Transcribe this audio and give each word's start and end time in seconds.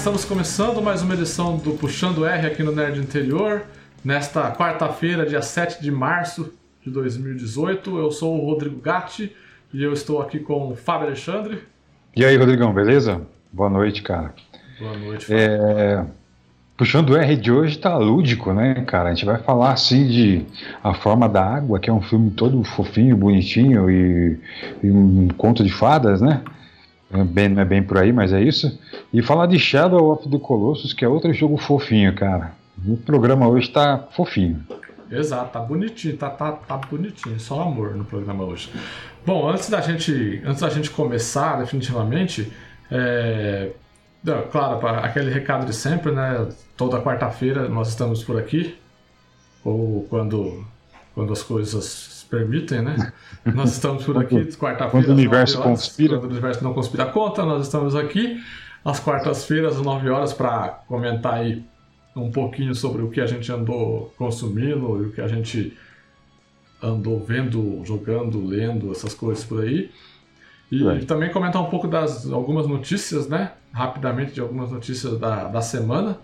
Estamos 0.00 0.24
começando 0.24 0.80
mais 0.80 1.02
uma 1.02 1.12
edição 1.12 1.58
do 1.58 1.72
Puxando 1.72 2.24
R 2.24 2.46
aqui 2.46 2.62
no 2.62 2.72
Nerd 2.72 2.98
Interior. 2.98 3.64
Nesta 4.02 4.50
quarta-feira, 4.50 5.26
dia 5.26 5.42
7 5.42 5.82
de 5.82 5.90
março 5.90 6.54
de 6.82 6.90
2018, 6.90 7.98
eu 7.98 8.10
sou 8.10 8.40
o 8.40 8.46
Rodrigo 8.46 8.80
Gatti 8.80 9.36
e 9.74 9.82
eu 9.82 9.92
estou 9.92 10.22
aqui 10.22 10.38
com 10.38 10.72
o 10.72 10.74
Fábio 10.74 11.08
Alexandre. 11.08 11.64
E 12.16 12.24
aí, 12.24 12.34
Rodrigão, 12.34 12.72
beleza? 12.72 13.20
Boa 13.52 13.68
noite, 13.68 14.02
cara. 14.02 14.32
Boa 14.78 14.96
noite, 14.96 15.26
Fábio. 15.26 15.42
É... 15.42 16.06
Puxando 16.78 17.10
o 17.10 17.16
R 17.18 17.36
de 17.36 17.52
hoje 17.52 17.78
tá 17.78 17.94
lúdico, 17.98 18.54
né, 18.54 18.82
cara? 18.86 19.10
A 19.10 19.14
gente 19.14 19.26
vai 19.26 19.36
falar 19.36 19.72
assim 19.72 20.06
de 20.06 20.46
A 20.82 20.94
Forma 20.94 21.28
da 21.28 21.44
Água, 21.44 21.78
que 21.78 21.90
é 21.90 21.92
um 21.92 22.00
filme 22.00 22.30
todo 22.30 22.64
fofinho, 22.64 23.18
bonitinho 23.18 23.90
e, 23.90 24.40
e 24.82 24.90
um 24.90 25.28
conto 25.36 25.62
de 25.62 25.70
fadas, 25.70 26.22
né? 26.22 26.42
É 27.12 27.24
bem, 27.24 27.48
não 27.48 27.60
é 27.60 27.64
bem 27.64 27.82
por 27.82 27.98
aí, 27.98 28.12
mas 28.12 28.32
é 28.32 28.40
isso. 28.40 28.78
E 29.12 29.20
falar 29.20 29.46
de 29.46 29.58
Shadow 29.58 30.12
of 30.12 30.28
the 30.28 30.38
Colossus, 30.38 30.92
que 30.92 31.04
é 31.04 31.08
outro 31.08 31.32
jogo 31.32 31.56
fofinho, 31.56 32.14
cara. 32.14 32.52
O 32.86 32.96
programa 32.96 33.48
hoje 33.48 33.68
tá 33.68 34.08
fofinho. 34.12 34.64
Exato, 35.10 35.52
tá 35.52 35.58
bonitinho, 35.58 36.16
tá, 36.16 36.30
tá, 36.30 36.52
tá 36.52 36.76
bonitinho, 36.76 37.38
só 37.40 37.62
amor 37.62 37.96
no 37.96 38.04
programa 38.04 38.44
hoje. 38.44 38.70
Bom, 39.26 39.48
antes 39.48 39.68
da 39.68 39.80
gente, 39.80 40.40
antes 40.46 40.60
da 40.60 40.68
gente 40.68 40.88
começar 40.88 41.58
definitivamente, 41.58 42.52
é, 42.88 43.72
claro, 44.52 44.86
aquele 44.86 45.30
recado 45.30 45.66
de 45.66 45.74
sempre, 45.74 46.12
né? 46.12 46.48
Toda 46.76 47.00
quarta-feira 47.00 47.68
nós 47.68 47.88
estamos 47.88 48.22
por 48.22 48.38
aqui, 48.38 48.78
ou 49.64 50.06
quando, 50.08 50.64
quando 51.12 51.32
as 51.32 51.42
coisas 51.42 51.84
permitem, 52.30 52.82
né? 52.82 53.12
Nós 53.44 53.72
estamos 53.72 54.04
por 54.04 54.16
aqui, 54.16 54.36
quarta-feira. 54.56 54.90
Quando 54.90 55.08
o 55.08 55.12
universo 55.12 55.58
horas, 55.60 55.70
conspira. 55.70 56.18
Quando 56.18 56.30
o 56.30 56.34
universo 56.34 56.64
não 56.64 56.72
conspira 56.72 57.06
contra, 57.06 57.44
nós 57.44 57.66
estamos 57.66 57.94
aqui 57.96 58.40
às 58.84 59.00
quartas-feiras, 59.00 59.76
às 59.76 59.82
9 59.82 60.08
horas, 60.08 60.32
para 60.32 60.68
comentar 60.86 61.34
aí 61.34 61.64
um 62.16 62.30
pouquinho 62.30 62.74
sobre 62.74 63.02
o 63.02 63.10
que 63.10 63.20
a 63.20 63.26
gente 63.26 63.50
andou 63.52 64.12
consumindo 64.16 65.02
e 65.02 65.06
o 65.08 65.12
que 65.12 65.20
a 65.20 65.28
gente 65.28 65.76
andou 66.82 67.22
vendo, 67.22 67.82
jogando, 67.84 68.44
lendo, 68.44 68.90
essas 68.90 69.12
coisas 69.14 69.44
por 69.44 69.62
aí. 69.62 69.90
E 70.70 70.84
Right. 70.84 71.04
também 71.04 71.30
comentar 71.30 71.60
um 71.60 71.68
pouco 71.68 71.88
das 71.88 72.30
algumas 72.30 72.66
notícias, 72.66 73.28
né? 73.28 73.52
Rapidamente 73.72 74.32
de 74.32 74.40
algumas 74.40 74.70
notícias 74.70 75.18
da, 75.18 75.44
da 75.44 75.60
semana. 75.60 76.18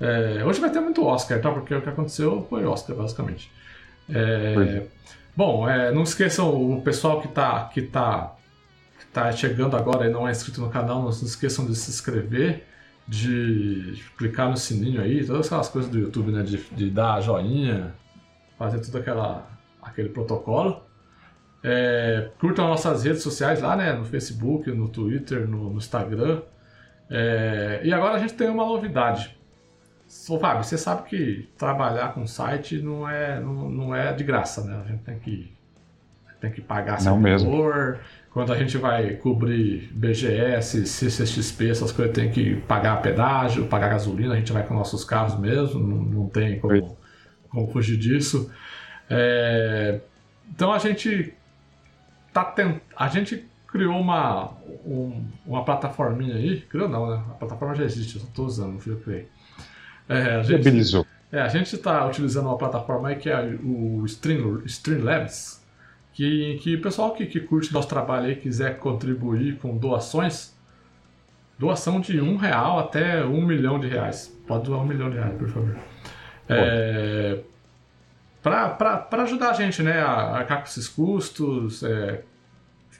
É, 0.00 0.42
hoje 0.44 0.58
vai 0.60 0.70
ter 0.70 0.80
muito 0.80 1.04
Oscar, 1.04 1.40
tá? 1.40 1.50
Porque 1.50 1.74
o 1.74 1.82
que 1.82 1.88
aconteceu 1.88 2.46
foi 2.48 2.64
Oscar, 2.64 2.96
basicamente. 2.96 3.50
É, 4.08 4.54
é. 4.58 4.86
Bom, 5.40 5.66
é, 5.66 5.90
não 5.90 6.02
esqueçam 6.02 6.54
o 6.54 6.82
pessoal 6.82 7.22
que 7.22 7.28
tá, 7.28 7.64
que 7.72 7.80
tá, 7.80 8.36
que 8.98 9.06
tá 9.06 9.32
chegando 9.32 9.74
agora 9.74 10.06
e 10.06 10.10
não 10.10 10.28
é 10.28 10.30
inscrito 10.30 10.60
no 10.60 10.68
canal, 10.68 11.02
não 11.02 11.10
se 11.10 11.24
esqueçam 11.24 11.64
de 11.64 11.74
se 11.74 11.90
inscrever, 11.90 12.66
de 13.08 13.94
clicar 14.18 14.50
no 14.50 14.56
sininho 14.58 15.00
aí, 15.00 15.24
todas 15.24 15.46
aquelas 15.46 15.70
coisas 15.70 15.90
do 15.90 15.98
YouTube, 15.98 16.30
né? 16.30 16.42
De, 16.42 16.58
de 16.58 16.90
dar 16.90 17.22
joinha, 17.22 17.94
fazer 18.58 18.80
tudo 18.80 18.98
aquela, 18.98 19.48
aquele 19.80 20.10
protocolo. 20.10 20.82
É, 21.64 22.30
curtam 22.38 22.68
nossas 22.68 23.04
redes 23.04 23.22
sociais 23.22 23.62
lá, 23.62 23.74
né? 23.74 23.94
No 23.94 24.04
Facebook, 24.04 24.70
no 24.70 24.90
Twitter, 24.90 25.48
no, 25.48 25.70
no 25.70 25.78
Instagram. 25.78 26.42
É, 27.08 27.80
e 27.82 27.94
agora 27.94 28.16
a 28.16 28.18
gente 28.18 28.34
tem 28.34 28.50
uma 28.50 28.66
novidade. 28.66 29.34
Ô, 30.28 30.38
Fábio, 30.38 30.64
você 30.64 30.76
sabe 30.78 31.08
que 31.08 31.48
trabalhar 31.56 32.14
com 32.14 32.26
site 32.26 32.80
não 32.82 33.08
é, 33.08 33.38
não, 33.40 33.70
não 33.70 33.94
é 33.94 34.12
de 34.12 34.24
graça, 34.24 34.64
né? 34.64 34.80
A 34.84 34.88
gente 34.88 35.02
tem 35.04 35.18
que, 35.18 35.52
tem 36.40 36.50
que 36.50 36.60
pagar 36.60 37.00
mesmo. 37.16 37.50
servidor. 37.50 38.00
Quando 38.32 38.52
a 38.52 38.56
gente 38.58 38.78
vai 38.78 39.16
cobrir 39.16 39.90
BGS, 39.92 40.86
CCXP, 40.86 41.70
essas 41.70 41.90
coisas, 41.92 42.14
tem 42.14 42.30
que 42.30 42.56
pagar 42.62 43.02
pedágio, 43.02 43.66
pagar 43.66 43.88
gasolina. 43.90 44.34
A 44.34 44.36
gente 44.36 44.52
vai 44.52 44.64
com 44.66 44.74
nossos 44.74 45.04
carros 45.04 45.36
mesmo, 45.38 45.80
não, 45.80 45.96
não 46.04 46.28
tem 46.28 46.60
como, 46.60 46.96
como 47.48 47.68
fugir 47.72 47.96
disso. 47.96 48.50
É, 49.08 50.00
então 50.48 50.72
a 50.72 50.78
gente 50.78 51.34
tá 52.32 52.44
tent... 52.44 52.80
a 52.96 53.08
gente 53.08 53.44
criou 53.66 53.98
uma 54.00 54.52
um- 54.84 55.24
uma 55.46 55.64
plataforminha 55.64 56.34
aí, 56.36 56.60
criou 56.62 56.88
não, 56.88 57.10
né? 57.10 57.22
A 57.30 57.34
plataforma 57.34 57.74
já 57.74 57.84
existe, 57.84 58.16
eu 58.16 58.22
só 58.22 58.28
tô 58.34 58.44
usando, 58.44 58.72
não 58.72 58.78
fui 58.80 58.92
eu 58.92 58.96
que 58.98 59.04
criei. 59.04 59.28
É, 60.10 60.34
a 60.34 60.42
gente, 60.42 61.06
é, 61.30 61.40
a 61.40 61.46
gente 61.46 61.72
está 61.72 62.04
utilizando 62.04 62.46
uma 62.46 62.58
plataforma 62.58 63.14
que 63.14 63.30
é 63.30 63.40
o 63.62 64.04
Stream, 64.06 64.60
Streamlabs, 64.66 65.64
que, 66.12 66.58
que 66.60 66.74
o 66.74 66.82
pessoal 66.82 67.14
que, 67.14 67.26
que 67.26 67.38
curte 67.38 67.72
nosso 67.72 67.88
trabalho 67.88 68.26
aí 68.26 68.34
quiser 68.34 68.78
contribuir 68.78 69.58
com 69.58 69.78
doações, 69.78 70.52
doação 71.56 72.00
de 72.00 72.20
um 72.20 72.36
real 72.36 72.80
até 72.80 73.24
um 73.24 73.46
milhão 73.46 73.78
de 73.78 73.86
reais. 73.86 74.36
Pode 74.48 74.64
doar 74.64 74.80
um 74.80 74.86
milhão 74.86 75.08
de 75.08 75.16
reais, 75.16 75.38
por 75.38 75.48
favor. 75.48 75.76
É, 76.48 77.38
para 78.42 79.22
ajudar 79.22 79.50
a 79.50 79.54
gente 79.54 79.80
né, 79.84 80.00
a 80.00 80.38
arcar 80.38 80.58
com 80.58 80.64
esses 80.64 80.88
custos, 80.88 81.84
é, 81.84 82.24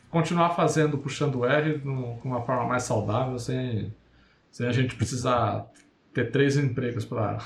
continuar 0.09 0.51
fazendo, 0.51 0.97
puxando 0.97 1.41
o 1.41 1.45
R 1.45 1.81
com 1.81 2.21
uma 2.23 2.43
forma 2.43 2.67
mais 2.67 2.85
saudável, 2.85 3.37
sem, 3.37 3.93
sem 4.49 4.69
a 4.69 4.73
gente 4.73 4.95
precisar 4.95 5.67
ter 6.13 6.31
três 6.31 6.57
empregos 6.57 7.05
para 7.05 7.39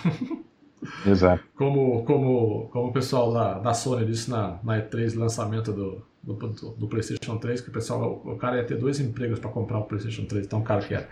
Exato. 1.07 1.43
como, 1.57 2.05
como, 2.05 2.69
como 2.73 2.89
o 2.89 2.93
pessoal 2.93 3.33
da, 3.33 3.59
da 3.59 3.75
Sony 3.75 4.05
disse 4.05 4.31
na, 4.31 4.59
na 4.63 4.79
E3, 4.83 5.17
lançamento 5.17 5.73
do, 5.73 6.03
do, 6.23 6.35
do- 6.35 6.89
PlayStation 6.89 7.37
3, 7.39 7.61
que 7.61 7.69
o 7.71 7.73
pessoal, 7.73 8.23
o 8.25 8.37
cara 8.37 8.57
ia 8.57 8.65
ter 8.65 8.77
dois 8.77 9.01
empregos 9.01 9.39
para 9.39 9.51
comprar 9.51 9.79
o 9.79 9.85
PlayStation 9.85 10.25
3, 10.25 10.47
tão 10.47 10.63
caro 10.63 10.85
que 10.87 10.95
era. 10.95 11.09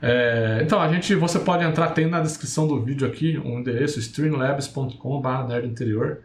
É, 0.00 0.60
então, 0.62 0.80
a 0.80 0.88
gente, 0.92 1.14
você 1.14 1.38
pode 1.38 1.64
entrar, 1.64 1.90
tem 1.90 2.06
na 2.06 2.20
descrição 2.20 2.66
do 2.66 2.80
vídeo 2.82 3.06
aqui 3.06 3.38
um 3.38 3.58
endereço 3.58 3.98
streamlabs.com.br 3.98 5.48
nerdinterior. 5.48 6.18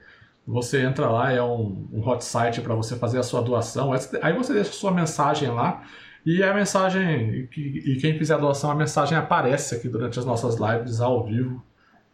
Você 0.48 0.82
entra 0.82 1.10
lá, 1.10 1.32
é 1.32 1.42
um, 1.42 1.88
um 1.92 2.08
hot 2.08 2.24
site 2.24 2.62
para 2.62 2.76
você 2.76 2.96
fazer 2.96 3.18
a 3.18 3.24
sua 3.24 3.42
doação. 3.42 3.92
Aí 4.22 4.34
você 4.34 4.54
deixa 4.54 4.70
a 4.70 4.74
sua 4.74 4.92
mensagem 4.92 5.50
lá. 5.50 5.84
E 6.26 6.42
a 6.44 6.54
mensagem, 6.54 7.48
e 7.56 7.98
quem 8.02 8.18
fizer 8.18 8.34
a 8.34 8.38
doação, 8.38 8.72
a 8.72 8.76
mensagem 8.76 9.16
aparece 9.18 9.76
aqui 9.76 9.88
durante 9.88 10.18
as 10.18 10.26
nossas 10.26 10.56
lives 10.60 11.00
ao 11.00 11.24
vivo 11.24 11.64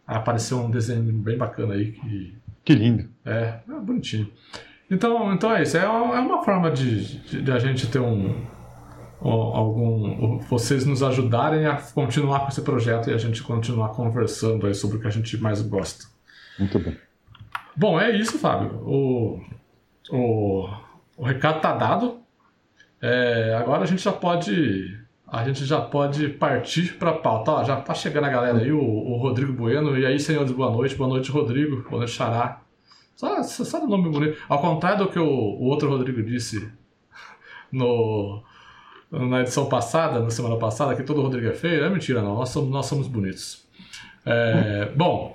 apareceu 0.06 0.58
um 0.58 0.70
desenho 0.70 1.10
bem 1.12 1.38
bacana 1.38 1.74
aí 1.74 1.92
que 1.92 2.34
Que 2.64 2.74
lindo. 2.74 3.08
é, 3.24 3.60
é 3.66 3.80
bonitinho. 3.80 4.30
Então, 4.90 5.32
então 5.32 5.50
é 5.54 5.62
isso. 5.62 5.76
É 5.78 5.88
uma, 5.88 6.16
é 6.16 6.20
uma 6.20 6.44
forma 6.44 6.70
de, 6.70 7.18
de, 7.20 7.40
de 7.42 7.50
a 7.52 7.58
gente 7.58 7.86
ter 7.86 8.00
um, 8.00 8.44
um- 9.22 9.30
algum 9.30 10.38
vocês 10.40 10.84
nos 10.84 11.02
ajudarem 11.02 11.64
a 11.66 11.76
continuar 11.76 12.40
com 12.40 12.48
esse 12.48 12.60
projeto 12.60 13.08
e 13.08 13.14
a 13.14 13.18
gente 13.18 13.42
continuar 13.42 13.90
conversando 13.90 14.66
aí 14.66 14.74
sobre 14.74 14.98
o 14.98 15.00
que 15.00 15.06
a 15.06 15.10
gente 15.10 15.38
mais 15.38 15.62
gosta. 15.62 16.04
Muito 16.58 16.78
bem. 16.78 16.98
Bom, 17.74 17.98
é 17.98 18.10
isso, 18.14 18.38
Fábio. 18.38 18.82
O, 18.84 19.40
o, 20.10 20.68
o 21.16 21.24
recado 21.24 21.60
tá 21.62 21.74
dado. 21.74 22.20
É, 23.02 23.54
agora 23.58 23.82
a 23.82 23.86
gente 23.86 24.02
já 24.02 24.12
pode 24.12 24.98
a 25.26 25.44
gente 25.44 25.64
já 25.64 25.80
pode 25.80 26.28
partir 26.28 26.94
para 26.98 27.10
a 27.10 27.14
pauta. 27.14 27.50
Ó, 27.50 27.64
já 27.64 27.76
tá 27.76 27.94
chegando 27.94 28.26
a 28.26 28.30
galera 28.30 28.58
aí, 28.58 28.70
o, 28.70 28.80
o 28.80 29.16
Rodrigo 29.16 29.52
Bueno. 29.52 29.98
E 29.98 30.06
aí, 30.06 30.20
senhores, 30.20 30.52
boa 30.52 30.70
noite. 30.70 30.94
Boa 30.94 31.08
noite, 31.08 31.30
Rodrigo. 31.30 31.82
Boa 31.88 31.98
noite, 31.98 32.12
Xará. 32.12 32.60
Só, 33.16 33.42
só 33.42 33.64
só 33.64 33.86
nome 33.86 34.10
bonito. 34.10 34.38
Ao 34.48 34.60
contrário 34.60 34.98
do 34.98 35.08
que 35.08 35.18
o, 35.18 35.24
o 35.26 35.64
outro 35.64 35.88
Rodrigo 35.88 36.22
disse 36.22 36.70
no, 37.72 38.42
na 39.10 39.40
edição 39.40 39.66
passada, 39.66 40.20
na 40.20 40.30
semana 40.30 40.56
passada, 40.56 40.94
que 40.94 41.02
todo 41.02 41.22
Rodrigo 41.22 41.48
é 41.48 41.54
feio. 41.54 41.84
É 41.84 41.90
mentira, 41.90 42.22
não. 42.22 42.34
Nós 42.34 42.50
somos, 42.50 42.70
nós 42.70 42.86
somos 42.86 43.08
bonitos. 43.08 43.66
É, 44.24 44.92
bom, 44.96 45.34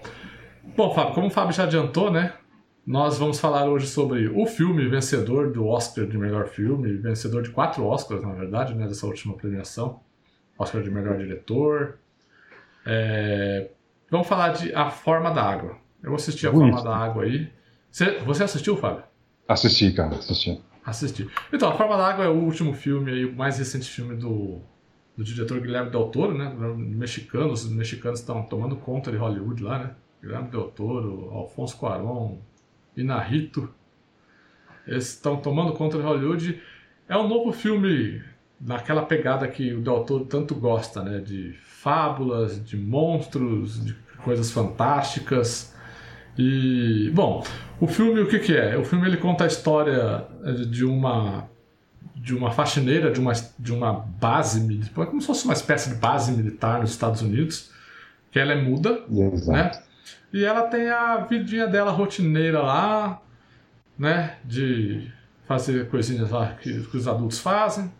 Bom, 0.75 0.93
Fábio, 0.93 1.13
como 1.13 1.27
o 1.27 1.29
Fábio 1.31 1.53
já 1.53 1.63
adiantou, 1.63 2.11
né? 2.11 2.33
Nós 2.87 3.17
vamos 3.19 3.37
falar 3.37 3.69
hoje 3.69 3.85
sobre 3.85 4.29
o 4.29 4.45
filme 4.45 4.87
vencedor 4.87 5.51
do 5.51 5.67
Oscar 5.67 6.05
de 6.05 6.17
melhor 6.17 6.47
filme, 6.47 6.93
vencedor 6.93 7.43
de 7.43 7.49
quatro 7.49 7.85
Oscars, 7.85 8.21
na 8.21 8.31
verdade, 8.31 8.73
né? 8.73 8.87
Dessa 8.87 9.05
última 9.05 9.33
premiação. 9.35 9.99
Oscar 10.57 10.81
de 10.81 10.89
melhor 10.89 11.17
diretor. 11.17 11.97
É, 12.85 13.71
Vamos 14.09 14.25
falar 14.25 14.53
de 14.53 14.73
A 14.73 14.89
Forma 14.89 15.31
da 15.31 15.43
Água. 15.43 15.77
Eu 16.01 16.11
vou 16.11 16.15
assistir 16.15 16.47
A 16.47 16.51
Bonito. 16.51 16.75
Forma 16.75 16.89
da 16.89 16.95
Água 16.95 17.23
aí. 17.23 17.51
Você, 17.91 18.19
você 18.19 18.45
assistiu, 18.45 18.77
Fábio? 18.77 19.03
Assisti, 19.49 19.91
cara, 19.91 20.15
assisti. 20.15 20.61
Assisti. 20.85 21.29
Então, 21.51 21.67
A 21.67 21.75
Forma 21.75 21.97
da 21.97 22.07
Água 22.07 22.23
é 22.23 22.29
o 22.29 22.35
último 22.35 22.71
filme 22.71 23.11
aí, 23.11 23.25
o 23.25 23.35
mais 23.35 23.57
recente 23.59 23.89
filme 23.89 24.15
do, 24.15 24.61
do 25.17 25.25
diretor 25.25 25.59
Guilherme 25.59 25.91
Del 25.91 26.05
Toro, 26.05 26.37
né? 26.37 26.55
Mexicano, 26.77 27.51
os 27.51 27.69
mexicanos 27.69 28.21
estão 28.21 28.43
tomando 28.43 28.77
conta 28.77 29.11
de 29.11 29.17
Hollywood 29.17 29.61
lá, 29.61 29.77
né? 29.77 29.91
Guilherme 30.21 30.49
Del 30.49 30.69
Toro, 30.69 31.31
Alfonso 31.33 31.75
Cuarón, 31.75 32.37
Inarrito. 32.97 33.69
Eles 34.85 35.09
estão 35.09 35.37
tomando 35.37 35.73
conta 35.73 35.97
de 35.97 36.03
Hollywood. 36.03 36.61
É 37.07 37.15
um 37.17 37.27
novo 37.27 37.51
filme 37.51 38.21
naquela 38.59 39.03
pegada 39.03 39.47
que 39.47 39.73
o 39.73 39.81
Del 39.81 40.03
Toro 40.03 40.25
tanto 40.25 40.55
gosta, 40.55 41.03
né? 41.03 41.19
De 41.19 41.53
fábulas, 41.63 42.63
de 42.63 42.75
monstros, 42.75 43.85
de 43.85 43.93
coisas 44.23 44.51
fantásticas. 44.51 45.73
E, 46.37 47.09
bom, 47.13 47.43
o 47.79 47.87
filme 47.87 48.21
o 48.21 48.27
que, 48.27 48.39
que 48.39 48.55
é? 48.55 48.77
O 48.77 48.83
filme 48.83 49.07
ele 49.07 49.17
conta 49.17 49.43
a 49.43 49.47
história 49.47 50.25
eh, 50.43 50.51
de 50.53 50.83
uma 50.85 51.47
de 52.15 52.35
uma 52.35 52.51
faxineira 52.51 53.09
de 53.09 53.21
uma, 53.21 53.31
de 53.57 53.71
uma 53.71 53.93
base 53.93 54.59
militar, 54.59 55.05
como 55.05 55.21
se 55.21 55.27
fosse 55.27 55.45
uma 55.45 55.53
espécie 55.53 55.91
de 55.91 55.95
base 55.95 56.31
militar 56.31 56.81
nos 56.81 56.89
Estados 56.89 57.21
Unidos, 57.21 57.71
que 58.31 58.37
ela 58.37 58.51
é 58.51 58.61
muda, 58.61 59.01
Exato. 59.09 59.51
né? 59.51 59.71
E 60.31 60.43
ela 60.43 60.63
tem 60.63 60.89
a 60.89 61.17
vidinha 61.17 61.67
dela 61.67 61.91
rotineira 61.91 62.61
lá, 62.61 63.21
né? 63.97 64.37
De 64.43 65.11
fazer 65.47 65.89
coisinhas 65.89 66.29
lá 66.31 66.53
que, 66.61 66.83
que 66.83 66.97
os 66.97 67.07
adultos 67.07 67.39
fazem. 67.39 67.91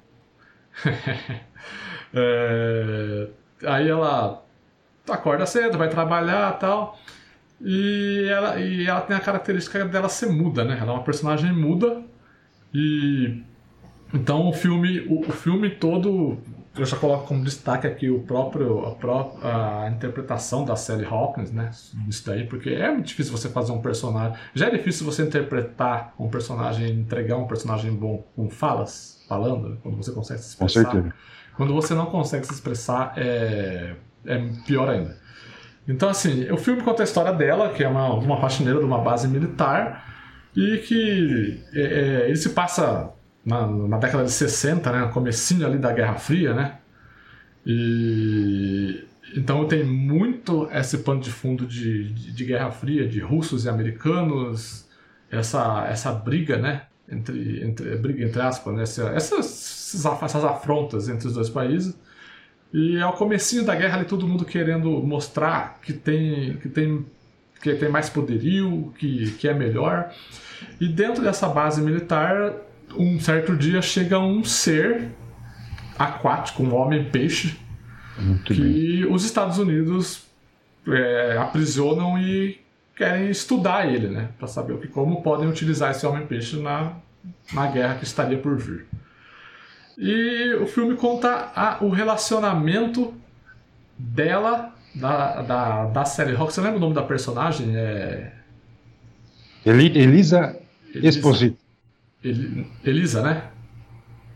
É, 2.14 3.28
aí 3.66 3.90
ela 3.90 4.42
acorda 5.10 5.46
cedo, 5.46 5.78
vai 5.78 5.90
trabalhar 5.90 6.54
tal. 6.54 6.98
E 7.60 8.28
ela, 8.30 8.60
e 8.60 8.88
ela 8.88 9.02
tem 9.02 9.16
a 9.16 9.20
característica 9.20 9.84
dela 9.86 10.08
ser 10.08 10.28
muda, 10.28 10.64
né? 10.64 10.78
Ela 10.80 10.92
é 10.92 10.96
uma 10.96 11.04
personagem 11.04 11.52
muda. 11.52 12.02
E 12.74 13.44
então 14.14 14.48
o 14.48 14.54
filme, 14.54 15.02
o, 15.02 15.22
o 15.22 15.32
filme 15.32 15.70
todo, 15.70 16.38
eu 16.78 16.86
já 16.86 16.98
coloco 16.98 17.28
como 17.28 17.44
destaque 17.44 17.88
aqui 17.88 18.10
o 18.10 18.20
próprio, 18.20 18.86
a, 18.86 18.92
pró- 18.96 19.38
a 19.42 19.90
interpretação 19.90 20.64
da 20.66 20.76
Sally 20.76 21.06
Hawkins, 21.06 21.52
né? 21.52 21.72
Isso 22.08 22.26
daí, 22.26 22.46
porque 22.46 22.70
é 22.70 22.92
muito 22.92 23.08
difícil 23.08 23.32
você 23.36 23.50
fazer 23.50 23.72
um 23.72 23.82
personagem. 23.82 24.38
Já 24.54 24.68
é 24.68 24.72
difícil 24.72 25.06
você 25.06 25.24
interpretar 25.24 26.14
um 26.20 26.30
personagem, 26.30 26.90
entregar 26.92 27.38
um 27.38 27.48
personagem 27.48 27.92
bom 27.94 28.26
com 28.36 28.50
falas, 28.50 29.24
falando, 29.28 29.70
né? 29.70 29.78
quando 29.82 29.98
você 29.98 30.12
consegue 30.12 30.40
se 30.42 30.56
Com 30.58 30.66
expressar. 30.66 30.92
certeza. 30.92 31.14
Quando 31.56 31.74
você 31.74 31.94
não 31.96 32.06
consegue 32.06 32.46
se 32.46 32.54
expressar, 32.54 33.14
é, 33.18 33.96
é 34.26 34.50
pior 34.66 34.88
ainda. 34.90 35.18
Então, 35.88 36.10
assim, 36.10 36.50
o 36.52 36.58
filme 36.58 36.82
conta 36.84 37.02
a 37.02 37.06
história 37.06 37.32
dela, 37.34 37.70
que 37.70 37.84
é 37.84 37.88
uma, 37.88 38.14
uma 38.14 38.40
faxineira 38.40 38.78
de 38.80 38.86
uma 38.86 39.00
base 39.00 39.28
militar, 39.28 40.06
e 40.56 40.78
que 40.80 41.64
é, 41.74 41.82
é, 41.82 42.26
ele 42.28 42.36
se 42.36 42.50
passa 42.50 43.10
na, 43.48 43.68
na 43.68 43.98
década 43.98 44.26
de 44.26 44.32
60, 44.32 44.92
né, 44.92 45.00
no 45.06 45.12
comecinho 45.12 45.66
ali 45.68 45.78
da 45.80 45.94
Guerra 45.94 46.16
Fria, 46.16 46.54
né? 46.54 46.80
E 47.66 49.06
então 49.36 49.68
tem 49.68 49.84
muito 49.84 50.70
esse 50.72 51.00
pano 51.00 51.20
de 51.22 51.32
fundo 51.32 51.66
de, 51.68 52.14
de, 52.14 52.32
de 52.32 52.46
Guerra 52.46 52.72
Fria, 52.72 53.08
de 53.08 53.20
russos 53.20 53.66
e 53.66 53.70
americanos, 53.70 54.88
essa, 55.30 55.86
essa 55.90 56.12
briga, 56.14 56.58
né? 56.58 56.84
Entre, 57.10 57.64
entre, 57.66 57.96
briga 57.98 58.24
entre 58.26 58.42
aspas, 58.42 58.74
né? 58.76 58.84
Essa- 58.84 59.10
essas, 59.10 59.96
essas 60.24 60.44
afrontas 60.46 61.10
entre 61.10 61.28
os 61.28 61.34
dois 61.34 61.50
países. 61.50 61.96
E 62.74 63.00
ao 63.02 63.14
comecinho 63.14 63.66
da 63.66 63.76
guerra 63.76 63.98
ali 63.98 64.06
todo 64.06 64.28
mundo 64.28 64.46
querendo 64.46 64.92
mostrar 65.04 65.80
que 65.82 65.94
tem 65.94 66.58
que 66.58 66.70
tem 66.70 67.06
que 67.62 67.74
tem 67.76 67.90
mais 67.90 68.10
poderio, 68.10 68.94
que, 69.00 69.32
que 69.34 69.48
é 69.48 69.54
melhor. 69.54 70.12
E 70.80 70.88
dentro 70.88 71.24
dessa 71.24 71.48
base 71.50 71.82
militar, 71.82 72.54
um 72.98 73.20
certo 73.20 73.56
dia 73.56 73.82
chega 73.82 74.20
um 74.20 74.44
ser 74.44 75.10
aquático, 75.98 76.64
um 76.64 76.76
homem-peixe, 76.76 77.58
Muito 78.18 78.54
bem. 78.54 78.74
que 78.74 79.06
os 79.06 79.24
Estados 79.26 79.58
Unidos 79.58 80.26
é, 80.88 81.38
aprisionam 81.40 82.18
e 82.20 82.60
querem 82.96 83.30
estudar 83.30 83.88
ele, 83.92 84.08
né? 84.08 84.30
Para 84.38 84.48
saber 84.48 84.74
o 84.74 84.78
que, 84.78 84.88
como 84.88 85.22
podem 85.22 85.48
utilizar 85.48 85.92
esse 85.92 86.06
homem-peixe 86.06 86.58
na, 86.58 86.94
na 87.54 87.68
guerra 87.68 87.96
que 87.96 88.04
estaria 88.04 88.38
por 88.38 88.58
vir. 88.58 88.86
E 89.98 90.54
o 90.62 90.68
filme 90.68 90.96
conta 90.96 91.52
a- 91.56 91.78
o 91.82 91.90
relacionamento 91.90 93.14
dela, 93.98 94.74
da, 94.94 95.42
da, 95.42 95.86
da 95.86 96.06
série 96.06 96.34
Rock. 96.34 96.54
Você 96.54 96.62
lembra 96.62 96.78
o 96.78 96.80
nome 96.80 96.94
da 96.94 97.02
personagem? 97.04 97.76
É. 97.76 98.32
Eli- 99.66 99.98
Elisa 99.98 100.56
Elisa, 100.94 101.08
Exposito. 101.20 101.58
Eli- 102.24 102.68
Elisa, 102.84 103.22
né? 103.22 103.44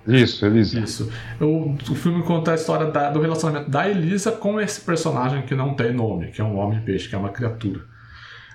Isso, 0.07 0.45
Elisa. 0.45 0.79
Isso. 0.79 1.11
O, 1.39 1.73
o 1.73 1.95
filme 1.95 2.23
conta 2.23 2.51
a 2.51 2.55
história 2.55 2.87
da- 2.89 3.11
do 3.11 3.19
relacionamento 3.21 3.69
da 3.69 3.87
Elisa 3.87 4.31
com 4.31 4.59
esse 4.59 4.81
personagem 4.81 5.43
que 5.43 5.53
não 5.55 5.73
tem 5.75 5.93
nome, 5.93 6.31
que 6.31 6.41
é 6.41 6.43
um 6.43 6.57
homem-peixe, 6.57 7.07
que 7.07 7.15
é 7.15 7.17
uma 7.17 7.29
criatura. 7.29 7.81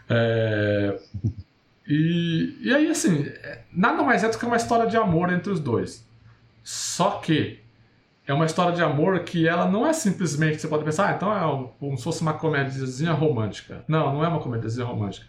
É, 0.08 0.99
e, 1.87 2.56
e 2.62 2.75
aí, 2.75 2.88
assim, 2.90 3.26
nada 3.73 4.02
mais 4.02 4.25
é 4.25 4.28
do 4.28 4.38
que 4.38 4.44
uma 4.44 4.56
história 4.56 4.87
de 4.88 4.96
amor 4.96 5.32
entre 5.32 5.52
os 5.52 5.61
dois. 5.61 6.05
Só 6.64 7.11
que 7.19 7.61
é 8.26 8.34
uma 8.34 8.46
história 8.46 8.73
de 8.75 8.82
amor 8.82 9.20
que 9.20 9.46
ela 9.46 9.70
não 9.70 9.87
é 9.87 9.93
simplesmente, 9.93 10.61
você 10.61 10.67
pode 10.67 10.84
pensar, 10.84 11.08
ah, 11.11 11.14
então 11.14 11.32
é 11.32 11.46
um- 11.46 11.69
como 11.78 11.96
se 11.96 12.02
fosse 12.02 12.23
uma 12.23 12.32
comédiazinha 12.34 13.12
romântica. 13.12 13.84
Não, 13.87 14.12
não 14.14 14.25
é 14.25 14.28
uma 14.28 14.40
comédiazinha 14.40 14.84
romântica. 14.84 15.26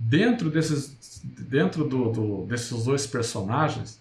Dentro 0.00 0.50
desses, 0.50 1.22
dentro 1.24 1.84
do, 1.88 2.10
do- 2.10 2.46
desses 2.46 2.84
dois 2.84 3.06
personagens, 3.06 4.00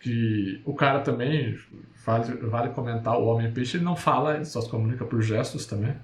que 0.00 0.60
o 0.64 0.74
cara 0.74 1.00
também, 1.00 1.58
vale, 2.04 2.34
vale 2.48 2.70
comentar, 2.70 3.18
o 3.18 3.26
Homem-Peixe, 3.26 3.76
ele 3.76 3.84
não 3.84 3.96
fala, 3.96 4.36
ele 4.36 4.44
só 4.44 4.60
se 4.60 4.68
comunica 4.68 5.04
por 5.04 5.22
gestos 5.22 5.66
também. 5.66 5.94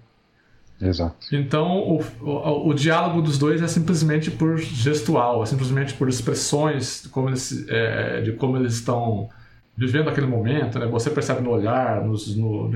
Exato. 0.81 1.17
Então, 1.33 1.79
o, 1.79 2.01
o, 2.21 2.69
o 2.71 2.75
diálogo 2.75 3.23
dos 3.23 3.39
dois 3.39 3.63
é 3.63 3.69
simplesmente 3.69 4.31
por 4.31 4.59
gestual, 4.59 5.43
é 5.43 5.47
simplesmente 5.47 5.95
por 5.95 6.09
expressões 6.09 7.03
de 7.05 7.09
como 7.09 7.29
eles, 7.29 7.67
é, 7.69 8.21
de 8.23 8.33
como 8.33 8.57
eles 8.57 8.75
estão 8.75 9.31
vivendo 9.77 10.09
aquele 10.11 10.27
momento, 10.27 10.79
né? 10.79 10.87
Você 10.87 11.11
percebe 11.11 11.43
no 11.43 11.51
olhar, 11.51 12.05
nos, 12.05 12.37
no- 12.37 12.69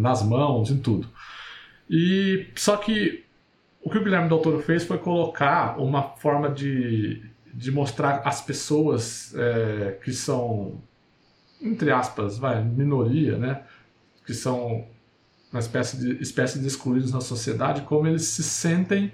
nas 0.00 0.22
mãos, 0.22 0.70
em 0.70 0.78
tudo. 0.78 1.08
E 1.90 2.48
só 2.56 2.76
que 2.78 3.25
o 3.86 3.88
que 3.88 3.98
o 3.98 4.02
Guilherme 4.02 4.28
Del 4.28 4.40
Toro 4.40 4.58
fez 4.58 4.82
foi 4.82 4.98
colocar 4.98 5.78
uma 5.78 6.02
forma 6.02 6.50
de, 6.50 7.22
de 7.54 7.70
mostrar 7.70 8.20
as 8.24 8.42
pessoas 8.42 9.32
é, 9.36 9.96
que 10.02 10.12
são, 10.12 10.82
entre 11.62 11.92
aspas, 11.92 12.36
vai, 12.36 12.64
minoria, 12.64 13.38
né? 13.38 13.62
Que 14.26 14.34
são 14.34 14.84
uma 15.52 15.60
espécie 15.60 15.98
de, 15.98 16.20
espécie 16.20 16.58
de 16.58 16.66
excluídos 16.66 17.12
na 17.12 17.20
sociedade, 17.20 17.82
como 17.82 18.08
eles 18.08 18.22
se 18.22 18.42
sentem, 18.42 19.12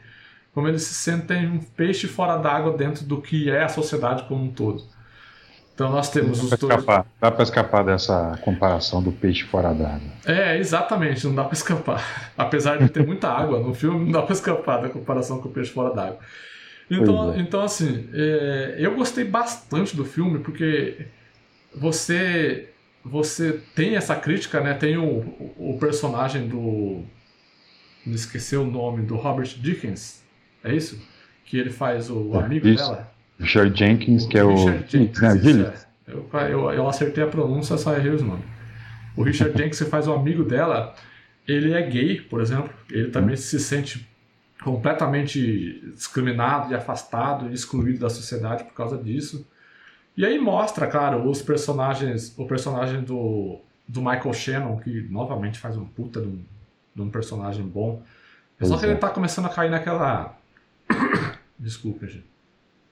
como 0.55 0.67
eles 0.67 0.85
se 0.85 0.95
sentem 0.95 1.47
um 1.47 1.59
peixe 1.59 2.09
fora 2.09 2.39
d'água 2.39 2.75
dentro 2.75 3.05
do 3.05 3.21
que 3.21 3.51
é 3.51 3.65
a 3.65 3.69
sociedade 3.69 4.25
como 4.27 4.43
um 4.43 4.51
todo. 4.51 4.83
Então 5.75 5.91
nós 5.91 6.11
temos 6.11 6.43
os 6.43 6.51
Dá 6.51 6.57
pra 6.59 6.69
dois. 6.69 6.81
escapar, 6.81 7.07
dá 7.21 7.31
pra 7.31 7.43
escapar 7.43 7.85
dessa 7.85 8.39
comparação 8.43 9.03
do 9.03 9.11
peixe 9.11 9.43
fora 9.45 9.73
d'água. 9.75 10.01
É, 10.27 10.58
exatamente, 10.58 11.27
não 11.27 11.35
dá 11.35 11.44
pra 11.44 11.55
escapar. 11.55 12.32
Apesar 12.37 12.77
de 12.79 12.89
ter 12.91 13.06
muita 13.06 13.29
água 13.29 13.58
no 13.61 13.73
filme, 13.75 14.05
não 14.05 14.13
dá 14.13 14.23
pra 14.23 14.32
escapar 14.35 14.82
da 14.82 14.89
comparação 14.91 15.41
com 15.41 15.49
o 15.49 15.53
peixe 15.53 15.73
fora 15.73 15.94
d'água. 15.94 16.19
Então, 16.91 17.32
é. 17.32 17.39
então 17.41 17.63
assim, 17.63 18.08
é, 18.13 18.77
eu 18.79 18.94
gostei 18.94 19.25
bastante 19.25 19.96
do 19.96 20.05
filme 20.05 20.41
porque 20.41 21.06
você 21.75 22.69
você 23.05 23.61
tem 23.75 23.96
essa 23.96 24.15
crítica, 24.15 24.61
né? 24.61 24.75
Tem 24.75 24.96
o, 24.96 25.19
o 25.56 25.77
personagem 25.81 26.46
do. 26.49 27.03
Me 28.06 28.15
esqueci 28.15 28.56
o 28.56 28.65
nome, 28.65 29.03
do 29.06 29.17
Robert 29.17 29.49
Dickens, 29.58 30.23
é 30.63 30.75
isso? 30.75 31.01
Que 31.44 31.56
ele 31.58 31.70
faz 31.70 32.11
o 32.11 32.32
É, 32.35 32.44
amigo 32.44 32.69
isso. 32.69 32.85
dela. 32.85 33.12
Richard 33.43 33.79
Jenkins, 33.79 34.27
que 34.27 34.39
é 34.39 34.44
o. 34.44 34.55
Richard 34.55 34.84
Jenkins, 34.89 35.20
né, 35.20 35.39
Gillies. 35.39 35.67
é. 35.67 35.93
Eu, 36.13 36.29
eu, 36.49 36.72
eu 36.72 36.89
acertei 36.89 37.22
a 37.22 37.27
pronúncia, 37.27 37.77
só 37.77 37.94
errei 37.94 38.11
os 38.11 38.22
nomes. 38.22 38.44
O 39.17 39.22
Richard 39.22 39.56
Jenkins, 39.56 39.79
que 39.79 39.84
faz 39.84 40.08
o 40.08 40.13
amigo 40.13 40.44
dela, 40.44 40.94
ele 41.46 41.72
é 41.72 41.82
gay, 41.82 42.20
por 42.20 42.41
exemplo. 42.41 42.70
Ele 42.91 43.11
também 43.11 43.37
se 43.37 43.58
sente 43.61 44.08
completamente 44.63 45.81
discriminado 45.94 46.72
e 46.72 46.75
afastado 46.75 47.51
e 47.51 47.55
excluído 47.55 48.01
da 48.01 48.11
sociedade 48.11 48.65
por 48.65 48.75
causa 48.75 48.96
disso. 48.96 49.46
E 50.17 50.25
aí 50.25 50.39
mostra, 50.39 50.87
claro, 50.87 51.29
os 51.29 51.41
personagens, 51.43 52.34
o 52.39 52.46
personagem 52.46 53.03
do, 53.03 53.61
do 53.89 54.01
Michael 54.01 54.32
Shannon, 54.32 54.77
que 54.77 55.03
novamente 55.11 55.58
faz 55.58 55.77
um 55.77 55.84
puta 55.84 56.20
de 56.20 56.29
um, 56.29 56.44
de 56.94 57.03
um 57.03 57.11
personagem 57.11 57.65
bom. 57.67 58.03
Só 58.61 58.69
Pois 58.69 58.81
que 58.81 58.87
ele 58.87 58.93
é. 58.94 58.96
tá 58.99 59.08
começando 59.08 59.46
a 59.46 59.49
cair 59.49 59.70
naquela. 59.70 60.37
Desculpa, 61.58 62.06
gente. 62.06 62.31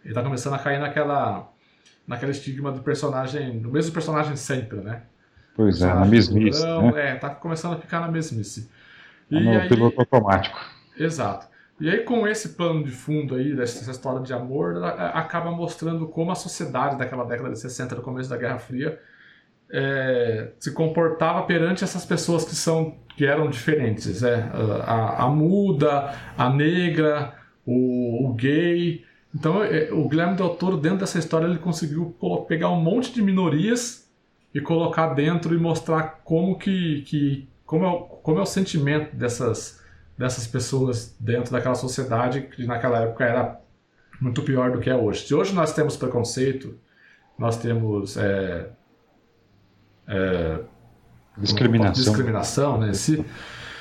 Ele 0.05 0.15
tá 0.15 0.23
começando 0.23 0.55
a 0.55 0.59
cair 0.59 0.79
naquela. 0.79 1.51
naquele 2.07 2.33
estigma 2.33 2.73
do 2.73 2.81
personagem. 2.83 3.59
do 3.61 3.71
mesmo 3.71 3.93
personagem 3.93 4.37
sempre, 4.37 4.81
né? 4.81 5.03
Pois 5.55 5.81
é, 5.83 5.87
na 5.87 6.05
mesmice. 6.05 6.61
durão, 6.61 6.93
Né? 6.93 7.11
É, 7.13 7.15
tá 7.17 7.31
começando 7.31 7.75
a 7.75 7.81
ficar 7.81 8.01
na 8.01 8.09
mesmice. 8.09 8.71
É 9.31 9.35
E 9.37 9.45
no 9.45 9.51
aí, 9.61 9.69
piloto 9.69 10.01
automático. 10.01 10.59
Exato. 10.99 11.49
E 11.81 11.89
aí, 11.89 12.01
com 12.05 12.27
esse 12.29 12.51
plano 12.51 12.85
de 12.85 12.91
fundo 12.91 13.35
aí, 13.35 13.55
dessa 13.55 13.91
história 13.91 14.21
de 14.21 14.33
amor, 14.35 14.77
a- 14.85 15.19
acaba 15.19 15.51
mostrando 15.51 16.07
como 16.09 16.31
a 16.31 16.35
sociedade 16.35 16.97
daquela 16.99 17.25
década 17.25 17.51
de 17.51 17.59
60, 17.59 17.95
no 17.95 18.03
começo 18.03 18.29
da 18.29 18.37
Guerra 18.37 18.59
Fria, 18.59 18.99
é, 19.73 20.51
se 20.59 20.73
comportava 20.73 21.43
perante 21.45 21.85
essas 21.85 22.05
pessoas 22.05 22.45
que 22.45 22.55
são 22.55 22.97
que 23.17 23.25
eram 23.27 23.49
diferentes. 23.51 24.23
É, 24.23 24.51
a, 24.85 25.25
a 25.25 25.29
muda, 25.29 26.15
a 26.37 26.51
negra, 26.51 27.35
o, 27.67 28.29
o 28.31 28.35
gay. 28.35 29.05
Então, 29.35 29.63
é, 29.63 29.93
o 29.93 30.09
Guilherme 30.09 30.37
Del 30.37 30.51
Toro, 30.51 30.77
dentro 30.77 30.99
dessa 30.99 31.19
história, 31.19 31.47
ele 31.47 31.59
conseguiu 31.59 32.17
pegar 32.49 32.71
um 32.71 32.81
monte 32.81 33.13
de 33.13 33.23
minorias 33.23 34.11
e 34.53 34.61
colocar 34.61 35.15
dentro 35.15 35.55
e 35.55 35.59
mostrar 35.59 36.21
como 36.25 36.59
que, 36.59 37.03
que 37.03 37.49
como, 37.65 37.85
é 37.85 37.89
o, 37.89 38.01
como 38.01 38.39
é 38.39 38.43
o 38.43 38.47
sentimento 38.47 39.15
dessas 39.15 39.81
dessas 40.19 40.47
pessoas 40.47 41.17
dentro 41.19 41.51
daquela 41.51 41.75
sociedade 41.75 42.43
que 42.43 42.67
naquela 42.67 42.99
época 42.99 43.25
era 43.25 43.59
muito 44.21 44.43
pior 44.43 44.71
do 44.71 44.79
que 44.79 44.91
é 44.91 44.95
hoje. 44.95 45.27
Se 45.27 45.35
hoje 45.35 45.55
nós 45.55 45.73
temos 45.73 45.97
preconceito, 45.97 46.79
nós 47.39 47.57
temos 47.57 48.19
é, 48.19 48.69
é, 50.07 50.59
discriminação, 51.39 52.05
discriminação 52.05 52.79
né? 52.79 52.93
Se, 52.93 53.25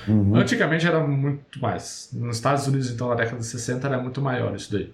uhum. 0.07 0.33
Antigamente 0.37 0.87
era 0.87 1.05
muito 1.05 1.59
mais. 1.59 2.09
Nos 2.13 2.37
Estados 2.37 2.65
Unidos, 2.67 2.89
então, 2.89 3.09
na 3.09 3.15
década 3.15 3.39
de 3.39 3.45
60, 3.45 3.85
era 3.85 4.01
muito 4.01 4.21
maior 4.21 4.55
isso 4.55 4.71
daí. 4.71 4.93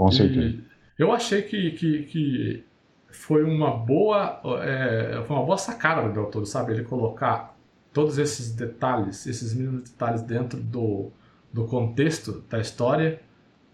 Com 0.00 0.10
certeza. 0.10 0.56
eu 0.98 1.12
achei 1.12 1.42
que, 1.42 1.72
que, 1.72 2.02
que 2.04 2.64
foi 3.10 3.44
uma 3.44 3.70
boa 3.70 4.40
é, 4.62 5.22
foi 5.26 5.36
uma 5.36 5.44
boa 5.44 5.58
sacada 5.58 6.08
do 6.08 6.20
autor, 6.20 6.46
sabe? 6.46 6.72
Ele 6.72 6.84
colocar 6.84 7.54
todos 7.92 8.16
esses 8.16 8.50
detalhes, 8.54 9.26
esses 9.26 9.52
mínimos 9.52 9.82
detalhes 9.82 10.22
dentro 10.22 10.58
do, 10.58 11.10
do 11.52 11.66
contexto 11.66 12.42
da 12.48 12.58
história, 12.58 13.20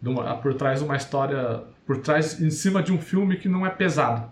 uma, 0.03 0.37
por 0.39 0.55
trás 0.55 0.81
de 0.81 0.85
uma 0.85 0.97
história, 0.97 1.63
por 1.87 1.99
trás, 1.99 2.41
em 2.41 2.51
cima 2.51 2.83
de 2.83 2.93
um 2.93 3.01
filme 3.01 3.37
que 3.37 3.49
não 3.49 3.65
é 3.65 3.71
pesado. 3.71 4.29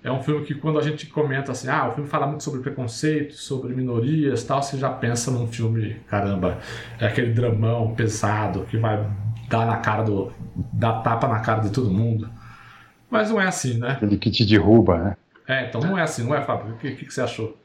É 0.00 0.12
um 0.12 0.22
filme 0.22 0.46
que 0.46 0.54
quando 0.54 0.78
a 0.78 0.82
gente 0.82 1.08
comenta 1.08 1.50
assim, 1.50 1.66
ah, 1.66 1.88
o 1.88 1.92
filme 1.92 2.08
fala 2.08 2.28
muito 2.28 2.44
sobre 2.44 2.60
preconceito, 2.60 3.34
sobre 3.34 3.74
minorias 3.74 4.44
tal, 4.44 4.62
você 4.62 4.78
já 4.78 4.90
pensa 4.90 5.32
num 5.32 5.48
filme, 5.48 5.96
caramba, 6.06 6.58
é 7.00 7.06
aquele 7.06 7.32
dramão 7.32 7.96
pesado 7.96 8.64
que 8.66 8.76
vai 8.76 9.10
dar 9.48 9.66
na 9.66 9.76
cara 9.78 10.02
do. 10.02 10.32
dar 10.72 11.02
tapa 11.02 11.28
na 11.28 11.40
cara 11.40 11.60
de 11.60 11.70
todo 11.70 11.90
mundo. 11.90 12.28
Mas 13.10 13.30
não 13.30 13.40
é 13.40 13.46
assim, 13.46 13.78
né? 13.78 13.92
Aquele 13.92 14.16
que 14.16 14.30
te 14.30 14.44
derruba, 14.44 14.98
né? 14.98 15.16
É, 15.46 15.68
então 15.68 15.80
não 15.80 15.98
é 15.98 16.02
assim, 16.02 16.24
não 16.24 16.34
é, 16.34 16.42
Fábio? 16.42 16.74
O 16.74 16.78
que, 16.78 16.92
que, 16.92 17.04
que 17.04 17.12
você 17.14 17.20
achou? 17.20 17.56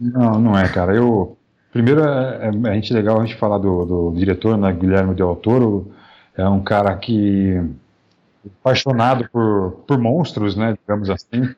Não, 0.00 0.40
não 0.40 0.58
é, 0.58 0.68
cara. 0.68 0.94
Eu. 0.94 1.36
Primeiro, 1.70 2.02
é, 2.02 2.50
é, 2.64 2.70
a 2.70 2.74
gente 2.74 2.92
legal 2.92 3.20
a 3.20 3.24
gente 3.24 3.36
falar 3.36 3.58
do, 3.58 3.84
do 3.84 4.18
diretor, 4.18 4.56
né, 4.56 4.72
Guilherme 4.72 5.14
Del 5.14 5.36
Toro. 5.36 5.92
É 6.36 6.48
um 6.48 6.60
cara 6.60 6.94
que. 6.96 7.62
apaixonado 8.60 9.28
por, 9.30 9.82
por 9.86 9.98
monstros, 9.98 10.56
né, 10.56 10.76
digamos 10.80 11.10
assim. 11.10 11.54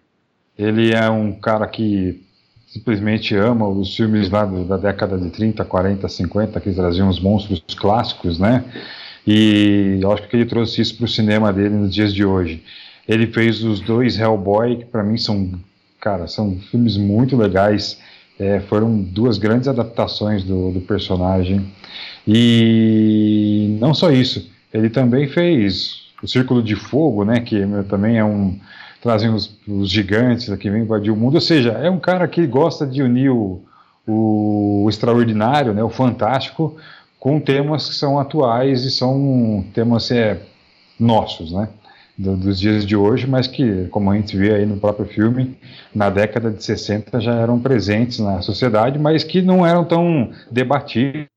Ele 0.58 0.92
é 0.92 1.08
um 1.08 1.32
cara 1.32 1.66
que 1.66 2.26
simplesmente 2.66 3.34
ama 3.34 3.66
os 3.66 3.96
filmes 3.96 4.30
lá 4.30 4.44
da 4.44 4.76
década 4.76 5.18
de 5.18 5.30
30, 5.30 5.64
40, 5.64 6.08
50, 6.08 6.60
que 6.60 6.72
traziam 6.72 7.08
os 7.08 7.20
monstros 7.20 7.62
clássicos, 7.76 8.38
né? 8.38 8.64
E 9.26 10.00
acho 10.12 10.28
que 10.28 10.36
ele 10.36 10.46
trouxe 10.46 10.80
isso 10.80 10.96
para 10.96 11.04
o 11.04 11.08
cinema 11.08 11.52
dele 11.52 11.70
nos 11.70 11.94
dias 11.94 12.12
de 12.12 12.24
hoje. 12.24 12.62
Ele 13.06 13.26
fez 13.26 13.62
os 13.62 13.80
dois 13.80 14.18
Hellboy, 14.18 14.76
que 14.76 14.84
para 14.84 15.02
mim 15.02 15.18
são, 15.18 15.52
cara, 16.00 16.26
são 16.26 16.58
filmes 16.70 16.96
muito 16.96 17.36
legais. 17.36 17.98
É, 18.38 18.60
foram 18.60 19.02
duas 19.02 19.36
grandes 19.36 19.68
adaptações 19.68 20.44
do, 20.44 20.70
do, 20.70 20.80
personagem. 20.80 21.70
E 22.26 23.76
não 23.80 23.92
só 23.92 24.10
isso, 24.10 24.50
ele 24.72 24.88
também 24.88 25.28
fez 25.28 26.08
o 26.22 26.28
Círculo 26.28 26.62
de 26.62 26.74
Fogo, 26.74 27.24
né, 27.24 27.40
que 27.40 27.60
também 27.88 28.16
é 28.16 28.24
um 28.24 28.58
trazem 29.02 29.30
os, 29.30 29.58
os 29.66 29.90
gigantes 29.90 30.54
que 30.56 30.70
vem 30.70 30.82
invadir 30.82 31.10
o 31.10 31.16
mundo. 31.16 31.34
Ou 31.34 31.40
seja, 31.40 31.72
é 31.72 31.90
um 31.90 31.98
cara 31.98 32.28
que 32.28 32.46
gosta 32.46 32.86
de 32.86 33.02
unir 33.02 33.30
o, 33.30 33.62
o, 34.06 34.84
o 34.84 34.90
extraordinário, 34.90 35.72
né, 35.72 35.82
o 35.82 35.88
fantástico, 35.88 36.76
com 37.20 37.38
temas 37.38 37.88
que 37.88 37.94
são 37.94 38.18
atuais 38.18 38.84
e 38.84 38.90
são 38.90 39.64
temas 39.72 40.10
é, 40.10 40.40
nossos, 40.98 41.52
né? 41.52 41.68
do, 42.20 42.36
dos 42.36 42.60
dias 42.60 42.84
de 42.84 42.94
hoje, 42.94 43.26
mas 43.26 43.46
que, 43.46 43.86
como 43.90 44.10
a 44.10 44.16
gente 44.16 44.36
vê 44.36 44.54
aí 44.54 44.66
no 44.66 44.76
próprio 44.76 45.06
filme, 45.06 45.56
na 45.94 46.10
década 46.10 46.50
de 46.50 46.62
60 46.62 47.20
já 47.20 47.34
eram 47.34 47.58
presentes 47.58 48.18
na 48.18 48.42
sociedade, 48.42 48.98
mas 48.98 49.24
que 49.24 49.40
não 49.40 49.66
eram 49.66 49.84
tão 49.84 50.30
debatidos 50.50 51.28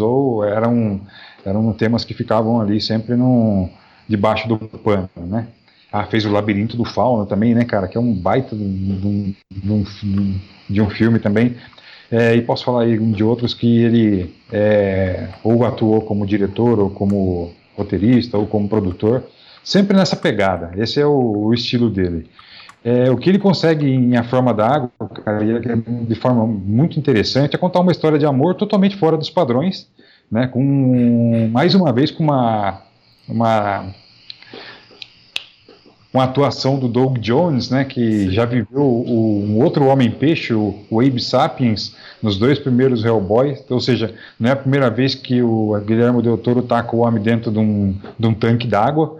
ou 0.00 0.42
eram, 0.44 1.00
eram 1.44 1.72
temas 1.74 2.04
que 2.04 2.14
ficavam 2.14 2.60
ali 2.60 2.80
sempre 2.80 3.14
no, 3.16 3.68
debaixo 4.08 4.48
do 4.48 4.58
pano, 4.58 5.08
né? 5.16 5.46
Ah, 5.92 6.04
fez 6.06 6.24
o 6.24 6.32
Labirinto 6.32 6.76
do 6.76 6.84
Fauno 6.84 7.24
também, 7.24 7.54
né, 7.54 7.64
cara, 7.64 7.86
que 7.86 7.96
é 7.96 8.00
um 8.00 8.12
baita 8.12 8.56
de 8.56 8.64
um, 8.64 9.34
de 9.48 9.70
um, 9.70 10.40
de 10.68 10.80
um 10.80 10.90
filme 10.90 11.20
também. 11.20 11.54
É, 12.14 12.34
e 12.36 12.42
posso 12.42 12.64
falar 12.64 12.82
aí 12.82 12.98
de 12.98 13.24
outros 13.24 13.54
que 13.54 13.82
ele 13.82 14.34
é, 14.52 15.28
ou 15.42 15.64
atuou 15.64 16.00
como 16.02 16.26
diretor, 16.26 16.78
ou 16.78 16.90
como 16.90 17.52
roteirista, 17.76 18.38
ou 18.38 18.46
como 18.46 18.68
produtor, 18.68 19.24
Sempre 19.64 19.96
nessa 19.96 20.14
pegada. 20.14 20.72
Esse 20.76 21.00
é 21.00 21.06
o, 21.06 21.46
o 21.46 21.54
estilo 21.54 21.88
dele. 21.88 22.28
É, 22.84 23.10
o 23.10 23.16
que 23.16 23.30
ele 23.30 23.38
consegue 23.38 23.88
em 23.88 24.14
A 24.14 24.22
Forma 24.22 24.52
da 24.52 24.66
Água, 24.66 24.90
cara, 25.24 25.42
é 25.42 26.04
de 26.06 26.14
forma 26.14 26.46
muito 26.46 26.98
interessante, 26.98 27.56
é 27.56 27.58
contar 27.58 27.80
uma 27.80 27.90
história 27.90 28.18
de 28.18 28.26
amor 28.26 28.56
totalmente 28.56 28.94
fora 28.94 29.16
dos 29.16 29.30
padrões, 29.30 29.88
né, 30.30 30.46
com, 30.48 31.48
mais 31.50 31.74
uma 31.74 31.94
vez, 31.94 32.10
com 32.10 32.22
uma, 32.22 32.82
uma, 33.26 33.86
uma 36.14 36.24
atuação 36.24 36.78
do 36.78 36.86
Doug 36.86 37.18
Jones, 37.18 37.70
né, 37.70 37.84
que 37.84 38.30
já 38.30 38.44
viveu 38.44 38.80
o, 38.80 39.44
um 39.44 39.60
outro 39.60 39.86
Homem-Peixe, 39.86 40.54
o, 40.54 40.72
o 40.88 41.00
Abe 41.00 41.20
Sapiens, 41.20 41.96
nos 42.22 42.38
dois 42.38 42.56
primeiros 42.56 43.04
Hellboy, 43.04 43.58
ou 43.68 43.80
seja, 43.80 44.14
não 44.38 44.48
é 44.48 44.52
a 44.52 44.56
primeira 44.56 44.88
vez 44.88 45.16
que 45.16 45.42
o 45.42 45.76
Guilherme 45.84 46.22
Del 46.22 46.38
Toro 46.38 46.62
taca 46.62 46.94
o 46.94 47.00
homem 47.00 47.20
dentro 47.20 47.50
de 47.50 47.58
um, 47.58 47.96
de 48.16 48.26
um 48.28 48.32
tanque 48.32 48.68
d'água, 48.68 49.16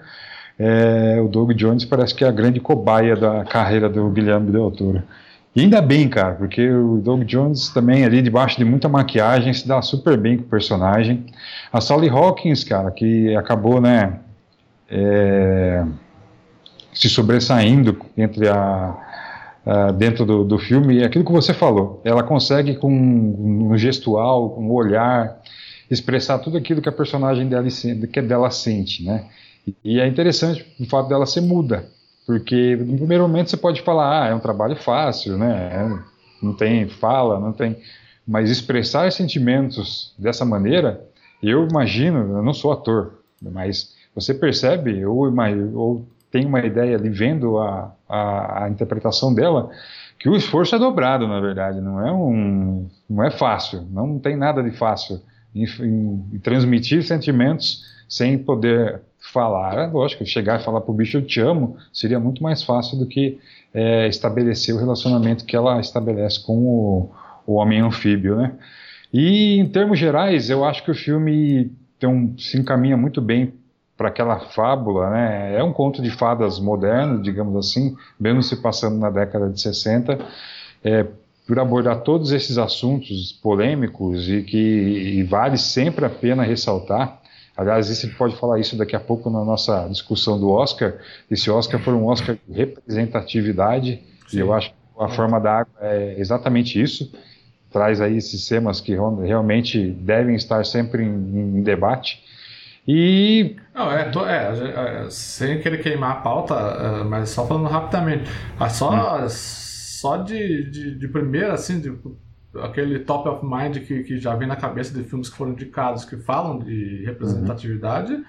é, 0.56 1.20
o 1.20 1.26
Doug 1.26 1.50
Jones 1.54 1.84
parece 1.84 2.14
que 2.14 2.24
é 2.24 2.28
a 2.28 2.32
grande 2.32 2.60
cobaia 2.60 3.16
da 3.16 3.44
carreira 3.44 3.88
do 3.88 4.08
Guilherme 4.10 4.52
Del 4.52 4.70
Toro. 4.70 5.02
E 5.56 5.62
ainda 5.62 5.82
bem, 5.82 6.08
cara, 6.08 6.34
porque 6.34 6.70
o 6.70 6.98
Doug 6.98 7.24
Jones 7.24 7.70
também 7.70 8.04
ali 8.04 8.22
debaixo 8.22 8.56
de 8.56 8.64
muita 8.64 8.88
maquiagem 8.88 9.52
se 9.52 9.66
dá 9.66 9.82
super 9.82 10.16
bem 10.16 10.36
com 10.36 10.44
o 10.44 10.46
personagem. 10.46 11.26
A 11.72 11.80
Sally 11.80 12.08
Hawkins, 12.08 12.62
cara, 12.62 12.90
que 12.92 13.34
acabou, 13.34 13.80
né, 13.80 14.14
é, 14.88 15.84
se 16.94 17.08
sobressaindo 17.08 18.00
entre 18.16 18.48
a, 18.48 18.96
a 19.66 19.92
dentro 19.92 20.24
do, 20.24 20.44
do 20.44 20.58
filme, 20.58 21.02
é 21.02 21.04
aquilo 21.04 21.24
que 21.24 21.32
você 21.32 21.52
falou. 21.52 22.00
Ela 22.04 22.22
consegue 22.22 22.76
com 22.76 22.90
um 22.92 23.76
gestual, 23.76 24.50
com 24.50 24.66
um 24.66 24.72
olhar, 24.72 25.40
expressar 25.90 26.38
tudo 26.38 26.56
aquilo 26.56 26.80
que 26.80 26.88
a 26.88 26.92
personagem 26.92 27.48
dela, 27.48 27.66
que 28.12 28.22
dela 28.22 28.50
sente, 28.50 29.04
né? 29.04 29.26
E 29.84 29.98
é 29.98 30.06
interessante 30.06 30.64
o 30.78 30.86
fato 30.86 31.08
dela 31.08 31.26
ser 31.26 31.40
muda, 31.40 31.86
porque 32.26 32.76
no 32.76 32.98
primeiro 32.98 33.26
momento 33.26 33.50
você 33.50 33.56
pode 33.56 33.82
falar, 33.82 34.24
ah, 34.24 34.28
é 34.28 34.34
um 34.34 34.40
trabalho 34.40 34.76
fácil, 34.76 35.38
né? 35.38 35.70
É, 35.72 36.44
não 36.44 36.52
tem 36.52 36.88
fala, 36.88 37.40
não 37.40 37.52
tem. 37.52 37.76
Mas 38.26 38.50
expressar 38.50 39.10
sentimentos 39.12 40.14
dessa 40.18 40.44
maneira, 40.44 41.02
eu 41.42 41.66
imagino, 41.66 42.38
eu 42.38 42.42
não 42.42 42.54
sou 42.54 42.72
ator, 42.72 43.20
mas 43.40 43.94
você 44.14 44.32
percebe, 44.32 45.04
ou, 45.04 45.32
ou 45.74 46.06
tem 46.34 46.44
uma 46.44 46.58
ideia 46.66 46.96
ali 46.96 47.10
vendo 47.10 47.58
a, 47.58 47.94
a, 48.08 48.64
a 48.64 48.68
interpretação 48.68 49.32
dela, 49.32 49.70
que 50.18 50.28
o 50.28 50.34
esforço 50.34 50.74
é 50.74 50.78
dobrado, 50.80 51.28
na 51.28 51.38
verdade, 51.38 51.80
não 51.80 52.04
é 52.04 52.10
um, 52.10 52.88
não 53.08 53.22
é 53.22 53.30
fácil, 53.30 53.86
não 53.88 54.18
tem 54.18 54.36
nada 54.36 54.60
de 54.60 54.72
fácil 54.72 55.20
em, 55.54 55.62
em, 55.62 56.38
transmitir 56.40 57.04
sentimentos 57.04 57.84
sem 58.08 58.36
poder 58.36 59.00
falar. 59.32 59.92
Lógico, 59.92 60.26
chegar 60.26 60.60
e 60.60 60.64
falar 60.64 60.80
pro 60.80 60.92
bicho 60.92 61.18
eu 61.18 61.22
te 61.24 61.38
amo 61.40 61.76
seria 61.92 62.18
muito 62.18 62.42
mais 62.42 62.64
fácil 62.64 62.98
do 62.98 63.06
que 63.06 63.38
é, 63.72 64.08
estabelecer 64.08 64.74
o 64.74 64.78
relacionamento 64.78 65.44
que 65.44 65.54
ela 65.54 65.78
estabelece 65.78 66.44
com 66.44 66.58
o, 66.58 67.10
o 67.46 67.54
homem 67.54 67.80
anfíbio, 67.80 68.34
né? 68.34 68.54
E 69.12 69.60
em 69.60 69.68
termos 69.68 70.00
gerais, 70.00 70.50
eu 70.50 70.64
acho 70.64 70.82
que 70.82 70.90
o 70.90 70.96
filme 70.96 71.70
um, 72.02 72.36
se 72.36 72.58
encaminha 72.58 72.96
muito 72.96 73.20
bem 73.20 73.54
para 73.96 74.08
aquela 74.08 74.40
fábula, 74.40 75.10
né? 75.10 75.56
É 75.56 75.62
um 75.62 75.72
conto 75.72 76.02
de 76.02 76.10
fadas 76.10 76.58
moderno, 76.58 77.22
digamos 77.22 77.56
assim, 77.56 77.96
mesmo 78.18 78.42
se 78.42 78.56
passando 78.56 78.98
na 78.98 79.10
década 79.10 79.48
de 79.48 79.60
60, 79.60 80.18
é, 80.82 81.06
por 81.46 81.58
abordar 81.58 82.00
todos 82.00 82.32
esses 82.32 82.58
assuntos 82.58 83.32
polêmicos 83.32 84.28
e 84.28 84.42
que 84.42 84.56
e 84.56 85.22
vale 85.22 85.58
sempre 85.58 86.04
a 86.04 86.10
pena 86.10 86.42
ressaltar 86.42 87.20
Aliás, 87.56 87.86
você 87.86 88.08
pode 88.08 88.34
falar 88.36 88.58
isso 88.58 88.76
daqui 88.76 88.96
a 88.96 89.00
pouco 89.00 89.30
na 89.30 89.44
nossa 89.44 89.86
discussão 89.88 90.38
do 90.38 90.50
Oscar. 90.50 90.94
Esse 91.30 91.50
Oscar 91.50 91.80
foi 91.80 91.92
um 91.94 92.06
Oscar 92.06 92.36
de 92.48 92.52
representatividade, 92.52 94.02
Sim. 94.26 94.36
e 94.36 94.40
eu 94.40 94.52
acho 94.52 94.70
que 94.70 94.76
a 94.98 95.08
forma 95.08 95.40
da 95.40 95.60
água 95.60 95.72
é 95.80 96.16
exatamente 96.18 96.80
isso. 96.80 97.12
Traz 97.70 98.00
aí 98.00 98.16
esses 98.16 98.46
temas 98.48 98.80
que 98.80 98.96
realmente 99.24 99.88
devem 99.88 100.34
estar 100.34 100.64
sempre 100.66 101.04
em, 101.04 101.58
em 101.58 101.62
debate. 101.62 102.22
E. 102.86 103.56
Não, 103.74 103.90
é, 103.90 104.10
tô, 104.10 104.26
é, 104.26 105.04
é, 105.04 105.10
sem 105.10 105.60
querer 105.60 105.78
queimar 105.78 106.12
a 106.12 106.20
pauta, 106.20 106.54
é, 106.54 107.04
mas 107.04 107.30
só 107.30 107.46
falando 107.46 107.68
rapidamente. 107.68 108.30
Ah, 108.58 108.68
só, 108.68 109.24
hum. 109.24 109.26
só 109.28 110.18
de, 110.18 110.70
de, 110.70 110.98
de 110.98 111.08
primeira, 111.08 111.54
assim, 111.54 111.80
de 111.80 111.96
aquele 112.62 113.00
top 113.00 113.28
of 113.28 113.44
mind 113.44 113.78
que, 113.78 114.02
que 114.02 114.18
já 114.18 114.34
vem 114.36 114.46
na 114.46 114.56
cabeça 114.56 114.94
de 114.94 115.02
filmes 115.02 115.28
que 115.28 115.36
foram 115.36 115.52
indicados 115.52 116.04
que 116.04 116.16
falam 116.16 116.58
de 116.58 117.04
representatividade. 117.04 118.12
Uhum. 118.12 118.24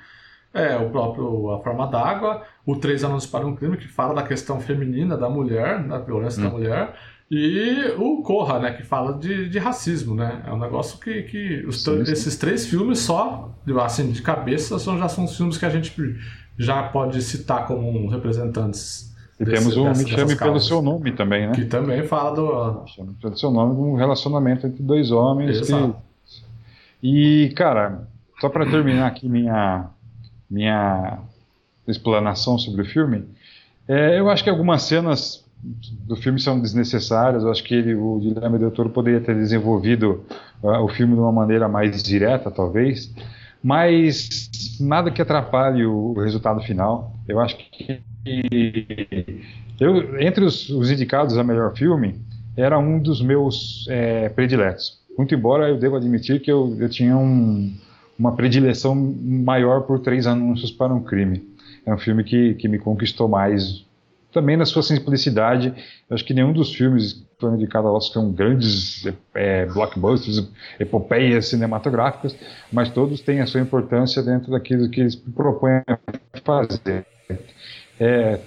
É, 0.54 0.78
o 0.78 0.90
próprio 0.90 1.52
A 1.52 1.62
Forma 1.62 1.86
d'Água, 1.86 2.44
o 2.66 2.78
Três 2.78 3.04
Anos 3.04 3.26
para 3.26 3.46
um 3.46 3.58
Crime, 3.58 3.76
que 3.76 3.90
fala 3.90 4.14
da 4.14 4.24
questão 4.24 4.62
feminina 4.62 5.18
da 5.18 5.30
mulher, 5.30 5.86
da 5.86 6.00
violência 6.00 6.42
da 6.42 6.50
mulher, 6.50 6.96
e 7.29 7.94
o 7.98 8.22
Corra, 8.22 8.60
né, 8.60 8.74
que 8.74 8.84
fala 8.84 9.17
de, 9.17 9.50
de 9.50 9.58
racismo, 9.58 10.13
né? 10.13 10.44
É 10.46 10.53
um 10.53 10.60
negócio 10.60 11.00
que, 11.00 11.24
que 11.24 11.65
os 11.65 11.84
sim, 11.84 12.05
sim. 12.05 12.12
esses 12.12 12.38
três 12.38 12.67
filmes 12.67 13.00
só, 13.00 13.51
assim, 13.84 14.12
de 14.12 14.22
cabeça, 14.22 14.77
são, 14.77 14.98
já 14.98 15.10
são 15.10 15.27
filmes 15.27 15.58
que 15.58 15.65
a 15.65 15.70
gente 15.70 15.91
já 16.58 16.84
pode 16.84 17.22
citar 17.22 17.65
como 17.65 18.08
representantes 18.08 19.13
E 19.39 19.46
desse, 19.46 19.58
temos 19.58 19.75
o 19.75 20.03
Me 20.03 20.08
Chame 20.08 20.36
Pelo 20.36 20.60
Seu 20.60 20.82
Nome 20.82 21.12
também, 21.13 21.48
né? 21.48 21.53
Que 21.55 21.65
também 21.65 22.03
fala 22.03 22.36
do. 22.36 22.82
Me 22.84 22.89
Chame 22.89 23.13
Pelo 23.20 23.38
Seu 23.38 23.50
Nome, 23.50 23.75
de 23.75 23.82
um 23.82 23.96
relacionamento 23.96 24.67
entre 24.67 24.84
dois 24.84 25.12
homens. 25.12 25.62
Que... 25.62 25.94
E, 27.01 27.53
cara, 27.55 28.08
só 28.39 28.50
para 28.50 28.65
terminar 28.70 29.08
aqui 29.08 29.27
minha, 29.27 29.88
minha 30.50 31.20
explanação 31.88 32.58
sobre 32.60 32.84
o 32.84 32.86
filme, 32.86 33.25
é, 33.88 34.20
eu 34.20 34.29
acho 34.29 34.44
que 34.44 34.50
algumas 34.50 34.84
cenas 34.84 35.45
do 36.06 36.16
filme 36.16 36.40
são 36.40 36.60
desnecessárias. 36.60 37.44
Eu 37.44 37.52
acho 37.52 37.64
que 37.64 37.74
ele, 37.74 37.96
o 37.96 38.20
Guilherme 38.20 38.60
Del 38.60 38.72
Toro 38.72 38.90
poderia 38.90 39.22
ter 39.22 39.36
desenvolvido 39.36 40.24
uh, 40.62 40.84
o 40.84 40.88
filme 40.88 41.14
de 41.14 41.20
uma 41.20 41.32
maneira 41.32 41.68
mais 41.68 42.04
direta, 42.04 42.52
talvez, 42.52 43.14
mas 43.64 44.50
nada 44.80 45.10
que 45.10 45.22
atrapalhe 45.22 45.86
o, 45.86 46.14
o 46.16 46.22
resultado 46.22 46.62
final. 46.62 47.14
Eu 47.28 47.40
acho 47.40 47.58
que 47.58 48.02
eu, 49.80 50.20
entre 50.20 50.44
os, 50.44 50.70
os, 50.70 50.90
indicados 50.92 51.38
a 51.38 51.44
melhor 51.44 51.76
filme, 51.76 52.20
era 52.56 52.78
um 52.78 53.00
dos 53.00 53.22
meus 53.22 53.86
é, 53.90 54.30
prediletos. 54.30 55.00
Muito 55.18 55.34
embora 55.34 55.70
eu 55.70 55.78
devo 55.78 55.96
admitir 55.96 56.42
que 56.42 56.52
eu, 56.52 56.76
eu 56.80 56.90
tinha 56.90 57.16
um, 57.18 57.74
uma 58.18 58.36
predileção 58.36 58.96
maior 58.96 59.82
por 59.82 60.00
Três 60.00 60.28
Anúncios 60.28 60.72
para 60.72 60.94
um 60.94 61.04
Crime. 61.04 61.44
É 61.86 61.94
um 61.94 61.98
filme 61.98 62.24
que, 62.24 62.56
que 62.56 62.68
me 62.68 62.80
conquistou 62.80 63.28
mais 63.28 63.85
também 64.36 64.58
na 64.58 64.65
sua 64.65 64.84
simplicidade. 64.84 65.74
Eu 66.10 66.13
acho 66.13 66.25
que 66.25 66.34
nenhum 66.34 66.51
dos 66.51 66.75
filmes 66.75 67.13
que 67.13 67.25
foram 67.39 67.56
indicados 67.56 67.88
ao 67.88 67.96
Oscar 67.96 68.22
são 68.22 68.32
grandes 68.34 69.08
é, 69.34 69.65
blockbusters, 69.65 70.46
epopeias 70.77 71.48
cinematográficas, 71.48 72.36
mas 72.70 72.89
todos 72.89 73.22
têm 73.22 73.39
a 73.39 73.48
sua 73.48 73.62
importância 73.62 74.22
dentro 74.22 74.51
daquilo 74.51 74.89
que 74.89 75.00
eles 75.00 75.15
propõem 75.15 75.82
fazer. 76.44 77.06
É, 77.98 78.42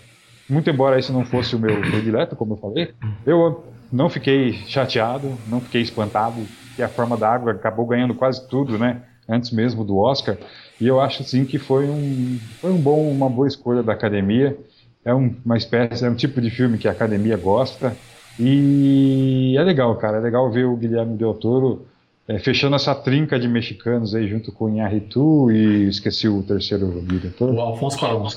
muito 0.46 0.68
embora 0.68 0.98
esse 0.98 1.10
não 1.10 1.24
fosse 1.24 1.56
o 1.56 1.58
meu 1.58 1.80
predileto, 1.80 2.36
como 2.36 2.52
eu 2.52 2.58
falei, 2.58 2.92
eu 3.24 3.64
não 3.90 4.10
fiquei 4.10 4.52
chateado, 4.66 5.38
não 5.48 5.58
fiquei 5.58 5.80
espantado, 5.80 6.36
que 6.76 6.82
a 6.82 6.88
forma 6.88 7.16
da 7.16 7.30
água 7.30 7.52
acabou 7.52 7.86
ganhando 7.86 8.14
quase 8.14 8.46
tudo, 8.46 8.78
né? 8.78 9.02
Antes 9.26 9.50
mesmo 9.50 9.84
do 9.84 9.98
Oscar, 9.98 10.36
e 10.80 10.86
eu 10.86 11.00
acho 11.00 11.22
sim 11.24 11.44
que 11.44 11.58
foi 11.58 11.86
um, 11.86 12.38
foi 12.60 12.70
um 12.70 12.78
bom, 12.78 13.10
uma 13.10 13.28
boa 13.28 13.48
escolha 13.48 13.82
da 13.82 13.92
academia 13.92 14.56
é 15.04 15.14
um, 15.14 15.34
uma 15.44 15.56
espécie, 15.56 16.04
é 16.04 16.10
um 16.10 16.14
tipo 16.14 16.40
de 16.40 16.50
filme 16.50 16.78
que 16.78 16.88
a 16.88 16.92
academia 16.92 17.36
gosta. 17.36 17.96
E 18.38 19.56
é 19.58 19.62
legal, 19.62 19.96
cara. 19.96 20.18
É 20.18 20.20
legal 20.20 20.50
ver 20.50 20.64
o 20.64 20.76
Guilherme 20.76 21.16
Del 21.16 21.34
Toro 21.34 21.86
é, 22.28 22.38
fechando 22.38 22.76
essa 22.76 22.94
trinca 22.94 23.38
de 23.38 23.48
mexicanos 23.48 24.14
aí 24.14 24.28
junto 24.28 24.52
com 24.52 24.66
o 24.66 24.68
Inharritu 24.68 25.50
e 25.50 25.88
esqueci 25.88 26.28
o 26.28 26.42
terceiro 26.42 27.02
diretor. 27.02 27.50
O 27.52 27.60
Alfonso 27.60 27.98
Cuarón. 27.98 28.28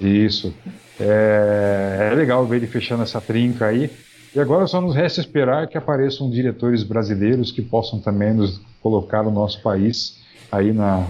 Isso. 0.00 0.52
É, 1.00 2.10
é 2.12 2.14
legal 2.14 2.44
ver 2.44 2.56
ele 2.56 2.66
fechando 2.66 3.02
essa 3.02 3.20
trinca 3.20 3.66
aí. 3.66 3.90
E 4.34 4.40
agora 4.40 4.66
só 4.66 4.80
nos 4.80 4.94
resta 4.94 5.20
esperar 5.20 5.66
que 5.68 5.78
apareçam 5.78 6.28
diretores 6.28 6.82
brasileiros 6.82 7.50
que 7.50 7.62
possam 7.62 8.00
também 8.00 8.34
nos 8.34 8.60
colocar 8.82 9.26
o 9.26 9.30
nosso 9.30 9.62
país 9.62 10.18
aí 10.52 10.72
na, 10.72 11.06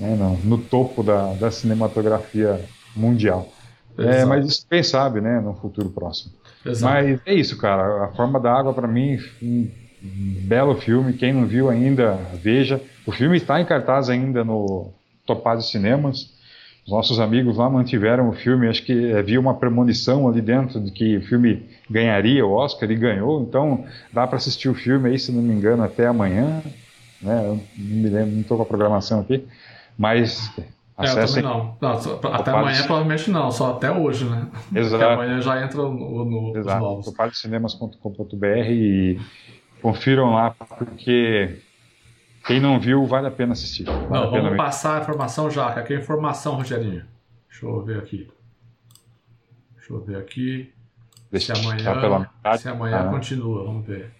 né, 0.00 0.16
no, 0.16 0.36
no 0.56 0.58
topo 0.58 1.02
da, 1.02 1.34
da 1.34 1.50
cinematografia 1.50 2.60
mundial. 2.96 3.52
É, 3.98 4.24
mas 4.24 4.46
isso 4.46 4.66
quem 4.68 4.82
sabe, 4.82 5.20
né, 5.20 5.40
no 5.40 5.54
futuro 5.54 5.88
próximo. 5.90 6.32
Exato. 6.64 6.92
Mas 6.92 7.20
é 7.24 7.34
isso, 7.34 7.56
cara. 7.56 8.04
A 8.04 8.08
Forma 8.08 8.40
da 8.40 8.52
Água, 8.52 8.74
para 8.74 8.88
mim, 8.88 9.18
um 9.42 9.68
belo 10.42 10.74
filme. 10.76 11.12
Quem 11.12 11.32
não 11.32 11.46
viu 11.46 11.70
ainda, 11.70 12.18
veja. 12.42 12.80
O 13.06 13.12
filme 13.12 13.36
está 13.36 13.60
em 13.60 13.64
cartaz 13.64 14.10
ainda 14.10 14.44
no 14.44 14.90
Topaz 15.24 15.70
Cinemas. 15.70 16.34
Os 16.84 16.92
nossos 16.92 17.18
amigos 17.18 17.56
lá 17.56 17.68
mantiveram 17.68 18.28
o 18.28 18.32
filme. 18.32 18.68
Acho 18.68 18.82
que 18.84 19.12
havia 19.12 19.40
uma 19.40 19.54
premonição 19.54 20.28
ali 20.28 20.40
dentro 20.40 20.80
de 20.80 20.90
que 20.90 21.16
o 21.16 21.22
filme 21.22 21.64
ganharia 21.90 22.44
o 22.44 22.52
Oscar 22.52 22.90
e 22.90 22.96
ganhou. 22.96 23.42
Então 23.42 23.84
dá 24.12 24.26
para 24.26 24.36
assistir 24.36 24.68
o 24.68 24.74
filme 24.74 25.10
aí, 25.10 25.18
se 25.18 25.32
não 25.32 25.42
me 25.42 25.54
engano, 25.54 25.82
até 25.82 26.06
amanhã. 26.06 26.62
Né? 27.20 27.42
Eu 27.44 27.60
não 27.78 27.96
me 27.96 28.08
lembro, 28.08 28.32
não 28.32 28.40
estou 28.40 28.56
com 28.56 28.62
a 28.62 28.66
programação 28.66 29.20
aqui. 29.20 29.44
Mas 29.98 30.52
é, 30.98 31.10
eu 31.10 31.26
também 31.26 31.42
não. 31.42 31.76
não 31.80 32.32
até 32.32 32.50
amanhã 32.50 32.82
provavelmente 32.84 33.30
não, 33.30 33.50
só 33.50 33.72
até 33.72 33.90
hoje, 33.90 34.24
né? 34.24 34.48
Exato. 34.74 34.98
Porque 34.98 35.04
amanhã 35.04 35.40
já 35.42 35.62
entra 35.62 35.82
no, 35.82 36.24
no 36.24 36.56
Exato. 36.56 36.80
novos. 36.80 37.12
Cinemas.com.br 37.34 38.46
e 38.70 39.20
confiram 39.82 40.32
lá, 40.32 40.50
porque 40.50 41.60
quem 42.46 42.60
não 42.60 42.80
viu 42.80 43.04
vale 43.04 43.26
a 43.26 43.30
pena 43.30 43.52
assistir. 43.52 43.84
Vale 43.84 44.08
não, 44.08 44.30
vamos 44.30 44.50
ver. 44.50 44.56
passar 44.56 44.98
a 44.98 45.02
informação 45.02 45.50
já, 45.50 45.72
que 45.74 45.80
aqui 45.80 45.94
é 45.94 45.98
informação, 45.98 46.54
Rogerinho. 46.54 47.04
Deixa 47.48 47.66
eu 47.66 47.82
ver 47.82 47.98
aqui. 47.98 48.30
Deixa 49.74 49.92
eu 49.92 50.00
ver 50.00 50.16
aqui. 50.16 50.72
Deixa 51.30 51.54
se 51.54 51.60
amanhã, 51.60 51.78
se 52.56 52.68
amanhã 52.68 53.00
ah, 53.00 53.10
continua, 53.10 53.64
vamos 53.64 53.86
ver. 53.86 54.12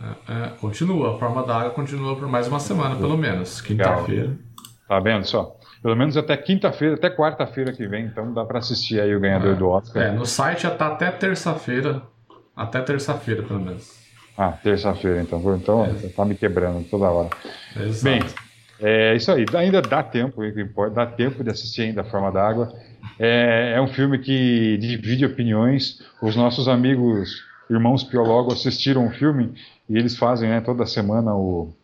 É, 0.00 0.32
é, 0.32 0.48
continua, 0.60 1.14
a 1.14 1.18
forma 1.18 1.44
da 1.44 1.58
água 1.58 1.70
continua 1.70 2.16
por 2.16 2.26
mais 2.26 2.48
uma 2.48 2.58
semana, 2.58 2.96
pelo 2.96 3.18
menos. 3.18 3.60
Quinta-feira. 3.60 4.38
Tá 4.88 5.00
vendo 5.00 5.24
só? 5.24 5.56
Pelo 5.82 5.96
menos 5.96 6.16
até 6.16 6.36
quinta-feira, 6.36 6.94
até 6.94 7.10
quarta-feira 7.10 7.72
que 7.72 7.86
vem, 7.86 8.06
então 8.06 8.32
dá 8.32 8.44
para 8.44 8.58
assistir 8.58 9.00
aí 9.00 9.14
o 9.14 9.20
ganhador 9.20 9.52
é, 9.52 9.56
do 9.56 9.68
Oscar. 9.68 10.02
É, 10.02 10.10
no 10.12 10.26
site 10.26 10.62
já 10.62 10.70
tá 10.70 10.88
até 10.88 11.10
terça-feira. 11.10 12.02
Até 12.54 12.80
terça-feira, 12.82 13.42
pelo 13.42 13.60
menos. 13.60 14.02
Ah, 14.36 14.52
terça-feira, 14.52 15.20
então. 15.20 15.40
Então 15.56 15.84
é. 15.84 16.08
tá 16.08 16.24
me 16.24 16.34
quebrando 16.34 16.84
toda 16.88 17.10
hora. 17.10 17.30
Exato. 17.76 18.04
Bem, 18.04 18.22
é 18.80 19.14
isso 19.14 19.30
aí. 19.30 19.44
Ainda 19.54 19.80
dá 19.82 20.02
tempo, 20.02 20.40
dá 20.92 21.06
tempo 21.06 21.42
de 21.42 21.50
assistir 21.50 21.82
ainda 21.82 22.02
A 22.02 22.04
Forma 22.04 22.30
d'Água. 22.30 22.72
É, 23.18 23.74
é 23.76 23.80
um 23.80 23.88
filme 23.88 24.18
que 24.18 24.76
divide 24.78 25.24
opiniões. 25.24 26.00
Os 26.20 26.36
nossos 26.36 26.68
amigos, 26.68 27.42
irmãos 27.70 28.02
biólogos, 28.02 28.54
assistiram 28.54 29.06
o 29.06 29.10
filme 29.10 29.54
e 29.88 29.96
eles 29.96 30.16
fazem 30.16 30.48
né, 30.48 30.60
toda 30.60 30.86
semana 30.86 31.34
o, 31.34 31.74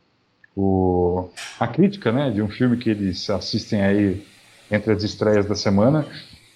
o, 0.59 1.31
a 1.61 1.69
crítica 1.69 2.11
né, 2.11 2.31
de 2.31 2.43
um 2.43 2.49
filme 2.49 2.77
que 2.77 2.91
eles 2.91 3.31
assistem 3.31 3.81
aí 3.81 4.27
entre 4.69 4.93
as 4.93 5.05
estreias 5.05 5.47
da 5.47 5.55
semana. 5.55 6.05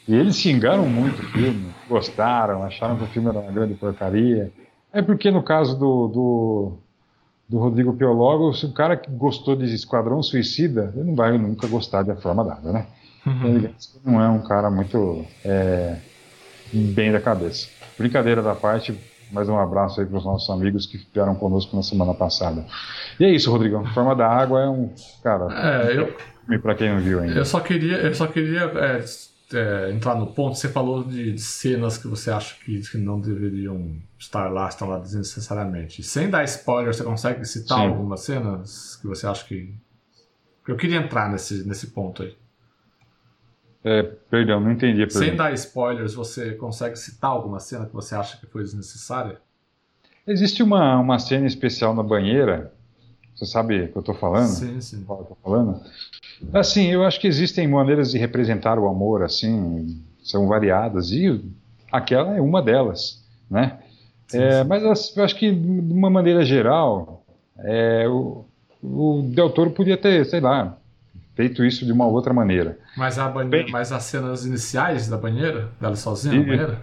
E 0.09 0.15
eles 0.15 0.37
xingaram 0.37 0.88
muito 0.88 1.23
o 1.23 1.27
filme, 1.27 1.73
gostaram, 1.88 2.65
acharam 2.65 2.97
que 2.97 3.05
o 3.05 3.07
filme 3.07 3.29
era 3.29 3.38
uma 3.38 3.53
grande 3.53 3.75
porcaria. 3.75 4.53
É 4.93 5.01
porque 5.01 5.31
no 5.31 5.45
caso 5.45 5.79
do, 5.79 6.09
do, 6.09 6.73
do 7.49 7.59
Rodrigo 7.59 7.93
Piologo, 7.93 8.53
se 8.53 8.67
o 8.67 8.73
cara 8.73 8.97
que 8.97 9.09
gostou 9.09 9.55
de 9.55 9.73
Esquadrão 9.73 10.21
Suicida, 10.21 10.93
ele 10.97 11.05
não 11.05 11.15
vai 11.15 11.38
nunca 11.38 11.69
gostar 11.69 12.03
de 12.03 12.11
A 12.11 12.17
Forma 12.17 12.45
d'Água, 12.45 12.73
né? 12.73 12.87
Uhum. 13.25 13.47
Ele 13.47 13.75
não 14.05 14.21
é 14.21 14.29
um 14.29 14.43
cara 14.43 14.69
muito 14.69 15.25
é, 15.45 15.97
bem 16.73 17.12
da 17.12 17.21
cabeça. 17.21 17.69
Brincadeira 17.97 18.43
da 18.43 18.57
parte, 18.57 18.93
mais 19.33 19.49
um 19.49 19.59
abraço 19.59 20.01
aí 20.01 20.07
para 20.07 20.18
os 20.18 20.25
nossos 20.25 20.49
amigos 20.51 20.87
que 20.87 21.01
vieram 21.12 21.35
conosco 21.35 21.75
na 21.75 21.83
semana 21.83 22.14
passada. 22.14 22.64
E 23.18 23.25
é 23.25 23.31
isso, 23.31 23.51
Rodrigão. 23.51 23.85
Forma 23.95 24.14
da 24.14 24.29
Água 24.29 24.61
é 24.61 24.68
um. 24.68 24.92
Cara. 25.23 25.88
É, 25.88 25.99
eu. 25.99 26.61
Para 26.61 26.75
quem 26.75 26.90
não 26.90 27.01
viu 27.01 27.21
ainda. 27.21 27.35
Eu 27.35 27.45
só 27.45 27.61
queria, 27.61 27.97
eu 27.99 28.14
só 28.14 28.27
queria 28.27 28.64
é, 28.64 29.05
é, 29.57 29.90
entrar 29.92 30.16
no 30.16 30.27
ponto. 30.27 30.59
Você 30.59 30.68
falou 30.68 31.03
de, 31.03 31.33
de, 31.33 31.40
cenas 31.40 31.97
que 31.97 32.07
você 32.07 32.31
acha 32.31 32.57
que, 32.64 32.81
que 32.81 32.99
não 32.99 33.21
deveriam 33.21 33.97
estar 34.18 34.51
lá, 34.51 34.68
estão 34.68 34.88
lá 34.88 34.99
desnecessariamente. 34.99 36.03
Sem 36.03 36.29
dar 36.29 36.45
spoiler, 36.45 36.92
você 36.92 37.05
consegue 37.05 37.45
citar 37.45 37.79
Sim. 37.79 37.87
algumas 37.87 38.21
cenas 38.21 38.97
que 39.01 39.07
você 39.07 39.27
acha 39.27 39.45
que. 39.47 39.75
Eu 40.66 40.77
queria 40.77 40.99
entrar 40.99 41.31
nesse, 41.31 41.66
nesse 41.66 41.88
ponto 41.88 42.23
aí. 42.23 42.37
É, 43.85 44.03
perdão, 44.31 44.61
não 44.61 44.71
entendi. 44.71 45.09
Sem 45.11 45.35
dar 45.35 45.53
spoilers, 45.55 46.14
você 46.14 46.53
consegue 46.53 46.97
citar 46.97 47.31
alguma 47.31 47.59
cena 47.59 47.87
que 47.87 47.92
você 47.92 48.14
acha 48.14 48.37
que 48.37 48.47
foi 48.47 48.62
desnecessária? 48.62 49.38
Existe 50.27 50.62
uma, 50.62 51.01
uma 51.01 51.18
cena 51.18 51.47
especial 51.47 51.95
na 51.95 52.03
banheira, 52.03 52.73
você 53.35 53.47
sabe 53.47 53.83
o 53.83 53.88
que 53.88 53.97
eu 53.97 54.01
estou 54.01 54.14
falando? 54.14 54.51
Sim, 54.51 54.81
sim. 54.81 55.05
Eu 55.09 55.16
tô 55.16 55.37
falando? 55.42 55.81
Assim, 56.53 56.87
eu 56.92 57.05
acho 57.05 57.18
que 57.18 57.27
existem 57.27 57.66
maneiras 57.66 58.12
de 58.12 58.18
representar 58.18 58.79
o 58.79 58.87
amor, 58.87 59.23
assim, 59.23 60.01
são 60.23 60.47
variadas, 60.47 61.11
e 61.11 61.42
aquela 61.90 62.37
é 62.37 62.40
uma 62.40 62.62
delas, 62.62 63.25
né? 63.51 63.81
Sim, 64.29 64.38
é, 64.38 64.62
sim. 64.62 64.68
Mas 64.68 65.16
eu 65.16 65.25
acho 65.25 65.37
que, 65.37 65.51
de 65.51 65.92
uma 65.92 66.09
maneira 66.09 66.45
geral, 66.45 67.25
é, 67.59 68.07
o, 68.09 68.45
o 68.81 69.23
Del 69.23 69.51
Toro 69.51 69.71
podia 69.71 69.97
ter, 69.97 70.25
sei 70.27 70.40
lá, 70.40 70.79
feito 71.35 71.64
isso 71.64 71.85
de 71.85 71.92
uma 71.92 72.07
outra 72.07 72.33
maneira. 72.33 72.79
Mas, 72.97 73.18
a 73.18 73.29
banheira, 73.29 73.64
Bem, 73.64 73.73
mas 73.73 73.92
as 73.92 74.05
cenas 74.05 74.45
iniciais 74.45 75.09
da 75.09 75.16
banheira, 75.16 75.71
dela 75.81 75.97
sozinha 75.97 76.38
na 76.38 76.47
banheira? 76.47 76.83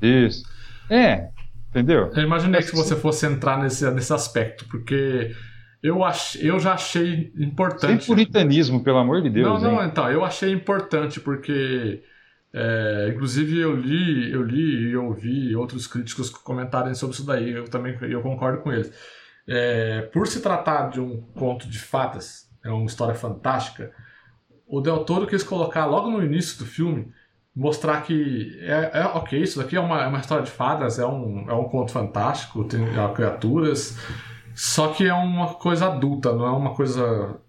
Isso. 0.00 0.44
É, 0.88 1.28
entendeu? 1.70 2.10
Eu 2.14 2.22
imaginei 2.22 2.60
é 2.60 2.62
que, 2.62 2.70
que 2.70 2.76
você 2.76 2.94
fosse 2.94 3.26
entrar 3.26 3.58
nesse, 3.58 3.90
nesse 3.90 4.12
aspecto, 4.12 4.66
porque 4.66 5.34
eu, 5.82 6.02
ach, 6.04 6.36
eu 6.36 6.58
já 6.58 6.74
achei 6.74 7.32
importante. 7.38 8.04
Sem 8.04 8.14
puritanismo, 8.14 8.82
pelo 8.82 8.98
amor 8.98 9.22
de 9.22 9.30
Deus. 9.30 9.62
Não, 9.62 9.72
não, 9.72 9.82
hein? 9.82 9.88
então, 9.90 10.10
eu 10.10 10.24
achei 10.24 10.52
importante, 10.52 11.20
porque. 11.20 12.02
É, 12.58 13.12
inclusive 13.14 13.58
eu 13.58 13.76
li, 13.76 14.32
eu 14.32 14.42
li 14.42 14.88
e 14.88 14.96
ouvi 14.96 15.54
outros 15.54 15.86
críticos 15.86 16.30
comentarem 16.30 16.94
sobre 16.94 17.14
isso 17.14 17.26
daí. 17.26 17.50
Eu 17.50 17.64
também 17.64 17.96
eu 18.02 18.22
concordo 18.22 18.62
com 18.62 18.72
eles. 18.72 18.90
É, 19.46 20.02
por 20.12 20.26
se 20.26 20.40
tratar 20.40 20.88
de 20.88 20.98
um 20.98 21.20
conto 21.34 21.68
de 21.68 21.78
fadas, 21.78 22.45
é 22.66 22.70
uma 22.70 22.86
história 22.86 23.14
fantástica. 23.14 23.92
O 24.66 24.80
Del 24.80 25.04
Toro 25.04 25.26
quis 25.26 25.42
colocar 25.42 25.86
logo 25.86 26.10
no 26.10 26.22
início 26.22 26.58
do 26.58 26.66
filme 26.66 27.12
mostrar 27.56 28.02
que 28.02 28.58
é, 28.60 28.90
é, 28.92 29.04
ok, 29.06 29.40
isso 29.40 29.58
daqui 29.58 29.76
é 29.76 29.80
uma, 29.80 30.02
é 30.02 30.06
uma 30.06 30.18
história 30.18 30.44
de 30.44 30.50
fadas, 30.50 30.98
é 30.98 31.06
um, 31.06 31.48
é 31.48 31.54
um 31.54 31.64
conto 31.64 31.90
fantástico, 31.90 32.62
tem 32.64 32.84
é, 32.84 33.14
criaturas, 33.14 33.96
só 34.54 34.88
que 34.88 35.06
é 35.06 35.14
uma 35.14 35.54
coisa 35.54 35.86
adulta, 35.86 36.34
não 36.34 36.44
é 36.46 36.50
uma 36.50 36.74
coisa 36.74 37.40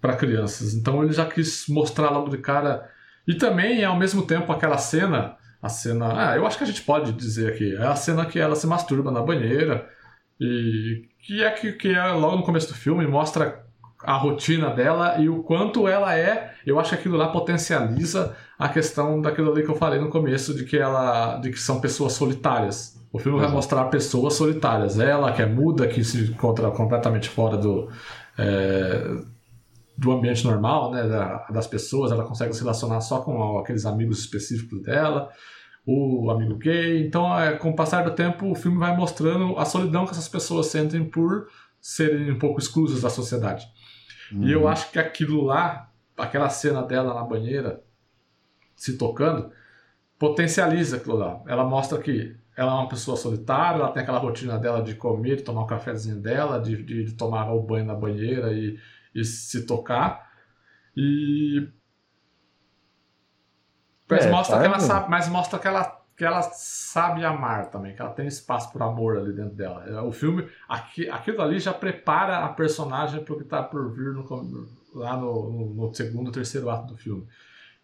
para 0.00 0.16
crianças. 0.16 0.74
Então 0.74 1.02
ele 1.04 1.12
já 1.12 1.24
quis 1.24 1.68
mostrar 1.68 2.10
logo 2.10 2.28
de 2.28 2.38
cara. 2.38 2.90
E 3.26 3.34
também, 3.34 3.84
ao 3.84 3.96
mesmo 3.96 4.22
tempo, 4.26 4.50
aquela 4.50 4.76
cena, 4.76 5.36
a 5.62 5.68
cena. 5.68 6.30
Ah, 6.30 6.36
eu 6.36 6.44
acho 6.44 6.58
que 6.58 6.64
a 6.64 6.66
gente 6.66 6.82
pode 6.82 7.12
dizer 7.12 7.52
aqui, 7.52 7.76
é 7.76 7.86
a 7.86 7.94
cena 7.94 8.26
que 8.26 8.40
ela 8.40 8.56
se 8.56 8.66
masturba 8.66 9.12
na 9.12 9.22
banheira. 9.22 9.88
E 10.40 11.08
que 11.20 11.42
é 11.42 11.50
que, 11.50 11.72
que 11.72 11.88
é 11.94 12.04
logo 12.12 12.36
no 12.38 12.42
começo 12.42 12.66
do 12.66 12.74
filme, 12.74 13.06
mostra 13.06 13.64
a 14.02 14.16
rotina 14.16 14.70
dela 14.70 15.18
e 15.18 15.28
o 15.28 15.42
quanto 15.42 15.86
ela 15.86 16.16
é, 16.16 16.54
eu 16.66 16.78
acho 16.78 16.90
que 16.90 16.96
aquilo 16.96 17.16
lá 17.16 17.28
potencializa 17.28 18.34
a 18.58 18.68
questão 18.68 19.20
daquilo 19.20 19.52
ali 19.52 19.62
que 19.62 19.70
eu 19.70 19.76
falei 19.76 20.00
no 20.00 20.08
começo 20.08 20.54
de 20.54 20.64
que 20.64 20.76
ela, 20.76 21.38
de 21.38 21.50
que 21.50 21.58
são 21.58 21.80
pessoas 21.80 22.12
solitárias. 22.12 23.00
O 23.12 23.18
filme 23.18 23.38
uhum. 23.38 23.44
vai 23.44 23.52
mostrar 23.52 23.84
pessoas 23.86 24.34
solitárias, 24.34 24.98
ela 24.98 25.32
que 25.32 25.42
é 25.42 25.46
muda, 25.46 25.86
que 25.86 26.02
se 26.02 26.30
encontra 26.30 26.70
completamente 26.70 27.28
fora 27.28 27.56
do 27.56 27.88
é, 28.38 29.22
do 29.96 30.10
ambiente 30.10 30.44
normal, 30.44 30.90
né, 30.90 31.02
das 31.50 31.66
pessoas, 31.66 32.10
ela 32.10 32.24
consegue 32.24 32.52
se 32.54 32.60
relacionar 32.60 33.00
só 33.00 33.20
com 33.20 33.58
aqueles 33.58 33.84
amigos 33.84 34.20
específicos 34.20 34.82
dela, 34.82 35.30
o 35.86 36.30
amigo 36.30 36.56
gay. 36.56 37.06
Então, 37.06 37.38
é, 37.38 37.52
com 37.52 37.70
o 37.70 37.76
passar 37.76 38.02
do 38.04 38.12
tempo, 38.12 38.50
o 38.50 38.54
filme 38.54 38.78
vai 38.78 38.96
mostrando 38.96 39.58
a 39.58 39.64
solidão 39.64 40.04
que 40.04 40.12
essas 40.12 40.28
pessoas 40.28 40.66
sentem 40.66 41.04
por 41.04 41.46
serem 41.80 42.30
um 42.30 42.38
pouco 42.38 42.60
exclusas 42.60 43.02
da 43.02 43.10
sociedade. 43.10 43.66
Uhum. 44.32 44.44
E 44.44 44.52
eu 44.52 44.62
uhum. 44.62 44.68
acho 44.68 44.90
que 44.90 44.98
aquilo 44.98 45.44
lá, 45.44 45.90
aquela 46.16 46.48
cena 46.48 46.82
dela 46.82 47.14
na 47.14 47.22
banheira, 47.22 47.82
se 48.74 48.96
tocando, 48.96 49.52
potencializa 50.18 50.96
aquilo 50.96 51.16
lá. 51.16 51.42
Ela 51.46 51.64
mostra 51.64 51.98
que 51.98 52.36
ela 52.56 52.72
é 52.72 52.74
uma 52.74 52.88
pessoa 52.88 53.16
solitária, 53.16 53.78
ela 53.78 53.92
tem 53.92 54.02
aquela 54.02 54.18
rotina 54.18 54.58
dela 54.58 54.82
de 54.82 54.94
comer, 54.94 55.36
de 55.36 55.42
tomar 55.42 55.62
o 55.62 55.64
um 55.64 55.66
cafezinho 55.66 56.20
dela, 56.20 56.60
de, 56.60 56.82
de, 56.82 57.04
de, 57.04 57.12
tomar 57.14 57.50
o 57.52 57.62
banho 57.62 57.86
na 57.86 57.94
banheira 57.94 58.52
e, 58.52 58.78
e 59.14 59.24
se 59.24 59.66
tocar. 59.66 60.30
E. 60.96 61.68
Mas, 64.08 64.26
é, 64.26 64.30
mostra 64.30 64.58
que 64.60 64.66
ela 64.66 64.80
sabe, 64.80 65.10
mas 65.10 65.28
mostra 65.28 65.58
que 65.58 65.66
ela 65.66 66.01
que 66.16 66.24
ela 66.24 66.42
sabe 66.42 67.24
amar 67.24 67.70
também, 67.70 67.94
que 67.94 68.02
ela 68.02 68.12
tem 68.12 68.26
espaço 68.26 68.70
por 68.72 68.82
amor 68.82 69.16
ali 69.16 69.32
dentro 69.32 69.54
dela. 69.54 69.84
É, 69.86 70.00
o 70.00 70.12
filme, 70.12 70.46
aqui, 70.68 71.08
aquilo 71.08 71.40
ali 71.40 71.58
já 71.58 71.72
prepara 71.72 72.38
a 72.38 72.48
personagem 72.48 73.24
para 73.24 73.34
o 73.34 73.36
que 73.36 73.44
está 73.44 73.62
por 73.62 73.90
vir 73.92 74.12
no, 74.12 74.68
lá 74.94 75.16
no, 75.16 75.74
no, 75.74 75.94
segundo, 75.94 76.30
terceiro 76.30 76.68
ato 76.70 76.92
do 76.92 76.98
filme. 76.98 77.26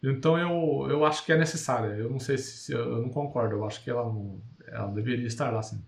Então 0.02 0.38
eu, 0.38 0.90
eu 0.90 1.04
acho 1.04 1.24
que 1.24 1.32
é 1.32 1.38
necessária. 1.38 1.88
Eu 1.94 2.10
não 2.10 2.20
sei 2.20 2.38
se, 2.38 2.72
eu 2.72 3.02
não 3.02 3.08
concordo. 3.08 3.56
Eu 3.56 3.64
acho 3.64 3.82
que 3.82 3.90
ela 3.90 4.04
não, 4.04 4.40
ela 4.66 4.88
deveria 4.88 5.26
estar 5.26 5.50
lá 5.50 5.62
sim. 5.62 5.82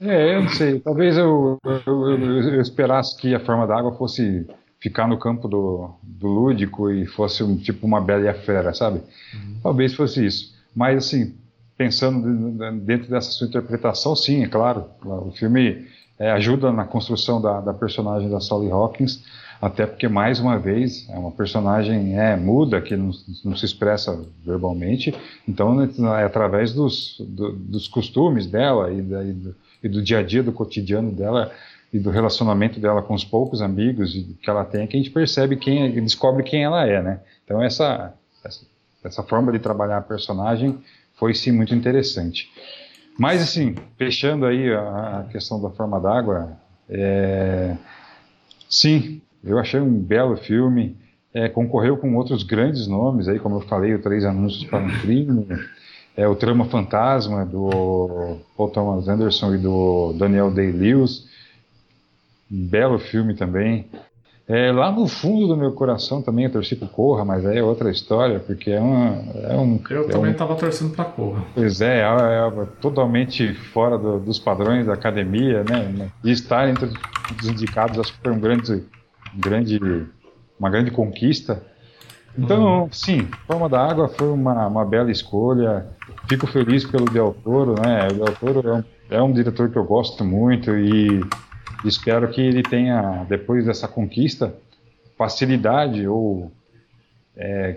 É, 0.00 0.36
eu 0.36 0.42
não 0.42 0.48
sei. 0.48 0.80
Talvez 0.80 1.18
eu, 1.18 1.58
eu, 1.64 1.82
eu, 1.86 2.54
eu 2.54 2.60
esperasse 2.60 3.16
que 3.18 3.34
a 3.34 3.40
forma 3.40 3.66
da 3.66 3.78
água 3.78 3.92
fosse 3.92 4.46
ficar 4.78 5.06
no 5.06 5.18
campo 5.18 5.46
do, 5.46 5.94
do 6.02 6.26
lúdico 6.26 6.90
e 6.90 7.06
fosse 7.06 7.42
um, 7.42 7.56
tipo 7.56 7.86
uma 7.86 8.00
bela 8.00 8.22
e 8.22 8.28
a 8.28 8.34
fera, 8.34 8.72
sabe? 8.72 9.02
Uhum. 9.34 9.60
Talvez 9.62 9.94
fosse 9.94 10.24
isso. 10.24 10.58
Mas 10.74 11.04
assim, 11.04 11.36
pensando 11.80 12.50
dentro 12.80 13.08
dessa 13.08 13.30
sua 13.30 13.46
interpretação, 13.46 14.14
sim, 14.14 14.44
é 14.44 14.46
claro. 14.46 14.84
O 15.02 15.30
filme 15.30 15.86
é, 16.18 16.30
ajuda 16.30 16.70
na 16.70 16.84
construção 16.84 17.40
da, 17.40 17.58
da, 17.62 17.72
personagem 17.72 18.28
da 18.28 18.38
Sally 18.38 18.70
Hawkins, 18.70 19.24
até 19.62 19.86
porque, 19.86 20.06
mais 20.06 20.38
uma 20.40 20.58
vez, 20.58 21.08
é 21.08 21.16
uma 21.16 21.30
personagem 21.30 22.20
é, 22.20 22.36
muda, 22.36 22.82
que 22.82 22.94
não, 22.94 23.12
não 23.42 23.56
se 23.56 23.64
expressa 23.64 24.22
verbalmente, 24.44 25.14
então 25.48 25.82
é 26.18 26.22
através 26.22 26.74
dos, 26.74 27.16
do, 27.18 27.52
dos 27.52 27.88
costumes 27.88 28.46
dela 28.46 28.92
e, 28.92 29.00
da, 29.00 29.24
e, 29.24 29.32
do, 29.32 29.56
e, 29.82 29.88
do, 29.88 30.02
dia 30.02 30.18
a 30.18 30.22
dia, 30.22 30.42
do 30.42 30.52
cotidiano 30.52 31.10
dela 31.10 31.50
e 31.90 31.98
do 31.98 32.10
relacionamento 32.10 32.78
dela 32.78 33.00
com 33.00 33.14
os 33.14 33.24
poucos 33.24 33.62
amigos 33.62 34.12
que 34.42 34.50
ela 34.50 34.66
tem, 34.66 34.86
que 34.86 34.98
a 34.98 35.00
gente 35.00 35.10
percebe 35.10 35.56
quem, 35.56 35.90
descobre 36.04 36.42
quem 36.42 36.62
ela 36.62 36.86
é, 36.86 37.00
né? 37.00 37.20
Então 37.42 37.62
essa, 37.62 38.12
essa, 38.44 38.66
essa 39.02 39.22
forma 39.22 39.50
de 39.50 39.58
trabalhar 39.58 39.96
a 39.96 40.02
personagem 40.02 40.78
foi 41.20 41.34
sim 41.34 41.52
muito 41.52 41.74
interessante. 41.74 42.50
Mas 43.18 43.42
assim, 43.42 43.74
fechando 43.98 44.46
aí 44.46 44.72
a, 44.72 45.26
questão 45.30 45.60
da 45.60 45.68
forma 45.68 46.00
d'água, 46.00 46.56
é, 46.88 47.76
sim, 48.68 49.20
eu 49.44 49.58
achei 49.58 49.78
um 49.78 50.00
belo 50.00 50.38
filme. 50.38 50.96
É, 51.32 51.48
concorreu 51.48 51.96
com 51.96 52.16
outros 52.16 52.42
grandes 52.42 52.88
nomes 52.88 53.28
aí, 53.28 53.38
como 53.38 53.56
eu 53.56 53.60
falei, 53.60 53.94
o 53.94 54.02
Três 54.02 54.24
Anúncios 54.24 54.64
para 54.64 54.80
um 54.80 54.88
Crime, 55.00 55.46
é, 56.16 56.26
o 56.26 56.34
Trama 56.34 56.64
Fantasma 56.64 57.46
do 57.46 58.38
Paul 58.56 58.70
Thomas 58.70 59.06
Anderson 59.06 59.54
e 59.54 59.58
do 59.58 60.12
Daniel 60.14 60.50
Day-Lewis, 60.50 61.28
um 62.50 62.66
belo 62.66 62.98
filme 62.98 63.34
também. 63.34 63.86
É, 64.50 64.72
lá 64.72 64.90
no 64.90 65.06
fundo 65.06 65.46
do 65.46 65.56
meu 65.56 65.70
coração 65.70 66.20
também 66.20 66.46
eu 66.46 66.50
torci 66.50 66.74
pro 66.74 66.88
Corra, 66.88 67.24
mas 67.24 67.46
aí 67.46 67.58
é 67.58 67.62
outra 67.62 67.88
história, 67.88 68.40
porque 68.40 68.72
é, 68.72 68.80
uma, 68.80 69.22
é 69.44 69.56
um. 69.56 69.80
Eu 69.88 70.06
é 70.06 70.08
também 70.08 70.32
estava 70.32 70.54
um... 70.54 70.56
torcendo 70.56 70.92
para 70.92 71.04
Corra. 71.04 71.44
Pois 71.54 71.80
é, 71.80 72.00
é, 72.00 72.02
é, 72.02 72.66
totalmente 72.80 73.54
fora 73.54 73.96
do, 73.96 74.18
dos 74.18 74.40
padrões 74.40 74.86
da 74.86 74.94
academia, 74.94 75.62
né? 75.62 76.10
E 76.24 76.32
estar 76.32 76.68
entre 76.68 76.86
os 76.86 77.48
indicados 77.48 77.96
acho 78.00 78.12
que 78.12 78.18
foi 78.24 78.32
um 78.32 78.40
grande, 78.40 78.82
grande, 79.36 79.78
uma 80.58 80.68
grande 80.68 80.90
conquista. 80.90 81.62
Então, 82.36 82.86
hum. 82.86 82.88
sim, 82.90 83.28
Forma 83.46 83.68
da 83.68 83.88
Água 83.88 84.08
foi 84.08 84.32
uma, 84.32 84.66
uma 84.66 84.84
bela 84.84 85.12
escolha. 85.12 85.86
Fico 86.28 86.48
feliz 86.48 86.84
pelo 86.84 87.04
Del 87.04 87.36
Toro, 87.44 87.76
né? 87.80 88.08
O 88.08 88.14
Del 88.14 88.34
Toro 88.34 88.68
é 88.68 88.72
um, 88.72 88.84
é 89.10 89.22
um 89.22 89.32
diretor 89.32 89.70
que 89.70 89.78
eu 89.78 89.84
gosto 89.84 90.24
muito 90.24 90.76
e 90.76 91.20
Espero 91.84 92.28
que 92.30 92.40
ele 92.40 92.62
tenha, 92.62 93.24
depois 93.28 93.64
dessa 93.64 93.88
conquista, 93.88 94.54
facilidade 95.16 96.06
ou 96.06 96.52
é, 97.36 97.76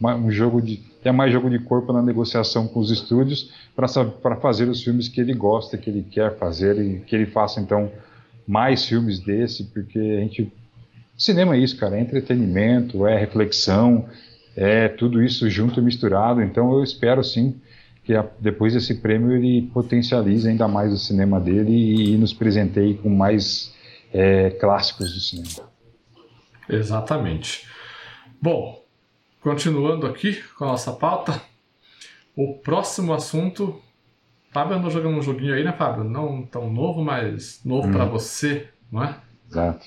um 0.00 0.30
jogo 0.30 0.60
de 0.60 0.76
tenha 1.02 1.12
mais 1.12 1.32
jogo 1.32 1.48
de 1.48 1.60
corpo 1.60 1.92
na 1.92 2.02
negociação 2.02 2.66
com 2.66 2.80
os 2.80 2.90
estúdios 2.90 3.52
para 3.76 4.36
fazer 4.36 4.68
os 4.68 4.82
filmes 4.82 5.08
que 5.08 5.20
ele 5.20 5.32
gosta, 5.32 5.78
que 5.78 5.88
ele 5.88 6.02
quer 6.02 6.36
fazer 6.36 6.76
e 6.80 6.98
que 6.98 7.14
ele 7.14 7.26
faça 7.26 7.60
então 7.60 7.92
mais 8.44 8.84
filmes 8.84 9.20
desse, 9.20 9.64
porque 9.64 9.98
a 9.98 10.20
gente 10.20 10.52
cinema 11.16 11.54
é 11.54 11.60
isso, 11.60 11.76
cara, 11.76 11.96
é 11.96 12.00
entretenimento, 12.00 13.06
é 13.06 13.16
reflexão, 13.16 14.06
é 14.56 14.88
tudo 14.88 15.22
isso 15.22 15.48
junto 15.48 15.78
e 15.78 15.82
misturado. 15.82 16.42
Então 16.42 16.72
eu 16.72 16.82
espero 16.82 17.22
sim 17.22 17.54
que 18.06 18.14
a, 18.14 18.24
depois 18.38 18.72
desse 18.72 18.94
prêmio 18.94 19.32
ele 19.32 19.62
potencialize 19.62 20.48
ainda 20.48 20.68
mais 20.68 20.92
o 20.92 20.96
cinema 20.96 21.40
dele 21.40 21.72
e, 21.72 22.14
e 22.14 22.16
nos 22.16 22.32
presenteie 22.32 22.94
com 22.94 23.10
mais 23.10 23.74
é, 24.14 24.50
clássicos 24.50 25.12
do 25.12 25.20
cinema. 25.20 25.68
Exatamente. 26.68 27.68
Bom, 28.40 28.80
continuando 29.42 30.06
aqui 30.06 30.40
com 30.56 30.64
a 30.64 30.68
nossa 30.68 30.92
pauta, 30.92 31.42
o 32.36 32.54
próximo 32.54 33.12
assunto. 33.12 33.82
Fábio 34.52 34.76
andou 34.76 34.90
jogando 34.90 35.18
um 35.18 35.22
joguinho 35.22 35.54
aí, 35.54 35.64
né, 35.64 35.72
Fábio? 35.72 36.04
Não 36.04 36.42
tão 36.46 36.72
novo, 36.72 37.04
mas 37.04 37.60
novo 37.64 37.88
hum. 37.88 37.92
para 37.92 38.04
você, 38.04 38.68
não 38.90 39.02
é? 39.02 39.20
Exato. 39.50 39.84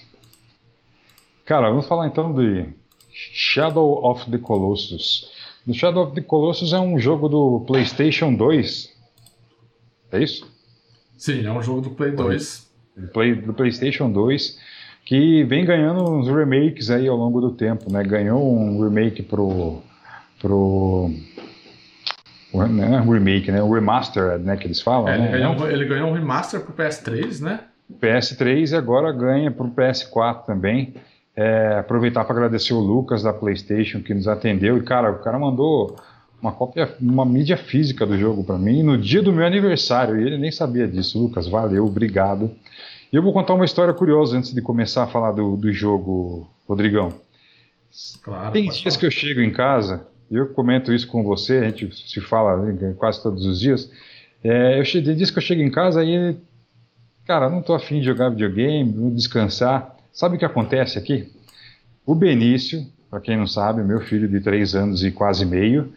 Cara, 1.45 1.69
vamos 1.69 1.87
falar 1.87 2.05
então 2.05 2.33
de 2.33 2.69
Shadow 3.11 4.05
of 4.05 4.29
the 4.29 4.37
Colossus. 4.37 5.31
The 5.69 5.75
Shadow 5.75 6.01
of 6.01 6.15
the 6.15 6.21
Colossus 6.21 6.73
é 6.73 6.79
um 6.79 6.97
jogo 6.97 7.29
do 7.29 7.63
PlayStation 7.67 8.33
2. 8.33 8.91
É 10.11 10.23
isso? 10.23 10.51
Sim, 11.15 11.45
é 11.45 11.51
um 11.51 11.61
jogo 11.61 11.81
do 11.81 11.91
Play 11.91 12.11
2. 12.11 12.71
Do, 12.97 13.07
Play, 13.09 13.35
do 13.35 13.53
PlayStation 13.53 14.11
2 14.11 14.57
que 15.05 15.43
vem 15.43 15.63
ganhando 15.65 16.09
uns 16.09 16.27
remakes 16.27 16.89
aí 16.89 17.07
ao 17.07 17.15
longo 17.15 17.39
do 17.39 17.51
tempo, 17.51 17.91
né? 17.91 18.03
Ganhou 18.03 18.43
um 18.51 18.83
remake 18.83 19.21
pro 19.21 19.83
pro 20.41 21.11
é 22.51 23.01
um 23.01 23.11
remake, 23.11 23.51
né? 23.51 23.61
O 23.61 23.71
remaster, 23.71 24.39
né, 24.39 24.57
que 24.57 24.65
eles 24.65 24.81
falam, 24.81 25.07
é, 25.07 25.19
né? 25.19 25.29
ele, 25.29 25.37
ganhou, 25.37 25.69
ele 25.69 25.85
ganhou 25.85 26.09
um 26.09 26.13
remaster 26.13 26.61
pro 26.61 26.73
PS3, 26.73 27.41
né? 27.41 27.59
PS3 28.01 28.71
e 28.71 28.75
agora 28.75 29.11
ganha 29.11 29.51
pro 29.51 29.67
PS4 29.67 30.45
também. 30.45 30.95
É, 31.41 31.77
aproveitar 31.79 32.25
para 32.25 32.35
agradecer 32.35 32.73
o 32.73 32.79
Lucas 32.79 33.23
da 33.23 33.31
PlayStation 33.31 34.01
que 34.01 34.13
nos 34.13 34.27
atendeu. 34.27 34.77
E, 34.77 34.83
cara, 34.83 35.09
o 35.09 35.19
cara 35.19 35.39
mandou 35.39 35.95
uma 36.41 36.51
cópia, 36.51 36.93
uma 36.99 37.25
mídia 37.25 37.55
física 37.55 38.05
do 38.05 38.17
jogo 38.17 38.43
para 38.43 38.57
mim 38.57 38.83
no 38.83 38.97
dia 38.97 39.21
do 39.21 39.31
meu 39.31 39.45
aniversário. 39.45 40.19
E 40.19 40.25
ele 40.27 40.37
nem 40.37 40.51
sabia 40.51 40.85
disso. 40.85 41.17
Lucas, 41.17 41.47
valeu, 41.47 41.85
obrigado. 41.85 42.51
E 43.11 43.15
eu 43.15 43.23
vou 43.23 43.31
contar 43.31 43.53
uma 43.53 43.63
história 43.63 43.93
curiosa 43.93 44.37
antes 44.37 44.53
de 44.53 44.61
começar 44.61 45.03
a 45.03 45.07
falar 45.07 45.31
do, 45.31 45.55
do 45.55 45.71
jogo, 45.71 46.45
Rodrigão. 46.67 47.13
Claro, 48.21 48.51
Tem 48.51 48.63
dias 48.65 48.81
falar. 48.81 48.97
que 48.97 49.05
eu 49.05 49.11
chego 49.11 49.39
em 49.39 49.51
casa, 49.51 50.05
e 50.29 50.35
eu 50.35 50.49
comento 50.49 50.93
isso 50.93 51.07
com 51.07 51.23
você, 51.23 51.57
a 51.59 51.63
gente 51.69 51.89
se 52.07 52.21
fala 52.21 52.57
né, 52.57 52.93
quase 52.97 53.23
todos 53.23 53.45
os 53.45 53.59
dias. 53.59 53.89
É, 54.43 54.79
eu 54.79 54.85
cheguei, 54.85 55.15
dias 55.15 55.31
que 55.31 55.37
eu 55.37 55.41
chego 55.41 55.61
em 55.61 55.71
casa 55.71 56.03
e, 56.03 56.35
cara, 57.25 57.49
não 57.49 57.61
tô 57.61 57.73
afim 57.73 57.99
de 57.99 58.05
jogar 58.05 58.29
videogame, 58.29 58.91
vou 58.91 59.09
descansar. 59.09 59.95
Sabe 60.11 60.35
o 60.35 60.39
que 60.39 60.45
acontece 60.45 60.97
aqui? 60.97 61.31
O 62.05 62.15
Benício, 62.15 62.85
para 63.09 63.21
quem 63.21 63.37
não 63.37 63.47
sabe, 63.47 63.83
meu 63.83 64.01
filho 64.01 64.27
de 64.27 64.39
três 64.39 64.75
anos 64.75 65.03
e 65.03 65.11
quase 65.11 65.45
meio, 65.45 65.93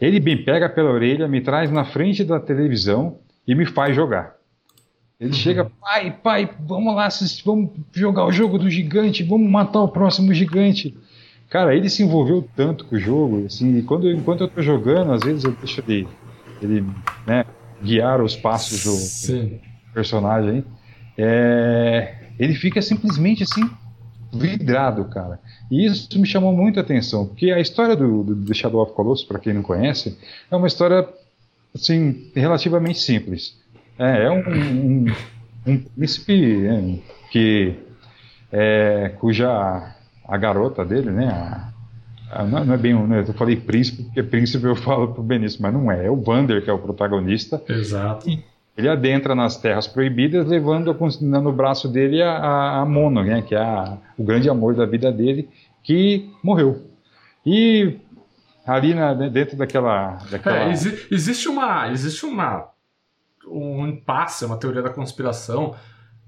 Ele 0.00 0.20
me 0.20 0.36
pega 0.36 0.68
pela 0.68 0.90
orelha, 0.90 1.26
me 1.26 1.40
traz 1.40 1.70
na 1.70 1.84
frente 1.84 2.22
da 2.22 2.38
televisão 2.38 3.18
e 3.46 3.54
me 3.54 3.66
faz 3.66 3.96
jogar. 3.96 4.36
Ele 5.20 5.30
uhum. 5.30 5.36
chega, 5.36 5.70
pai, 5.80 6.16
pai, 6.22 6.50
vamos 6.60 6.94
lá, 6.94 7.06
assistir, 7.06 7.42
vamos 7.44 7.70
jogar 7.92 8.24
o 8.24 8.30
jogo 8.30 8.58
do 8.58 8.70
gigante, 8.70 9.24
vamos 9.24 9.50
matar 9.50 9.80
o 9.80 9.88
próximo 9.88 10.32
gigante. 10.32 10.96
Cara, 11.50 11.74
ele 11.74 11.88
se 11.88 12.02
envolveu 12.02 12.46
tanto 12.54 12.84
com 12.84 12.94
o 12.94 13.00
jogo, 13.00 13.46
assim, 13.46 13.82
quando, 13.82 14.10
enquanto 14.10 14.42
eu 14.42 14.48
tô 14.48 14.62
jogando, 14.62 15.12
às 15.12 15.22
vezes 15.22 15.44
eu 15.44 15.52
deixo 15.52 15.82
ele, 15.88 16.06
ele 16.62 16.84
né, 17.26 17.44
guiar 17.82 18.20
os 18.20 18.36
passos 18.36 18.84
do 18.84 18.90
Sim. 18.90 19.58
personagem. 19.92 20.64
É, 21.16 22.17
ele 22.38 22.54
fica 22.54 22.80
simplesmente 22.80 23.42
assim, 23.42 23.68
vidrado, 24.32 25.04
cara. 25.06 25.40
E 25.70 25.86
isso 25.86 26.18
me 26.18 26.26
chamou 26.26 26.52
muita 26.52 26.80
atenção, 26.80 27.26
porque 27.26 27.50
a 27.50 27.60
história 27.60 27.96
do, 27.96 28.22
do, 28.22 28.34
do 28.34 28.54
Shadow 28.54 28.82
of 28.82 28.92
Colossus, 28.92 29.26
para 29.26 29.38
quem 29.38 29.52
não 29.52 29.62
conhece, 29.62 30.16
é 30.50 30.56
uma 30.56 30.66
história 30.66 31.08
assim, 31.74 32.30
relativamente 32.34 32.98
simples. 32.98 33.56
É, 33.98 34.24
é 34.24 34.30
um, 34.30 34.40
um, 34.40 35.14
um 35.66 35.78
príncipe 35.78 36.56
né, 36.58 36.98
que 37.30 37.74
é, 38.52 39.12
cuja 39.18 39.94
a 40.24 40.36
garota 40.36 40.84
dele, 40.84 41.10
né, 41.10 41.28
a, 41.28 41.72
a, 42.40 42.44
não, 42.44 42.72
é 42.72 42.76
bem, 42.76 42.94
né, 43.06 43.24
eu 43.26 43.34
falei 43.34 43.56
príncipe, 43.56 44.04
porque 44.04 44.22
príncipe 44.22 44.64
eu 44.64 44.76
falo 44.76 45.08
pro 45.08 45.22
Benício, 45.22 45.60
mas 45.60 45.72
não 45.72 45.90
é, 45.90 46.06
é 46.06 46.10
o 46.10 46.20
Vander 46.20 46.62
que 46.62 46.70
é 46.70 46.72
o 46.72 46.78
protagonista. 46.78 47.62
Exato. 47.68 48.28
E 48.28 48.44
ele 48.78 48.88
adentra 48.88 49.34
nas 49.34 49.56
terras 49.56 49.88
proibidas, 49.88 50.46
levando 50.46 50.96
no 51.20 51.52
braço 51.52 51.88
dele 51.88 52.22
a, 52.22 52.30
a, 52.30 52.80
a 52.82 52.86
Mono, 52.86 53.24
né, 53.24 53.42
que 53.42 53.56
é 53.56 53.58
a, 53.58 53.98
o 54.16 54.22
grande 54.22 54.48
amor 54.48 54.76
da 54.76 54.86
vida 54.86 55.10
dele, 55.10 55.50
que 55.82 56.32
morreu. 56.44 56.86
E 57.44 57.98
ali 58.64 58.94
na, 58.94 59.14
dentro 59.14 59.56
daquela. 59.56 60.18
daquela... 60.30 60.58
É, 60.58 60.70
exi 60.70 61.08
existe 61.10 61.48
uma. 61.48 61.90
Existe 61.90 62.24
uma. 62.24 62.68
um 63.48 63.84
impasse, 63.88 64.44
uma 64.44 64.56
teoria 64.56 64.82
da 64.82 64.90
conspiração 64.90 65.74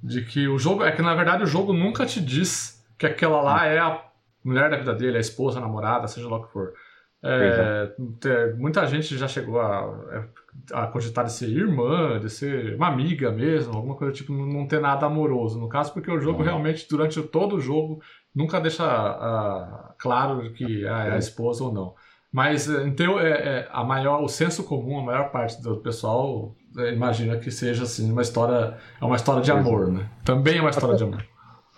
de 0.03 0.23
que 0.23 0.49
o 0.49 0.59
jogo. 0.59 0.83
É 0.83 0.91
que 0.91 1.03
na 1.03 1.15
verdade 1.15 1.45
o 1.45 1.47
jogo 1.47 1.73
nunca 1.73 2.05
te 2.05 2.21
diz 2.21 2.85
que 2.99 3.07
aquela 3.07 3.41
lá 3.41 3.65
é 3.65 3.79
a 3.79 4.03
mulher 4.43 4.71
da 4.71 4.77
vida 4.77 4.95
dele, 4.95 5.19
a 5.19 5.21
esposa, 5.21 5.59
a 5.59 5.61
namorada, 5.61 6.09
seja 6.09 6.29
lá 6.29 6.39
o 6.39 6.45
que 6.45 6.53
for. 6.53 6.73
É, 7.23 7.93
é. 8.25 8.53
Muita 8.55 8.87
gente 8.87 9.17
já 9.17 9.29
chegou 9.29 9.61
a, 9.61 10.25
a 10.73 10.87
cogitar 10.87 11.25
de 11.25 11.33
ser 11.33 11.49
irmã, 11.49 12.19
de 12.19 12.31
ser 12.31 12.75
uma 12.77 12.89
amiga 12.89 13.31
mesmo, 13.31 13.75
alguma 13.75 13.97
coisa 13.97 14.13
tipo, 14.13 14.33
não 14.33 14.67
ter 14.67 14.81
nada 14.81 15.07
amoroso. 15.07 15.59
No 15.59 15.69
caso, 15.69 15.93
porque 15.93 16.11
o 16.11 16.21
jogo 16.21 16.43
realmente, 16.43 16.87
durante 16.89 17.21
todo 17.23 17.57
o 17.57 17.61
jogo, 17.61 18.01
nunca 18.35 18.61
deixa 18.61 18.85
uh, 18.85 19.95
claro 19.99 20.53
que 20.53 20.85
é 20.85 21.13
a 21.13 21.19
esposa 21.19 21.65
ou 21.65 21.73
não. 21.73 21.95
Mas 22.33 22.69
então 22.69 23.19
é, 23.19 23.31
é, 23.31 23.69
a 23.73 23.83
maior, 23.83 24.23
o 24.23 24.29
senso 24.29 24.63
comum, 24.63 25.01
a 25.01 25.03
maior 25.03 25.31
parte 25.33 25.61
do 25.61 25.79
pessoal 25.79 26.55
é, 26.79 26.93
imagina 26.93 27.37
que 27.37 27.51
seja 27.51 27.83
assim 27.83 28.11
uma 28.11 28.23
história, 28.23 28.77
é 29.01 29.05
uma 29.05 29.17
história 29.17 29.43
de 29.43 29.51
amor, 29.51 29.91
né? 29.91 30.09
Também 30.25 30.59
é 30.59 30.61
uma 30.61 30.71
história 30.71 30.97
de 30.97 31.03
amor. 31.03 31.25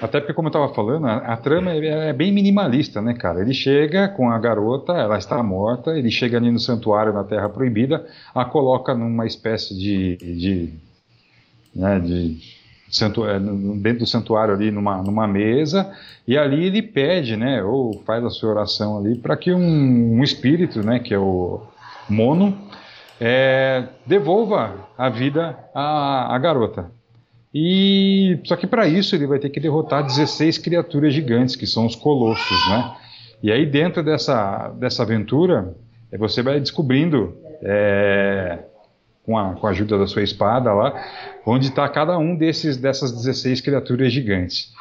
Até 0.03 0.19
porque, 0.19 0.35
como 0.35 0.49
eu 0.49 0.51
estava 0.51 0.75
falando, 0.75 1.07
a, 1.07 1.19
a 1.19 1.37
trama 1.37 1.71
é, 1.71 2.09
é, 2.09 2.13
bem 2.13 2.33
minimalista, 2.33 3.01
né, 3.01 3.15
cara? 3.15 3.41
Ele 3.41 3.55
chega 3.55 4.09
com 4.09 4.29
a 4.29 4.37
garota, 4.37 4.93
ela 4.95 5.17
está 5.17 5.41
morta, 5.45 5.97
ele 5.97 6.11
chega 6.11 6.39
ali 6.39 6.51
no 6.51 6.59
santuário 6.59 7.13
na 7.13 7.23
Terra 7.23 7.49
Proibida, 7.49 8.05
a 8.35 8.45
coloca 8.45 8.95
numa 8.95 9.25
espécie 9.25 9.79
de, 9.79 10.17
de, 10.17 10.73
né, 11.73 12.01
de 12.01 12.37
é, 13.01 13.39
dentro 13.79 14.01
do 14.01 14.07
santuário 14.07 14.53
ali 14.53 14.73
numa, 14.73 15.01
numa 15.01 15.27
mesa 15.29 15.91
e 16.27 16.37
ali 16.37 16.67
ele 16.67 16.83
pede, 16.83 17.37
né, 17.37 17.63
ou 17.63 18.03
faz 18.05 18.25
a 18.25 18.29
sua 18.29 18.51
oração 18.51 18.99
ali 18.99 19.17
para 19.17 19.37
que 19.37 19.53
um, 19.53 20.19
um, 20.19 20.23
espírito, 20.25 20.85
né, 20.85 20.99
que 20.99 21.15
é 21.15 21.19
o 21.19 21.63
mono, 22.09 22.59
é, 23.21 23.85
devolva 24.05 24.89
a 24.99 25.09
vida 25.09 25.57
à, 25.73 26.35
à 26.35 26.39
garota. 26.41 26.91
E 27.55 28.41
só 28.45 28.57
que 28.57 28.67
para 28.67 28.87
isso 28.87 29.15
ele 29.15 29.27
vai 29.27 29.39
ter 29.39 29.51
que 29.51 29.61
derrotar 29.61 30.05
16 30.05 30.59
criaturas 30.59 31.13
gigantes 31.13 31.55
que 31.55 31.67
são 31.67 31.87
os 31.87 31.95
colossos, 31.95 32.69
né? 32.69 32.97
E 33.43 33.53
aí 33.53 33.67
dentro 33.67 34.03
dessa 34.03 34.69
dessa 34.79 35.03
aventura 35.03 35.75
você 36.19 36.43
vai 36.43 36.61
descobrindo 36.61 37.35
é, 37.63 38.59
com 39.25 39.39
a, 39.39 39.55
com 39.55 39.67
a 39.67 39.71
ajuda 39.71 39.99
da 39.99 40.07
sua 40.07 40.23
espada 40.23 40.73
lá, 40.73 40.95
onde 41.47 41.69
está 41.69 41.89
cada 41.89 42.19
um 42.19 42.35
desses 42.35 42.77
dessas 42.77 43.13
16 43.13 43.61
criaturas 43.61 44.13
gigantes. 44.13 44.73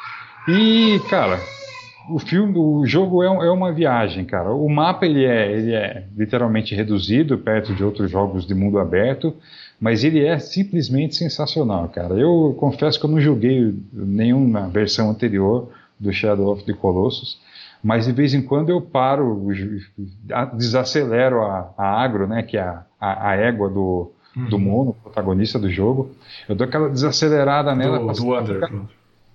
E, 0.48 1.00
cara, 1.08 1.38
o 2.10 2.18
filme, 2.18 2.58
o 2.58 2.84
jogo 2.84 3.22
é, 3.22 3.26
é, 3.26 3.50
uma 3.50 3.72
viagem, 3.72 4.24
cara. 4.24 4.52
O 4.52 4.68
mapa 4.68 5.06
ele 5.06 5.24
é, 5.24 5.52
ele 5.52 5.72
é 5.72 6.04
literalmente 6.16 6.74
reduzido 6.74 7.38
perto 7.38 7.74
de 7.74 7.84
outros 7.84 8.10
jogos 8.10 8.46
de 8.46 8.54
mundo 8.54 8.78
aberto, 8.78 9.34
mas 9.82 10.04
ele 10.04 10.24
é 10.24 10.38
simplesmente 10.38 11.16
sensacional, 11.16 11.88
cara. 11.88 12.14
Eu 12.14 12.54
confesso 12.56 13.00
que 13.00 13.04
eu 13.04 13.10
não 13.10 13.20
joguei 13.20 13.76
nenhuma 13.92 14.68
versão 14.68 15.10
anterior 15.10 15.70
do 15.98 16.12
Shadow 16.12 16.52
of 16.52 16.64
the 16.64 16.72
Colossus, 16.72 17.40
mas 17.82 18.06
de 18.06 18.12
vez 18.12 18.32
em 18.32 18.40
quando 18.40 18.68
eu 18.68 18.80
paro, 18.80 19.48
desacelero 20.54 21.42
a, 21.42 21.74
a 21.76 22.00
agro, 22.00 22.28
né, 22.28 22.44
que 22.44 22.56
é 22.56 22.60
a, 22.60 22.84
a, 23.00 23.30
a 23.30 23.34
égua 23.34 23.68
do, 23.68 24.12
uhum. 24.36 24.48
do 24.48 24.56
Mono, 24.56 24.96
protagonista 25.02 25.58
do 25.58 25.68
jogo. 25.68 26.12
Eu 26.48 26.54
dou 26.54 26.64
aquela 26.64 26.88
desacelerada 26.88 27.74
nela. 27.74 27.98
Do, 27.98 28.12
do 28.12 28.38
Under. 28.38 28.70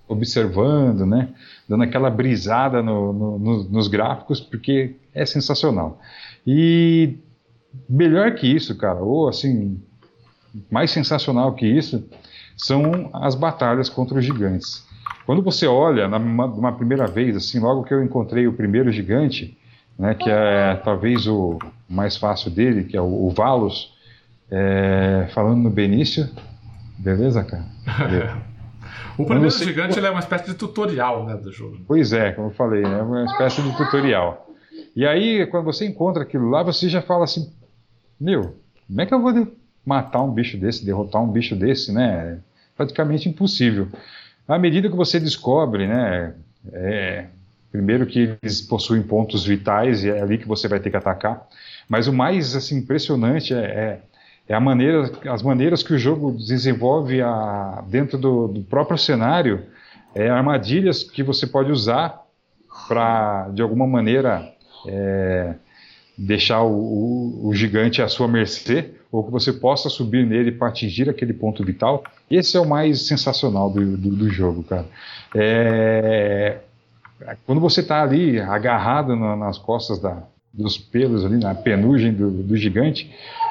Observando, 0.08 1.04
né? 1.04 1.28
Dando 1.68 1.82
aquela 1.82 2.08
brisada 2.08 2.82
no, 2.82 3.12
no, 3.12 3.38
no, 3.38 3.64
nos 3.64 3.86
gráficos, 3.86 4.40
porque 4.40 4.96
é 5.12 5.26
sensacional. 5.26 6.00
E 6.46 7.18
melhor 7.86 8.34
que 8.34 8.46
isso, 8.46 8.74
cara, 8.78 9.00
ou 9.00 9.28
assim, 9.28 9.78
mais 10.70 10.90
sensacional 10.90 11.54
que 11.54 11.66
isso, 11.66 12.08
são 12.56 13.10
as 13.12 13.34
batalhas 13.34 13.88
contra 13.88 14.18
os 14.18 14.24
gigantes. 14.24 14.86
Quando 15.24 15.42
você 15.42 15.66
olha, 15.66 16.08
numa, 16.08 16.72
primeira 16.72 17.06
vez, 17.06 17.36
assim, 17.36 17.60
logo 17.60 17.84
que 17.84 17.92
eu 17.92 18.02
encontrei 18.02 18.46
o 18.46 18.52
primeiro 18.52 18.90
gigante, 18.90 19.56
né, 19.98 20.14
que 20.14 20.28
é 20.28 20.74
talvez 20.76 21.26
o 21.26 21.58
mais 21.88 22.16
fácil 22.16 22.50
dele, 22.50 22.84
que 22.84 22.96
é 22.96 23.00
o, 23.00 23.26
o 23.26 23.30
Valos, 23.30 23.94
é, 24.50 25.28
falando 25.34 25.62
no 25.62 25.70
Benício, 25.70 26.28
beleza, 26.98 27.44
cara? 27.44 27.64
o 29.18 29.24
primeiro 29.24 29.50
você... 29.50 29.64
gigante 29.64 29.98
é 29.98 30.10
uma 30.10 30.20
espécie 30.20 30.46
de 30.46 30.54
tutorial 30.54 31.26
né, 31.26 31.36
do 31.36 31.52
jogo. 31.52 31.78
Pois 31.86 32.12
é, 32.12 32.32
como 32.32 32.48
eu 32.48 32.52
falei, 32.52 32.82
é 32.82 33.02
uma 33.02 33.24
espécie 33.24 33.62
de 33.62 33.76
tutorial. 33.76 34.46
E 34.96 35.06
aí, 35.06 35.46
quando 35.46 35.64
você 35.64 35.86
encontra 35.86 36.22
aquilo 36.22 36.48
lá, 36.48 36.62
você 36.62 36.88
já 36.88 37.02
fala 37.02 37.24
assim: 37.24 37.52
Meu, 38.18 38.56
como 38.86 39.00
é 39.00 39.06
que 39.06 39.14
eu 39.14 39.20
vou 39.20 39.32
matar 39.88 40.22
um 40.22 40.30
bicho 40.30 40.56
desse, 40.58 40.84
derrotar 40.84 41.22
um 41.22 41.30
bicho 41.30 41.56
desse, 41.56 41.92
né? 41.92 42.36
É 42.36 42.38
praticamente 42.76 43.28
impossível. 43.28 43.88
À 44.46 44.58
medida 44.58 44.88
que 44.88 44.96
você 44.96 45.18
descobre, 45.18 45.86
né? 45.86 46.34
É, 46.72 47.26
primeiro 47.72 48.06
que 48.06 48.36
eles 48.42 48.60
possuem 48.60 49.02
pontos 49.02 49.44
vitais 49.44 50.04
e 50.04 50.10
é 50.10 50.20
ali 50.20 50.38
que 50.38 50.46
você 50.46 50.68
vai 50.68 50.78
ter 50.78 50.90
que 50.90 50.96
atacar. 50.96 51.46
Mas 51.88 52.06
o 52.06 52.12
mais 52.12 52.54
assim, 52.54 52.76
impressionante 52.78 53.54
é, 53.54 53.58
é 53.58 54.00
é 54.48 54.58
maneira, 54.58 55.12
as 55.26 55.42
maneiras 55.42 55.82
que 55.82 55.92
o 55.92 55.98
jogo 55.98 56.32
desenvolve 56.32 57.20
a, 57.20 57.84
dentro 57.86 58.16
do, 58.16 58.48
do 58.48 58.62
próprio 58.62 58.96
cenário, 58.96 59.66
é, 60.14 60.30
armadilhas 60.30 61.02
que 61.02 61.22
você 61.22 61.46
pode 61.46 61.70
usar 61.70 62.22
para, 62.88 63.50
de 63.50 63.60
alguma 63.60 63.86
maneira, 63.86 64.50
é, 64.86 65.54
deixar 66.16 66.62
o, 66.62 66.72
o, 66.72 67.48
o, 67.48 67.54
gigante 67.54 68.00
à 68.00 68.08
sua 68.08 68.26
mercê, 68.26 68.94
ou 69.10 69.24
que 69.24 69.30
você 69.30 69.52
possa 69.52 69.88
subir 69.88 70.26
nele 70.26 70.52
para 70.52 70.68
atingir 70.68 71.08
aquele 71.08 71.32
ponto 71.32 71.64
vital. 71.64 72.04
Esse 72.30 72.56
é 72.56 72.60
o 72.60 72.68
mais 72.68 73.06
sensacional 73.06 73.70
do, 73.70 73.96
do, 73.96 74.10
do 74.10 74.30
jogo, 74.30 74.62
cara. 74.62 74.86
É, 75.34 76.58
quando 77.46 77.60
você 77.60 77.80
está 77.80 78.02
ali 78.02 78.38
agarrado 78.38 79.16
na, 79.16 79.34
nas 79.34 79.58
costas 79.58 79.98
da, 79.98 80.22
dos 80.52 80.76
pelos 80.76 81.24
ali, 81.24 81.38
na 81.38 81.54
penugem 81.54 82.12
do, 82.12 82.30
do 82.30 82.56
gigante, 82.56 83.10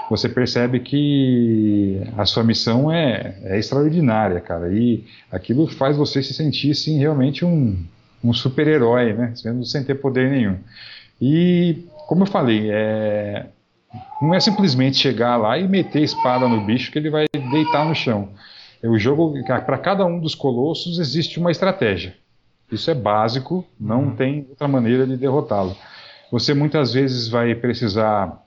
você 0.09 0.29
percebe 0.29 0.79
que 0.79 2.01
a 2.17 2.25
sua 2.25 2.43
missão 2.43 2.91
é, 2.91 3.37
é, 3.43 3.59
extraordinária, 3.59 4.39
cara. 4.39 4.71
E 4.71 5.03
aquilo 5.31 5.67
faz 5.67 5.97
você 5.97 6.23
se 6.23 6.33
sentir, 6.33 6.71
assim, 6.71 6.97
realmente 6.97 7.43
um, 7.43 7.77
um 8.23 8.33
super-herói, 8.33 9.13
né? 9.13 9.33
Mesmo 9.43 9.65
sem 9.65 9.83
ter 9.83 9.95
poder 9.95 10.29
nenhum. 10.29 10.57
E, 11.21 11.85
como 12.07 12.23
eu 12.23 12.27
falei, 12.27 12.69
é, 12.71 13.47
não 14.21 14.33
é 14.33 14.39
simplesmente 14.39 14.97
chegar 14.97 15.37
lá 15.37 15.57
e 15.57 15.67
meter 15.67 15.99
a 15.99 16.05
espada 16.05 16.47
no 16.47 16.61
bicho 16.65 16.91
que 16.91 16.99
ele 16.99 17.09
vai 17.09 17.25
deitar 17.33 17.85
no 17.85 17.95
chão. 17.95 18.29
É 18.81 18.87
o 18.87 18.97
jogo, 18.97 19.33
para 19.45 19.77
cada 19.77 20.05
um 20.05 20.19
dos 20.19 20.35
colossos 20.35 20.99
existe 20.99 21.39
uma 21.39 21.51
estratégia. 21.51 22.15
Isso 22.71 22.91
é 22.91 22.93
básico, 22.93 23.65
não 23.79 24.05
uhum. 24.05 24.15
tem 24.15 24.45
outra 24.49 24.67
maneira 24.67 25.07
de 25.07 25.17
derrotá-lo. 25.17 25.75
Você 26.31 26.53
muitas 26.53 26.93
vezes 26.93 27.27
vai 27.27 27.55
precisar 27.55 28.43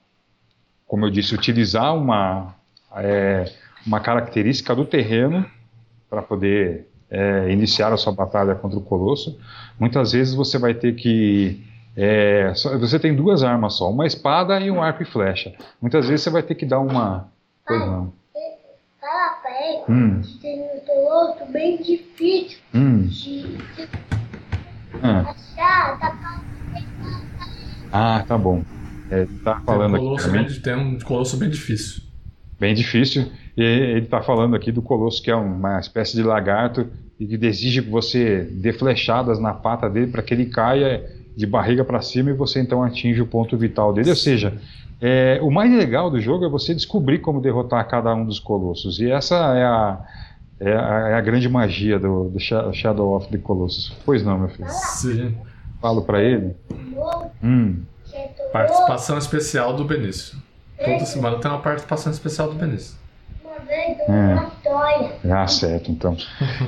como 0.91 1.07
eu 1.07 1.11
disse, 1.11 1.37
utilizar 1.37 1.97
uma, 1.97 2.53
é, 2.97 3.49
uma 3.87 4.01
característica 4.01 4.75
do 4.75 4.85
terreno 4.85 5.47
para 6.11 6.21
poder 6.21 6.89
é, 7.09 7.49
iniciar 7.53 7.93
a 7.93 7.97
sua 7.97 8.13
batalha 8.13 8.57
contra 8.57 8.77
o 8.77 8.83
Colosso. 8.83 9.39
Muitas 9.79 10.11
vezes 10.11 10.35
você 10.35 10.59
vai 10.59 10.75
ter 10.75 10.97
que 10.97 11.65
É, 12.03 12.55
só, 12.55 12.79
você 12.79 12.99
tem 12.99 13.15
duas 13.15 13.43
armas 13.43 13.75
só, 13.75 13.91
uma 13.91 14.07
espada 14.07 14.59
e 14.59 14.71
um 14.71 14.83
arco 14.83 15.03
e 15.03 15.07
flecha. 15.07 15.53
Muitas 15.83 16.09
vezes 16.09 16.23
você 16.25 16.31
vai 16.31 16.43
ter 16.43 16.55
que 16.55 16.65
dar 16.65 16.81
uma. 16.81 17.29
Pois 17.67 17.81
não. 17.81 18.13
Fala 18.99 19.33
pra 19.43 19.51
ele 19.69 19.83
Hum. 19.89 20.21
que 20.23 20.39
tem 20.39 20.61
um 20.61 21.03
outro 21.13 21.45
bem 21.53 21.77
difícil 21.77 22.59
Hum. 22.75 23.03
de, 23.03 23.43
de 23.43 23.89
Ah, 25.03 25.21
achar. 25.31 25.99
Dá 25.99 26.11
pra 26.11 26.41
ah, 27.93 28.25
tá 28.27 28.39
bom. 28.39 28.63
É, 29.11 29.27
tá 29.45 29.55
Tem 29.55 29.63
um 29.63 29.65
falando 29.67 29.97
aqui 29.97 30.31
bem, 30.31 30.47
tem 30.63 30.77
um 30.77 30.99
colosso 31.01 31.37
bem 31.37 31.51
difícil. 31.51 32.03
Bem 32.59 32.73
difícil. 32.75 33.31
E 33.57 33.63
ele 33.63 34.05
está 34.05 34.23
falando 34.23 34.55
aqui 34.55 34.71
do 34.71 34.81
colosso, 34.81 35.23
que 35.23 35.31
é 35.31 35.35
uma 35.35 35.79
espécie 35.81 36.15
de 36.15 36.23
lagarto 36.23 36.87
e 37.19 37.27
que 37.27 37.45
exige 37.45 37.83
que 37.83 37.91
você 37.91 38.43
dê 38.53 38.73
flechadas 38.73 39.41
na 39.41 39.53
pata 39.53 39.91
dele 39.91 40.07
para 40.13 40.23
que 40.23 40.33
ele 40.33 40.47
caia 40.47 41.05
de 41.41 41.47
barriga 41.47 41.85
para 41.85 42.01
cima 42.03 42.31
e 42.31 42.35
você 42.35 42.61
então 42.61 42.83
atinge 42.83 43.21
o 43.21 43.27
ponto 43.27 43.57
vital 43.57 43.93
dele. 43.93 44.11
Ou 44.11 44.17
seja, 44.17 44.55
é, 45.01 45.41
o 45.43 45.51
mais 45.51 45.73
legal 45.73 46.11
do 46.11 46.21
jogo 46.21 46.45
é 46.45 46.49
você 46.49 46.75
descobrir 46.75 47.19
como 47.21 47.41
derrotar 47.41 47.89
cada 47.89 48.15
um 48.15 48.25
dos 48.25 48.39
colossos. 48.39 49.01
E 49.01 49.11
essa 49.11 49.35
é 49.57 49.65
a, 49.65 49.99
é 50.61 50.73
a, 50.73 51.09
é 51.11 51.15
a 51.15 51.21
grande 51.21 51.49
magia 51.49 51.99
do, 51.99 52.29
do 52.29 52.39
Sha- 52.39 52.71
Shadow 52.73 53.17
of 53.17 53.29
the 53.29 53.39
Colossus. 53.39 53.93
Pois 54.05 54.23
não, 54.23 54.39
meu 54.39 54.49
filho. 54.51 54.69
Sim. 54.69 55.35
Falo 55.81 56.03
para 56.03 56.23
ele. 56.23 56.55
Hum. 57.43 57.81
Participação 58.53 59.17
especial 59.17 59.73
do 59.75 59.85
Benício. 59.85 60.37
Toda 60.85 61.05
semana 61.07 61.39
tem 61.39 61.51
uma 61.51 61.61
participação 61.61 62.13
especial 62.13 62.49
do 62.49 62.55
Benício. 62.57 62.97
Uma 63.45 63.59
vez 63.61 63.97
do 63.97 64.13
É. 64.13 65.33
Ah, 65.33 65.47
certo, 65.47 65.91
então. 65.91 66.17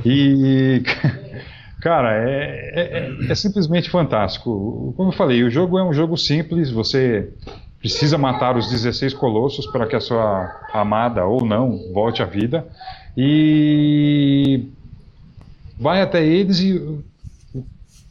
E, 0.05 0.83
cara, 1.83 2.14
é, 2.14 2.73
é- 2.75 3.33
é 3.33 3.35
simplesmente 3.35 3.90
fantástico. 3.90 4.95
Como 4.97 5.09
eu 5.11 5.16
falei, 5.16 5.42
o 5.42 5.51
jogo 5.51 5.79
é 5.79 5.85
um 5.85 5.92
jogo 5.92 6.16
simples, 6.16 6.71
você 6.71 7.29
precisa 7.81 8.16
matar 8.16 8.57
os 8.57 8.71
16 8.71 9.12
colossos 9.12 9.66
para 9.66 9.87
que 9.87 9.97
a 9.97 10.01
sua 10.01 10.49
amada 10.73 11.27
ou 11.27 11.45
não 11.45 11.92
volte 11.92 12.23
à 12.23 12.25
vida. 12.25 12.64
E 13.16 14.68
vai 15.79 16.01
até 16.01 16.25
eles 16.25 16.61
e 16.61 16.81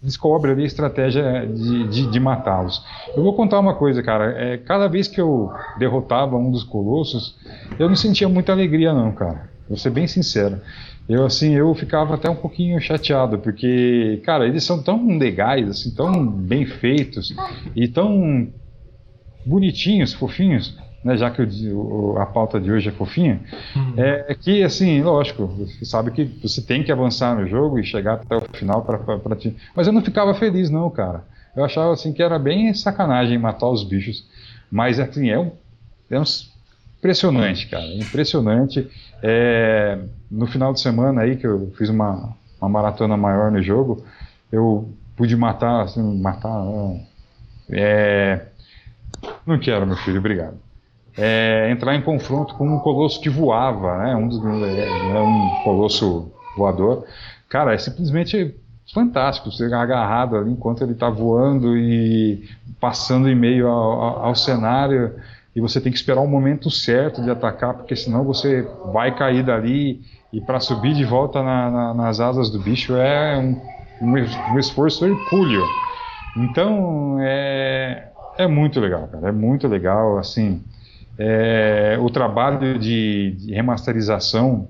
descobre 0.01 0.51
ali 0.51 0.63
a 0.63 0.67
estratégia 0.67 1.45
de, 1.47 1.87
de, 1.87 2.07
de 2.11 2.19
matá-los. 2.19 2.83
Eu 3.15 3.23
vou 3.23 3.33
contar 3.33 3.59
uma 3.59 3.75
coisa, 3.75 4.01
cara. 4.03 4.31
É, 4.31 4.57
cada 4.57 4.87
vez 4.87 5.07
que 5.07 5.21
eu 5.21 5.51
derrotava 5.77 6.35
um 6.35 6.51
dos 6.51 6.63
colossos, 6.63 7.37
eu 7.79 7.87
não 7.87 7.95
sentia 7.95 8.27
muita 8.27 8.51
alegria, 8.51 8.93
não, 8.93 9.11
cara. 9.11 9.49
Vou 9.69 9.77
ser 9.77 9.91
bem 9.91 10.07
sincero. 10.07 10.59
Eu, 11.11 11.25
assim, 11.25 11.53
eu 11.53 11.73
ficava 11.75 12.15
até 12.15 12.29
um 12.29 12.35
pouquinho 12.35 12.79
chateado, 12.79 13.37
porque, 13.37 14.21
cara, 14.23 14.47
eles 14.47 14.63
são 14.63 14.81
tão 14.81 15.17
legais, 15.17 15.69
assim, 15.69 15.93
tão 15.93 16.25
bem 16.25 16.65
feitos 16.65 17.35
e 17.75 17.85
tão 17.87 18.47
bonitinhos, 19.45 20.13
fofinhos, 20.13 20.77
né, 21.03 21.17
já 21.17 21.29
que 21.29 21.41
o 21.41 22.15
a 22.17 22.25
pauta 22.25 22.61
de 22.61 22.71
hoje 22.71 22.87
é 22.87 22.91
fofinha, 22.93 23.41
é 23.97 24.33
que, 24.35 24.63
assim, 24.63 25.01
lógico, 25.01 25.47
você 25.47 25.83
sabe 25.83 26.11
que 26.11 26.23
você 26.41 26.61
tem 26.61 26.81
que 26.81 26.91
avançar 26.93 27.35
no 27.35 27.45
jogo 27.45 27.77
e 27.77 27.83
chegar 27.83 28.13
até 28.13 28.37
o 28.37 28.41
final 28.53 28.81
para 28.81 29.35
ti. 29.35 29.53
Mas 29.75 29.87
eu 29.87 29.93
não 29.93 30.01
ficava 30.01 30.33
feliz, 30.33 30.69
não, 30.69 30.89
cara. 30.89 31.25
Eu 31.53 31.65
achava, 31.65 31.91
assim, 31.91 32.13
que 32.13 32.23
era 32.23 32.39
bem 32.39 32.73
sacanagem 32.73 33.37
matar 33.37 33.67
os 33.67 33.83
bichos. 33.83 34.25
Mas, 34.71 34.97
assim, 34.97 35.29
é 35.29 35.37
um, 35.37 35.51
é 36.09 36.17
um 36.17 36.23
impressionante, 37.01 37.67
cara, 37.67 37.85
impressionante. 37.95 38.87
É, 39.23 39.97
no 40.29 40.45
final 40.47 40.71
de 40.71 40.79
semana 40.79 41.21
aí, 41.21 41.35
que 41.35 41.45
eu 41.47 41.71
fiz 41.77 41.89
uma, 41.89 42.35
uma 42.61 42.69
maratona 42.69 43.17
maior 43.17 43.51
no 43.51 43.61
jogo, 43.61 44.03
eu 44.51 44.87
pude 45.15 45.35
matar, 45.35 45.81
assim, 45.81 46.01
matar... 46.19 46.63
né, 46.63 47.05
É, 47.71 48.45
não 49.45 49.59
quero, 49.59 49.85
meu 49.87 49.97
filho, 49.97 50.19
obrigado. 50.19 50.57
É, 51.17 51.69
entrar 51.71 51.95
em 51.95 52.01
confronto 52.01 52.55
com 52.55 52.67
um 52.67 52.79
colosso 52.79 53.19
que 53.19 53.29
voava, 53.29 53.97
né? 53.97 54.15
Um, 54.15 54.27
dos, 54.27 54.39
é, 54.63 54.87
é 54.87 55.19
um 55.21 55.63
colosso 55.63 56.31
voador. 56.55 57.05
Cara, 57.49 57.73
é 57.73 57.77
simplesmente 57.77 58.55
fantástico 58.93 59.51
você 59.51 59.65
agarrado 59.65 60.37
ali 60.37 60.51
enquanto 60.51 60.83
ele 60.83 60.93
está 60.93 61.09
voando 61.09 61.77
e 61.77 62.49
passando 62.79 63.29
em 63.29 63.35
meio 63.35 63.67
ao, 63.67 63.91
ao- 64.01 64.25
ao 64.27 64.35
cenário 64.35 65.13
e 65.55 65.59
você 65.61 65.81
tem 65.81 65.91
que 65.91 65.97
esperar 65.97 66.21
o 66.21 66.27
momento 66.27 66.69
certo 66.71 67.21
de 67.21 67.29
atacar, 67.29 67.73
porque 67.73 67.95
senão 67.95 68.23
você 68.23 68.65
vai 68.91 69.13
cair 69.15 69.43
dali 69.43 70.01
e 70.31 70.39
para 70.39 70.59
subir 70.59 70.93
de 70.93 71.03
volta 71.03 71.43
na- 71.43 71.69
na- 71.69 71.93
nas 71.93 72.19
asas 72.19 72.49
do 72.49 72.59
bicho 72.59 72.95
é 72.95 73.37
um, 73.37 73.61
um 74.01 74.17
es- 74.17 74.37
esforço 74.57 75.05
hercúleo. 75.05 75.63
Então 76.37 77.17
é, 77.19 78.11
é 78.37 78.47
muito 78.47 78.79
legal, 78.79 79.07
cara. 79.09 79.27
É 79.27 79.31
muito 79.31 79.67
legal, 79.67 80.17
assim. 80.17 80.63
é, 81.19 81.97
o 82.01 82.09
trabalho 82.09 82.79
de, 82.79 83.31
de 83.37 83.53
remasterização. 83.53 84.69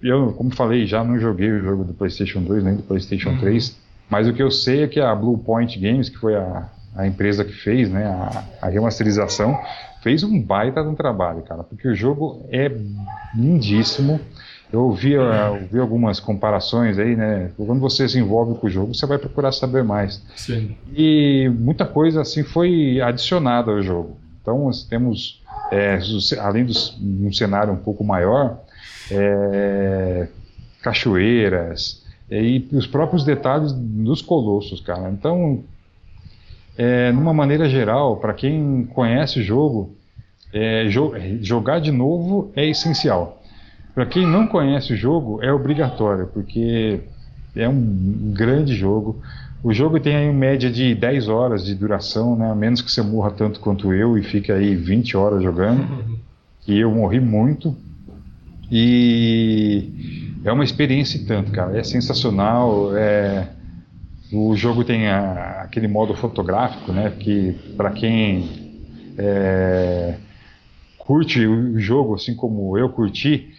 Eu, 0.00 0.32
como 0.32 0.54
falei, 0.54 0.86
já 0.86 1.04
não 1.04 1.18
joguei 1.18 1.50
o 1.50 1.60
jogo 1.60 1.84
do 1.84 1.92
PlayStation 1.94 2.40
2 2.42 2.62
nem 2.64 2.76
do 2.76 2.82
PlayStation 2.82 3.36
3, 3.38 3.76
mas 4.10 4.26
o 4.28 4.32
que 4.32 4.42
eu 4.42 4.50
sei 4.50 4.84
é 4.84 4.88
que 4.88 5.00
a 5.00 5.14
Blue 5.14 5.38
Point 5.38 5.78
Games, 5.78 6.08
que 6.08 6.16
foi 6.18 6.34
a, 6.34 6.68
a 6.94 7.06
empresa 7.06 7.44
que 7.44 7.52
fez 7.52 7.90
né, 7.90 8.04
a, 8.04 8.44
a 8.66 8.68
remasterização, 8.68 9.58
fez 10.02 10.22
um 10.22 10.40
baita 10.40 10.82
de 10.82 10.88
um 10.88 10.94
trabalho, 10.94 11.42
cara, 11.42 11.62
porque 11.62 11.88
o 11.88 11.94
jogo 11.94 12.44
é 12.50 12.70
lindíssimo. 13.34 14.20
Eu 14.72 14.84
ouvi, 14.84 15.16
uh, 15.16 15.52
ouvi 15.60 15.78
algumas 15.78 16.18
comparações 16.18 16.98
aí, 16.98 17.14
né? 17.14 17.50
Quando 17.58 17.78
você 17.78 18.08
se 18.08 18.18
envolve 18.18 18.58
com 18.58 18.66
o 18.66 18.70
jogo, 18.70 18.94
você 18.94 19.04
vai 19.04 19.18
procurar 19.18 19.52
saber 19.52 19.84
mais. 19.84 20.22
Sim. 20.34 20.74
E 20.94 21.50
muita 21.58 21.84
coisa 21.84 22.22
assim 22.22 22.42
foi 22.42 22.98
adicionada 23.00 23.70
ao 23.70 23.82
jogo. 23.82 24.16
Então 24.40 24.64
nós 24.64 24.82
temos, 24.82 25.42
é, 25.70 25.98
além 26.40 26.64
de 26.64 26.74
um 27.02 27.30
cenário 27.32 27.72
um 27.72 27.76
pouco 27.76 28.02
maior, 28.02 28.60
é, 29.10 30.26
cachoeiras 30.82 32.02
e 32.30 32.66
os 32.72 32.86
próprios 32.86 33.24
detalhes 33.24 33.72
dos 33.72 34.22
colossos, 34.22 34.80
cara. 34.80 35.10
Então, 35.10 35.62
é, 36.76 37.12
numa 37.12 37.32
maneira 37.34 37.68
geral, 37.68 38.16
para 38.16 38.32
quem 38.34 38.84
conhece 38.84 39.40
o 39.40 39.42
jogo, 39.42 39.96
é, 40.52 40.86
jo- 40.88 41.12
jogar 41.40 41.80
de 41.80 41.90
novo 41.90 42.50
é 42.56 42.66
essencial. 42.68 43.42
Para 43.94 44.06
quem 44.06 44.26
não 44.26 44.46
conhece 44.46 44.92
o 44.92 44.96
jogo, 44.96 45.42
é 45.42 45.52
obrigatório, 45.52 46.26
porque 46.28 47.00
é 47.54 47.68
um 47.68 48.32
grande 48.34 48.74
jogo. 48.74 49.20
O 49.62 49.72
jogo 49.72 50.00
tem 50.00 50.16
aí 50.16 50.32
média 50.32 50.70
de 50.70 50.94
10 50.94 51.28
horas 51.28 51.64
de 51.64 51.74
duração, 51.74 52.34
né? 52.36 52.50
a 52.50 52.54
menos 52.54 52.80
que 52.82 52.90
você 52.90 53.02
morra 53.02 53.30
tanto 53.30 53.60
quanto 53.60 53.92
eu 53.92 54.16
e 54.18 54.22
fique 54.22 54.50
aí 54.50 54.74
20 54.74 55.16
horas 55.16 55.42
jogando. 55.42 55.82
E 56.64 56.78
eu 56.78 56.92
morri 56.92 57.18
muito. 57.18 57.76
E 58.70 60.38
é 60.44 60.52
uma 60.52 60.64
experiência 60.64 61.18
e 61.18 61.24
tanto, 61.24 61.50
cara. 61.52 61.76
É 61.76 61.82
sensacional. 61.82 62.96
É... 62.96 63.48
O 64.32 64.56
jogo 64.56 64.84
tem 64.84 65.08
a- 65.08 65.62
aquele 65.62 65.86
modo 65.88 66.14
fotográfico, 66.14 66.92
né? 66.92 67.10
Que 67.10 67.52
para 67.76 67.90
quem 67.90 68.48
é, 69.18 70.18
curte 70.98 71.46
o 71.46 71.78
jogo, 71.80 72.14
assim 72.14 72.34
como 72.36 72.76
eu 72.78 72.88
curti, 72.90 73.50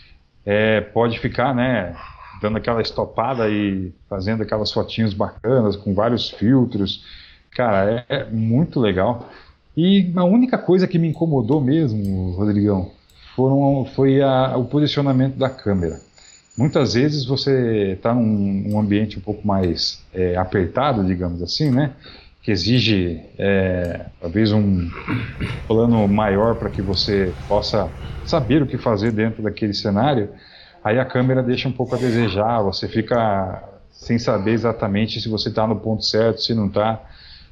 é, 0.45 0.81
pode 0.81 1.19
ficar, 1.19 1.53
né? 1.55 1.95
Dando 2.41 2.57
aquela 2.57 2.81
estopada 2.81 3.49
e 3.49 3.93
fazendo 4.09 4.43
aquelas 4.43 4.71
fotinhas 4.71 5.13
bacanas 5.13 5.75
com 5.75 5.93
vários 5.93 6.29
filtros. 6.29 7.03
Cara, 7.51 8.05
é, 8.09 8.15
é 8.15 8.25
muito 8.29 8.79
legal. 8.79 9.29
E 9.77 10.11
a 10.15 10.23
única 10.23 10.57
coisa 10.57 10.87
que 10.87 10.99
me 10.99 11.07
incomodou 11.09 11.61
mesmo, 11.61 12.31
Rodrigão, 12.31 12.91
foram, 13.35 13.85
foi 13.95 14.21
a- 14.21 14.57
o 14.57 14.65
posicionamento 14.65 15.35
da 15.37 15.49
câmera. 15.49 16.01
Muitas 16.55 16.93
vezes 16.93 17.25
você 17.25 17.93
está 17.93 18.13
num 18.13 18.73
um 18.73 18.79
ambiente 18.79 19.17
um 19.17 19.21
pouco 19.21 19.45
mais 19.45 20.05
é, 20.13 20.35
apertado, 20.35 21.03
digamos 21.05 21.41
assim, 21.41 21.71
né? 21.71 21.95
Que 22.43 22.51
exige 22.51 23.21
é, 23.39 24.07
talvez 24.19 24.51
um 24.51 24.91
plano 25.67 26.07
maior 26.07 26.55
para 26.55 26.69
que 26.69 26.81
você 26.81 27.35
possa 27.47 27.91
saber 28.23 28.61
o 28.61 28.67
que 28.67 28.77
fazer 28.77 29.11
dentro 29.11 29.41
daquele 29.43 29.73
cenário. 29.73 30.29
Aí 30.83 30.99
a 30.99 31.05
câmera 31.05 31.41
deixa 31.41 31.67
um 31.67 31.71
pouco 31.71 31.95
a 31.95 31.97
desejar, 31.97 32.61
você 32.61 32.87
fica 32.87 33.63
sem 33.91 34.19
saber 34.19 34.51
exatamente 34.51 35.21
se 35.21 35.29
você 35.29 35.49
está 35.49 35.65
no 35.67 35.79
ponto 35.79 36.03
certo, 36.03 36.41
se 36.41 36.53
não 36.53 36.67
está. 36.67 37.01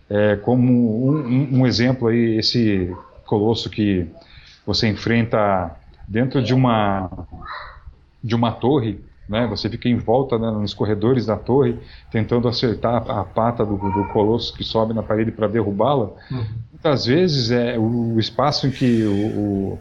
É, 0.09 0.35
como 0.37 1.07
um, 1.09 1.59
um- 1.61 1.67
exemplo 1.67 2.09
aí, 2.09 2.37
esse 2.37 2.91
colosso 3.25 3.69
que 3.69 4.07
você 4.65 4.87
enfrenta 4.89 5.75
dentro 6.07 6.43
de 6.43 6.53
uma 6.53 7.09
de 8.23 8.35
uma 8.35 8.51
torre, 8.51 8.99
né? 9.27 9.47
Você 9.47 9.69
fica 9.69 9.87
em 9.87 9.97
volta 9.97 10.37
né, 10.37 10.51
nos 10.51 10.73
corredores 10.73 11.25
da 11.25 11.37
torre, 11.37 11.77
tentando 12.11 12.47
acertar 12.47 13.09
a, 13.09 13.21
a 13.21 13.23
pata 13.23 13.65
do, 13.65 13.77
do 13.77 14.05
colosso 14.11 14.53
que 14.53 14.63
sobe 14.63 14.93
na 14.93 15.01
parede 15.01 15.31
para 15.31 15.47
derrubá-la. 15.47 16.11
Uhum. 16.29 16.45
Muitas 16.71 17.05
vezes 17.05 17.49
é 17.49 17.77
o, 17.77 18.15
o 18.15 18.19
espaço 18.19 18.67
em 18.67 18.71
que 18.71 19.03
o, 19.03 19.09
o, 19.11 19.79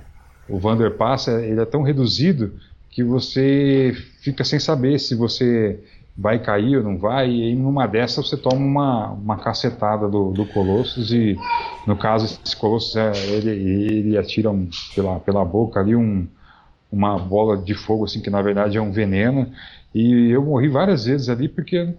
o 0.49 0.59
Vander 0.59 0.93
passa, 0.93 1.43
ele 1.43 1.61
é 1.61 1.65
tão 1.65 1.83
reduzido 1.83 2.55
que 2.91 3.03
você 3.03 3.93
fica 4.21 4.45
sem 4.45 4.59
saber 4.59 4.99
se 4.99 5.15
você 5.15 5.81
vai 6.17 6.39
cair 6.39 6.77
ou 6.77 6.83
não 6.83 6.99
vai, 6.99 7.31
e 7.31 7.55
numa 7.55 7.87
dessas 7.87 8.29
você 8.29 8.37
toma 8.37 8.57
uma, 8.57 9.11
uma 9.13 9.37
cacetada 9.39 10.09
do, 10.09 10.33
do 10.33 10.45
Colossus 10.45 11.11
e 11.13 11.37
no 11.87 11.97
caso 11.97 12.27
esse 12.27 12.55
Colossus 12.55 12.95
é, 12.97 13.13
ele, 13.29 13.51
ele 13.51 14.19
atira 14.19 14.51
um, 14.51 14.69
pela, 14.95 15.19
pela 15.21 15.45
boca 15.45 15.81
ali 15.81 15.97
um, 15.97 16.29
uma 16.91 17.19
bola 17.19 17.57
de 17.57 17.75
fogo 17.75 18.05
assim 18.05 18.21
que 18.21 18.31
na 18.31 18.43
verdade 18.43 18.77
é 18.77 18.81
um 18.81 18.91
veneno 18.93 19.51
e 19.95 20.31
eu 20.31 20.45
morri 20.45 20.69
várias 20.69 21.05
vezes 21.05 21.29
ali 21.29 21.49
porque 21.49 21.95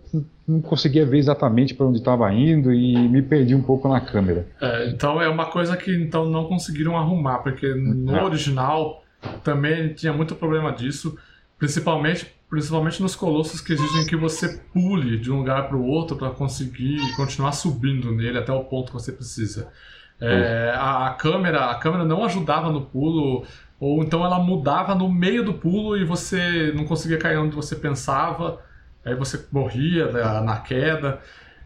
não 0.47 0.61
conseguia 0.61 1.05
ver 1.05 1.17
exatamente 1.17 1.73
para 1.73 1.85
onde 1.85 1.99
estava 1.99 2.31
indo 2.33 2.73
e 2.73 2.97
me 3.07 3.21
perdi 3.21 3.53
um 3.53 3.61
pouco 3.61 3.87
na 3.87 3.99
câmera. 3.99 4.47
É, 4.61 4.89
então 4.89 5.21
é 5.21 5.27
uma 5.27 5.45
coisa 5.45 5.75
que 5.75 5.93
então 5.93 6.25
não 6.29 6.45
conseguiram 6.45 6.97
arrumar 6.97 7.39
porque 7.39 7.73
no 7.73 8.23
original 8.23 9.03
também 9.43 9.93
tinha 9.93 10.13
muito 10.13 10.35
problema 10.35 10.71
disso, 10.71 11.17
principalmente 11.57 12.27
principalmente 12.49 13.01
nos 13.01 13.15
colossos 13.15 13.61
que 13.61 13.71
exigem 13.71 14.05
que 14.05 14.15
você 14.17 14.59
pule 14.73 15.17
de 15.17 15.31
um 15.31 15.37
lugar 15.37 15.69
para 15.69 15.77
o 15.77 15.85
outro 15.85 16.17
para 16.17 16.29
conseguir 16.31 16.99
continuar 17.15 17.53
subindo 17.53 18.11
nele 18.11 18.37
até 18.37 18.51
o 18.51 18.65
ponto 18.65 18.87
que 18.87 18.93
você 18.93 19.13
precisa. 19.13 19.71
É, 20.19 20.73
a, 20.75 21.07
a, 21.07 21.13
câmera, 21.13 21.71
a 21.71 21.75
câmera 21.75 22.03
não 22.03 22.25
ajudava 22.25 22.69
no 22.69 22.81
pulo, 22.81 23.45
ou 23.82 24.03
então 24.03 24.23
ela 24.23 24.38
mudava 24.38 24.93
no 24.93 25.11
meio 25.11 25.43
do 25.43 25.55
pulo 25.55 25.97
e 25.97 26.05
você 26.05 26.71
não 26.75 26.86
conseguia 26.86 27.17
cair 27.17 27.38
onde 27.38 27.55
você 27.55 27.75
pensava, 27.75 28.61
aí 29.03 29.15
você 29.15 29.43
morria 29.51 30.11
na, 30.11 30.41
na 30.41 30.57
queda. 30.57 31.19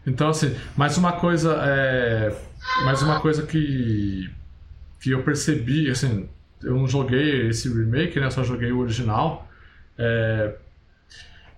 Então 0.06 0.30
assim, 0.30 0.56
mais 0.74 0.96
uma 0.96 1.12
coisa, 1.12 1.58
é, 1.62 2.34
mais 2.86 3.02
uma 3.02 3.20
coisa 3.20 3.42
que 3.42 4.30
que 4.98 5.10
eu 5.10 5.22
percebi, 5.22 5.90
assim, 5.90 6.26
eu 6.62 6.74
não 6.74 6.88
joguei 6.88 7.48
esse 7.48 7.68
remake, 7.68 8.18
né? 8.18 8.26
Eu 8.26 8.30
só 8.30 8.42
joguei 8.42 8.72
o 8.72 8.78
original. 8.78 9.46
É, 9.98 10.54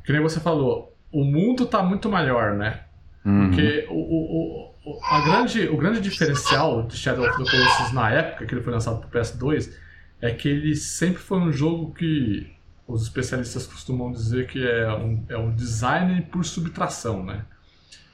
que 0.04 0.12
nem 0.12 0.20
você 0.20 0.40
falou, 0.40 0.92
o 1.12 1.22
mundo 1.22 1.64
está 1.64 1.84
muito 1.84 2.08
maior, 2.08 2.54
né? 2.54 2.80
Uhum. 3.24 3.46
Porque 3.46 3.86
o, 3.88 3.94
o, 3.94 4.74
o, 4.84 5.04
a 5.04 5.20
grande, 5.20 5.68
o 5.68 5.76
grande 5.76 6.00
diferencial 6.00 6.82
de 6.82 6.96
Shadow 6.96 7.24
of 7.24 7.44
the 7.44 7.48
Colossus 7.48 7.92
na 7.92 8.10
época 8.10 8.44
que 8.44 8.54
ele 8.54 8.60
foi 8.60 8.72
lançado 8.72 8.98
para 8.98 9.20
o 9.20 9.22
PS2 9.22 9.72
é 10.20 10.30
que 10.30 10.48
ele 10.48 10.74
sempre 10.74 11.20
foi 11.20 11.38
um 11.38 11.52
jogo 11.52 11.92
que 11.94 12.50
os 12.86 13.02
especialistas 13.02 13.66
costumam 13.66 14.10
dizer 14.10 14.46
que 14.46 14.66
é 14.66 14.92
um, 14.94 15.24
é 15.28 15.36
um 15.36 15.54
design 15.54 16.22
por 16.22 16.44
subtração, 16.44 17.24
né? 17.24 17.44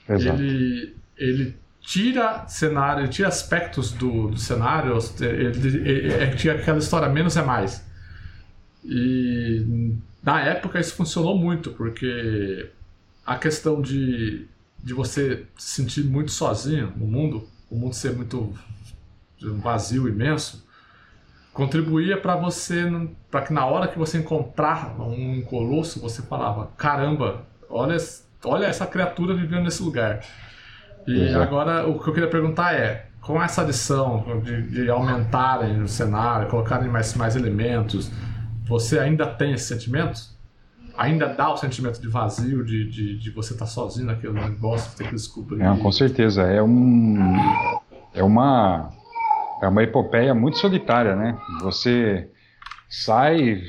Exato. 0.08 0.42
Ele, 0.42 0.96
ele 1.16 1.56
tira 1.80 2.46
cenário, 2.48 3.02
ele 3.02 3.08
tira 3.08 3.28
aspectos 3.28 3.92
do, 3.92 4.28
do 4.28 4.38
cenário, 4.38 4.98
ele, 5.20 5.46
ele, 5.46 5.88
ele, 5.88 6.12
ele, 6.12 6.50
aquela 6.50 6.78
história 6.78 7.08
menos 7.08 7.36
é 7.36 7.42
mais. 7.42 7.86
E 8.84 9.96
na 10.22 10.40
época 10.40 10.80
isso 10.80 10.94
funcionou 10.94 11.38
muito, 11.38 11.70
porque 11.70 12.70
a 13.24 13.36
questão 13.36 13.80
de, 13.80 14.46
de 14.82 14.92
você 14.92 15.46
se 15.56 15.82
sentir 15.82 16.04
muito 16.04 16.32
sozinho 16.32 16.92
no 16.96 17.06
mundo, 17.06 17.48
o 17.70 17.76
mundo 17.76 17.94
ser 17.94 18.12
muito 18.12 18.52
vazio, 19.40 20.08
imenso, 20.08 20.63
contribuía 21.54 22.20
para 22.20 22.34
você, 22.36 22.84
para 23.30 23.42
que 23.42 23.52
na 23.52 23.64
hora 23.64 23.88
que 23.88 23.96
você 23.96 24.18
encontrar 24.18 25.00
um 25.00 25.40
colosso, 25.42 26.00
você 26.00 26.20
falava: 26.20 26.70
caramba, 26.76 27.46
olha, 27.70 27.96
olha 28.44 28.66
essa 28.66 28.86
criatura 28.86 29.34
vivendo 29.34 29.62
nesse 29.62 29.82
lugar. 29.82 30.20
E 31.06 31.22
Exato. 31.22 31.42
agora 31.42 31.86
o 31.86 31.98
que 31.98 32.08
eu 32.08 32.12
queria 32.12 32.28
perguntar 32.28 32.74
é: 32.74 33.06
com 33.20 33.40
essa 33.42 33.62
adição 33.62 34.42
de, 34.42 34.62
de 34.62 34.90
aumentarem 34.90 35.80
o 35.80 35.88
cenário, 35.88 36.48
colocarem 36.48 36.90
mais, 36.90 37.14
mais 37.14 37.36
elementos, 37.36 38.10
você 38.66 38.98
ainda 38.98 39.24
tem 39.24 39.52
esse 39.52 39.64
sentimento? 39.64 40.34
Ainda 40.96 41.26
dá 41.26 41.52
o 41.52 41.56
sentimento 41.56 42.00
de 42.00 42.06
vazio, 42.08 42.64
de, 42.64 42.88
de, 42.88 43.18
de 43.18 43.30
você 43.30 43.52
estar 43.52 43.64
tá 43.64 43.70
sozinho 43.70 44.06
naquele 44.06 44.32
negócio, 44.32 44.96
ter 44.96 45.08
que 45.08 45.14
descobrir? 45.14 45.58
Não, 45.58 45.76
com 45.78 45.90
certeza. 45.90 46.42
É, 46.42 46.62
um, 46.62 47.18
é, 48.12 48.22
uma, 48.22 48.90
é 49.62 49.68
uma 49.68 49.82
epopeia 49.82 50.34
muito 50.34 50.58
solitária, 50.58 51.16
né? 51.16 51.38
Você 51.62 52.28
sai 52.88 53.62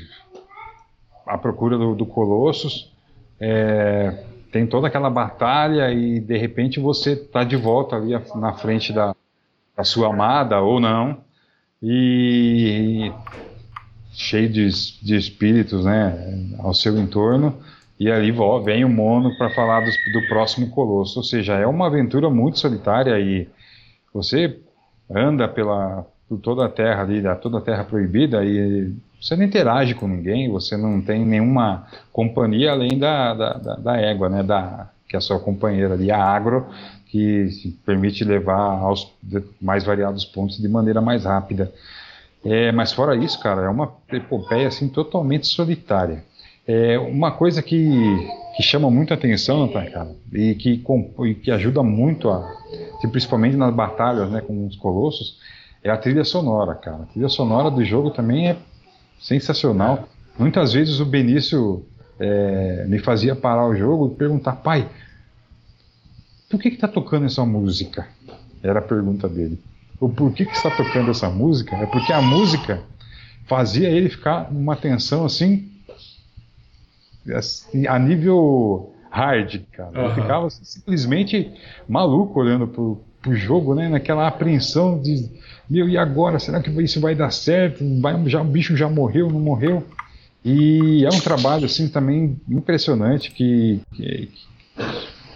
à 1.26 1.36
procura 1.38 1.76
do, 1.76 1.94
do 1.94 2.06
Colossus, 2.06 2.92
é, 3.40 4.24
tem 4.52 4.66
toda 4.66 4.86
aquela 4.86 5.10
batalha 5.10 5.92
e 5.92 6.20
de 6.20 6.36
repente 6.36 6.80
você 6.80 7.12
está 7.12 7.44
de 7.44 7.56
volta 7.56 7.96
ali 7.96 8.12
na 8.34 8.52
frente 8.54 8.92
da, 8.92 9.14
da 9.76 9.84
sua 9.84 10.08
amada 10.08 10.60
ou 10.60 10.80
não. 10.80 11.24
E 11.82 13.12
cheio 14.12 14.48
de, 14.48 14.68
de 15.02 15.14
espíritos 15.14 15.84
né, 15.84 16.56
ao 16.58 16.72
seu 16.72 16.96
entorno, 16.98 17.58
e 18.00 18.10
ali 18.10 18.32
vem 18.64 18.84
o 18.84 18.88
Mono 18.88 19.36
para 19.36 19.50
falar 19.50 19.80
do, 19.80 19.90
do, 20.12 20.26
próximo 20.26 20.70
colosso. 20.70 21.18
Ou 21.18 21.22
seja, 21.22 21.54
é 21.54 21.66
uma 21.66 21.86
aventura 21.86 22.30
muito 22.30 22.58
solitária 22.58 23.18
e 23.20 23.46
você 24.12 24.58
anda 25.10 25.48
pela 25.48 26.06
por 26.28 26.38
toda 26.40 26.66
a 26.66 26.68
terra 26.68 27.02
ali, 27.02 27.22
toda 27.40 27.58
a 27.58 27.60
terra 27.60 27.84
proibida 27.84 28.44
e 28.44 28.92
você 29.20 29.36
não 29.36 29.44
interage 29.44 29.94
com 29.94 30.08
ninguém, 30.08 30.50
você 30.50 30.76
não 30.76 31.00
tem 31.00 31.24
nenhuma 31.24 31.86
companhia 32.12 32.72
além 32.72 32.98
da, 32.98 33.32
da, 33.32 33.52
da, 33.54 33.74
da 33.76 33.96
égua, 33.96 34.28
né, 34.28 34.42
da, 34.42 34.88
que 35.08 35.16
é 35.16 35.18
a 35.18 35.22
sua 35.22 35.38
companheira 35.38 35.94
ali, 35.94 36.10
a 36.10 36.22
agro, 36.22 36.66
que 37.06 37.48
permite 37.84 38.24
levar 38.24 38.58
aos 38.58 39.12
mais 39.60 39.84
variados 39.84 40.24
pontos 40.24 40.58
de 40.58 40.68
maneira 40.68 41.00
mais 41.00 41.24
rápida. 41.24 41.72
É, 42.44 42.70
mas 42.72 42.92
fora 42.92 43.16
isso, 43.16 43.40
cara, 43.40 43.62
é 43.62 43.68
uma 43.68 43.92
epopeia 44.12 44.68
assim 44.68 44.88
totalmente 44.88 45.46
solitária. 45.46 46.24
É 46.66 46.98
uma 46.98 47.30
coisa 47.30 47.62
que, 47.62 48.28
que 48.56 48.62
chama 48.62 48.90
muito 48.90 49.14
atenção, 49.14 49.68
cara, 49.68 50.10
e 50.32 50.54
que, 50.54 50.82
e 51.24 51.34
que 51.34 51.50
ajuda 51.50 51.82
muito 51.82 52.28
a, 52.28 52.52
principalmente 53.10 53.56
nas 53.56 53.72
batalhas, 53.72 54.30
né, 54.30 54.40
com 54.40 54.66
os 54.66 54.76
colossos, 54.76 55.38
é 55.82 55.90
a 55.90 55.96
trilha 55.96 56.24
sonora, 56.24 56.74
cara. 56.74 57.04
A 57.04 57.06
trilha 57.06 57.28
sonora 57.28 57.70
do 57.70 57.84
jogo 57.84 58.10
também 58.10 58.48
é 58.48 58.56
sensacional. 59.20 60.08
Muitas 60.36 60.72
vezes 60.72 60.98
o 60.98 61.06
Benício 61.06 61.84
é, 62.18 62.84
me 62.88 62.98
fazia 62.98 63.36
parar 63.36 63.68
o 63.68 63.76
jogo 63.76 64.12
e 64.12 64.16
perguntar, 64.16 64.56
pai, 64.56 64.88
por 66.50 66.60
que 66.60 66.68
está 66.68 66.88
tocando 66.88 67.26
essa 67.26 67.44
música? 67.44 68.08
Era 68.62 68.80
a 68.80 68.82
pergunta 68.82 69.28
dele 69.28 69.58
o 70.00 70.08
porquê 70.08 70.44
que 70.44 70.52
está 70.52 70.70
tocando 70.70 71.10
essa 71.10 71.28
música 71.30 71.76
é 71.76 71.86
porque 71.86 72.12
a 72.12 72.20
música 72.20 72.82
fazia 73.46 73.88
ele 73.88 74.08
ficar 74.08 74.52
numa 74.52 74.76
tensão 74.76 75.24
assim, 75.24 75.70
assim 77.34 77.86
a 77.86 77.98
nível 77.98 78.92
hard, 79.10 79.62
cara. 79.72 79.98
Uhum. 79.98 80.04
Ele 80.04 80.14
ficava 80.14 80.50
simplesmente 80.50 81.52
maluco 81.88 82.38
olhando 82.38 82.66
pro, 82.66 83.00
pro 83.22 83.34
jogo, 83.34 83.74
né? 83.74 83.88
Naquela 83.88 84.26
apreensão 84.26 85.00
de 85.00 85.30
meu, 85.68 85.88
e 85.88 85.98
agora? 85.98 86.38
Será 86.38 86.60
que 86.60 86.70
isso 86.82 87.00
vai 87.00 87.14
dar 87.14 87.30
certo? 87.30 87.84
Vai, 88.00 88.14
já, 88.28 88.40
o 88.40 88.44
bicho 88.44 88.76
já 88.76 88.88
morreu, 88.88 89.28
não 89.28 89.40
morreu? 89.40 89.84
E 90.44 91.04
é 91.04 91.08
um 91.08 91.20
trabalho 91.20 91.66
assim 91.66 91.88
também 91.88 92.40
impressionante 92.48 93.32
que, 93.32 93.80
que, 93.92 94.30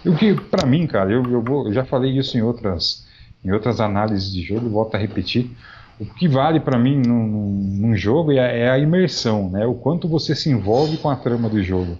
que, 0.03 0.15
que 0.15 0.41
para 0.41 0.65
mim, 0.65 0.87
cara, 0.87 1.11
eu, 1.11 1.23
eu, 1.23 1.41
vou, 1.41 1.67
eu 1.67 1.73
já 1.73 1.83
falei 1.83 2.17
isso 2.17 2.37
em 2.37 2.41
outras 2.41 3.05
em 3.43 3.51
outras 3.51 3.79
análises 3.79 4.31
de 4.31 4.43
jogo, 4.43 4.69
volto 4.69 4.93
a 4.93 4.99
repetir, 4.99 5.49
o 5.99 6.05
que 6.05 6.27
vale 6.27 6.59
para 6.59 6.79
mim 6.79 6.97
num, 6.97 7.25
num 7.79 7.95
jogo 7.95 8.31
é, 8.31 8.61
é, 8.61 8.69
a 8.69 8.77
imersão, 8.77 9.49
né? 9.49 9.65
o 9.65 9.73
quanto 9.73 10.07
você 10.07 10.35
se 10.35 10.49
envolve 10.49 10.97
com 10.97 11.09
a 11.09 11.15
trama 11.15 11.49
do 11.49 11.61
jogo. 11.61 11.97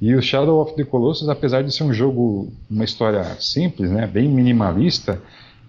E 0.00 0.14
o 0.14 0.22
Shadow 0.22 0.60
of 0.60 0.74
the 0.74 0.84
Colossus, 0.84 1.28
apesar 1.28 1.62
de 1.62 1.72
ser 1.72 1.84
um 1.84 1.92
jogo, 1.92 2.52
uma 2.68 2.84
história 2.84 3.22
simples, 3.38 3.90
né, 3.90 4.06
bem 4.06 4.28
minimalista, 4.28 5.20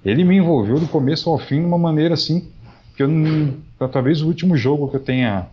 ele 0.04 0.24
me 0.24 0.38
envolveu 0.38 0.80
do 0.80 0.88
começo 0.88 1.30
ao 1.30 1.38
fim 1.38 1.60
de 1.60 1.66
uma 1.66 1.78
maneira 1.78 2.16
assim 2.16 2.50
que 2.96 3.04
eu 3.04 3.08
não, 3.08 3.56
talvez 3.92 4.22
o 4.22 4.28
último 4.28 4.56
jogo 4.56 4.88
que 4.88 4.96
eu 4.96 5.00
tenha 5.00 5.48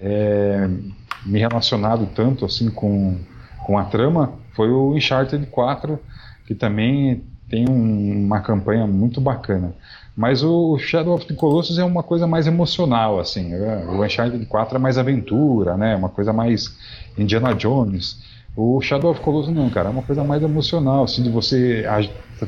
é, 0.00 0.68
me 1.24 1.38
relacionado 1.38 2.08
tanto 2.14 2.44
assim 2.44 2.70
com, 2.70 3.18
com 3.64 3.78
a 3.78 3.84
trama 3.84 4.34
foi 4.52 4.70
o 4.70 4.94
Uncharted 4.94 5.46
4, 5.46 5.98
que 6.46 6.54
também 6.54 7.22
tem 7.48 7.68
um, 7.68 8.24
uma 8.26 8.40
campanha 8.40 8.86
muito 8.86 9.20
bacana. 9.20 9.74
Mas 10.16 10.42
o 10.44 10.78
Shadow 10.78 11.14
of 11.14 11.26
the 11.26 11.34
Colossus 11.34 11.78
é 11.78 11.84
uma 11.84 12.02
coisa 12.02 12.26
mais 12.26 12.46
emocional, 12.46 13.18
assim. 13.18 13.48
Né? 13.48 13.84
O 13.88 14.04
Uncharted 14.04 14.46
4 14.46 14.76
é 14.76 14.78
mais 14.78 14.96
aventura, 14.96 15.76
né? 15.76 15.96
Uma 15.96 16.08
coisa 16.08 16.32
mais 16.32 16.76
Indiana 17.18 17.52
Jones. 17.54 18.22
O 18.56 18.80
Shadow 18.80 19.10
of 19.10 19.18
the 19.18 19.24
Colossus 19.24 19.52
não, 19.52 19.68
cara, 19.70 19.88
é 19.88 19.90
uma 19.90 20.02
coisa 20.02 20.22
mais 20.22 20.42
emocional, 20.42 21.04
assim, 21.04 21.22
de 21.22 21.30
você... 21.30 21.84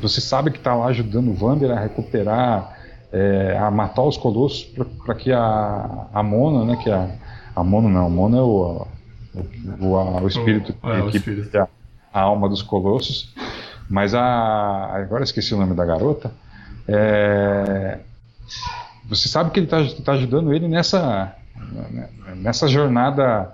Você 0.01 0.21
sabe 0.21 0.51
que 0.51 0.57
está 0.57 0.73
lá 0.73 0.87
ajudando 0.87 1.29
o 1.29 1.45
Wander 1.45 1.71
a 1.71 1.79
recuperar, 1.79 2.77
é, 3.11 3.57
a 3.59 3.71
matar 3.71 4.03
os 4.03 4.17
colossos 4.17 4.63
para 5.05 5.15
que 5.15 5.31
a, 5.31 6.07
a 6.13 6.23
Mona, 6.23 6.65
né, 6.65 6.79
que 6.81 6.89
é 6.89 6.93
a, 6.93 7.09
a 7.55 7.63
Mona 7.63 7.89
não, 7.89 8.05
a 8.05 8.09
Mona 8.09 8.37
é 8.37 8.41
o, 8.41 8.85
o, 9.81 9.85
o, 9.85 10.21
o 10.23 10.27
espírito 10.27 10.73
é, 10.83 11.09
que, 11.09 11.17
espírito. 11.17 11.57
a, 11.57 11.67
a 12.13 12.21
alma 12.21 12.49
dos 12.49 12.61
colossos, 12.61 13.33
mas 13.89 14.13
a. 14.13 14.89
Agora 14.93 15.23
esqueci 15.23 15.53
o 15.53 15.57
nome 15.57 15.73
da 15.73 15.85
garota. 15.85 16.31
É, 16.87 17.99
você 19.09 19.27
sabe 19.27 19.51
que 19.51 19.59
ele 19.59 19.67
está 19.67 19.83
tá 20.03 20.13
ajudando 20.13 20.53
ele 20.53 20.67
nessa, 20.67 21.35
nessa 22.35 22.67
jornada 22.67 23.53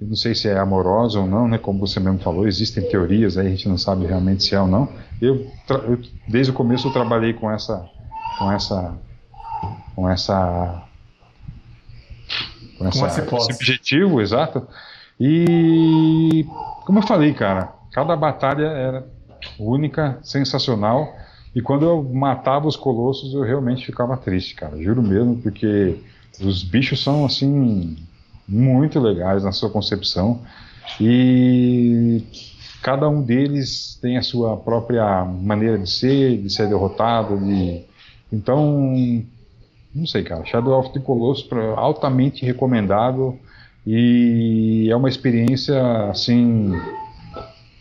não 0.00 0.16
sei 0.16 0.34
se 0.34 0.48
é 0.48 0.58
amorosa 0.58 1.20
ou 1.20 1.26
não, 1.26 1.48
né? 1.48 1.58
Como 1.58 1.78
você 1.78 1.98
mesmo 2.00 2.18
falou, 2.18 2.46
existem 2.46 2.86
teorias 2.88 3.38
aí, 3.38 3.46
a 3.46 3.50
gente 3.50 3.68
não 3.68 3.78
sabe 3.78 4.06
realmente 4.06 4.44
se 4.44 4.54
é 4.54 4.60
ou 4.60 4.66
não. 4.66 4.88
Eu, 5.20 5.46
eu 5.68 5.98
desde 6.28 6.50
o 6.50 6.54
começo 6.54 6.88
eu 6.88 6.92
trabalhei 6.92 7.32
com 7.32 7.50
essa, 7.50 7.88
com 8.38 8.52
essa, 8.52 8.94
com 9.94 10.08
essa, 10.08 10.82
com, 12.78 12.86
essa, 12.86 13.22
com 13.22 13.36
esse 13.38 13.52
objetivo, 13.52 14.20
exato. 14.20 14.66
E 15.18 16.46
como 16.84 16.98
eu 16.98 17.06
falei, 17.06 17.32
cara, 17.32 17.72
cada 17.92 18.16
batalha 18.16 18.66
era 18.66 19.06
única, 19.58 20.18
sensacional. 20.22 21.14
E 21.54 21.62
quando 21.62 21.84
eu 21.84 22.02
matava 22.02 22.66
os 22.66 22.76
colossos, 22.76 23.32
eu 23.32 23.42
realmente 23.42 23.86
ficava 23.86 24.16
triste, 24.16 24.54
cara. 24.54 24.80
Juro 24.82 25.02
mesmo, 25.02 25.36
porque 25.36 25.96
os 26.40 26.62
bichos 26.62 27.02
são 27.02 27.24
assim 27.24 27.96
muito 28.46 28.98
legais 28.98 29.44
na 29.44 29.52
sua 29.52 29.70
concepção 29.70 30.40
e 31.00 32.22
cada 32.82 33.08
um 33.08 33.22
deles 33.22 33.98
tem 34.02 34.18
a 34.18 34.22
sua 34.22 34.56
própria 34.56 35.24
maneira 35.24 35.78
de 35.78 35.88
ser, 35.88 36.36
de 36.42 36.52
ser 36.52 36.68
derrotado, 36.68 37.38
de 37.38 37.82
então 38.32 39.24
não 39.94 40.06
sei, 40.06 40.24
cara. 40.24 40.44
Shadow 40.44 40.78
of 40.78 40.92
the 40.92 40.98
Colossus 40.98 41.48
altamente 41.76 42.44
recomendável 42.44 43.38
e 43.86 44.88
é 44.90 44.96
uma 44.96 45.08
experiência 45.08 46.10
assim, 46.10 46.72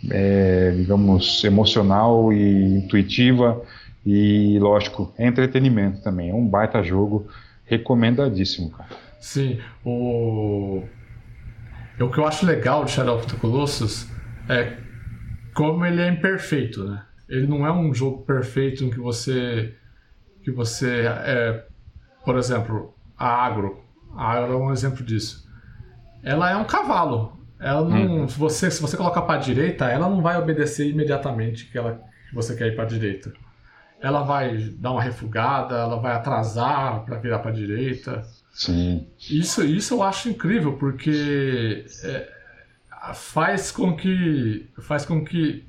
é, 0.09 0.71
digamos, 0.71 1.43
emocional 1.43 2.31
e 2.33 2.77
intuitiva 2.77 3.61
e 4.05 4.57
lógico, 4.59 5.13
entretenimento 5.17 6.01
também. 6.01 6.29
É 6.29 6.33
um 6.33 6.47
baita 6.47 6.83
jogo 6.83 7.27
recomendadíssimo, 7.65 8.71
cara. 8.71 8.89
Sim, 9.19 9.59
o... 9.85 10.83
o 11.99 12.09
que 12.09 12.17
eu 12.17 12.27
acho 12.27 12.45
legal 12.45 12.83
de 12.83 12.91
Shadow 12.91 13.17
of 13.17 13.27
the 13.27 13.37
Colossus 13.39 14.07
é 14.49 14.77
como 15.53 15.85
ele 15.85 16.01
é 16.01 16.09
imperfeito, 16.09 16.83
né? 16.83 17.03
Ele 17.29 17.47
não 17.47 17.65
é 17.65 17.71
um 17.71 17.93
jogo 17.93 18.23
perfeito 18.23 18.83
em 18.83 18.89
que 18.89 18.99
você 18.99 19.73
que 20.43 20.51
você 20.51 21.05
é, 21.07 21.65
por 22.25 22.37
exemplo, 22.37 22.93
a 23.17 23.45
Agro, 23.45 23.81
a 24.15 24.31
Agro 24.31 24.53
é 24.53 24.57
um 24.57 24.71
exemplo 24.73 25.03
disso. 25.03 25.49
Ela 26.21 26.51
é 26.51 26.55
um 26.57 26.65
cavalo. 26.65 27.39
Ela 27.63 27.87
não, 27.87 28.23
hum. 28.23 28.27
se 28.27 28.37
você 28.37 28.69
se 28.69 28.81
você 28.81 28.97
colocar 28.97 29.21
para 29.21 29.35
a 29.35 29.41
direita, 29.41 29.85
ela 29.85 30.09
não 30.09 30.21
vai 30.21 30.37
obedecer 30.37 30.89
imediatamente 30.89 31.65
que 31.71 31.77
ela 31.77 32.03
que 32.27 32.35
você 32.35 32.55
quer 32.55 32.67
ir 32.67 32.75
para 32.75 32.83
a 32.83 32.87
direita. 32.87 33.31
Ela 34.01 34.21
vai 34.23 34.57
dar 34.77 34.91
uma 34.91 35.01
refugada, 35.01 35.75
ela 35.75 35.97
vai 35.97 36.13
atrasar 36.13 37.05
para 37.05 37.17
virar 37.17 37.39
para 37.39 37.51
a 37.51 37.53
direita. 37.53 38.21
Sim. 38.51 39.07
Isso, 39.29 39.63
isso 39.63 39.93
eu 39.93 40.03
acho 40.03 40.27
incrível, 40.27 40.73
porque 40.73 41.85
é, 42.03 42.29
faz 43.13 43.71
com 43.71 43.95
que 43.95 44.69
faz 44.79 45.05
com 45.05 45.23
que 45.23 45.65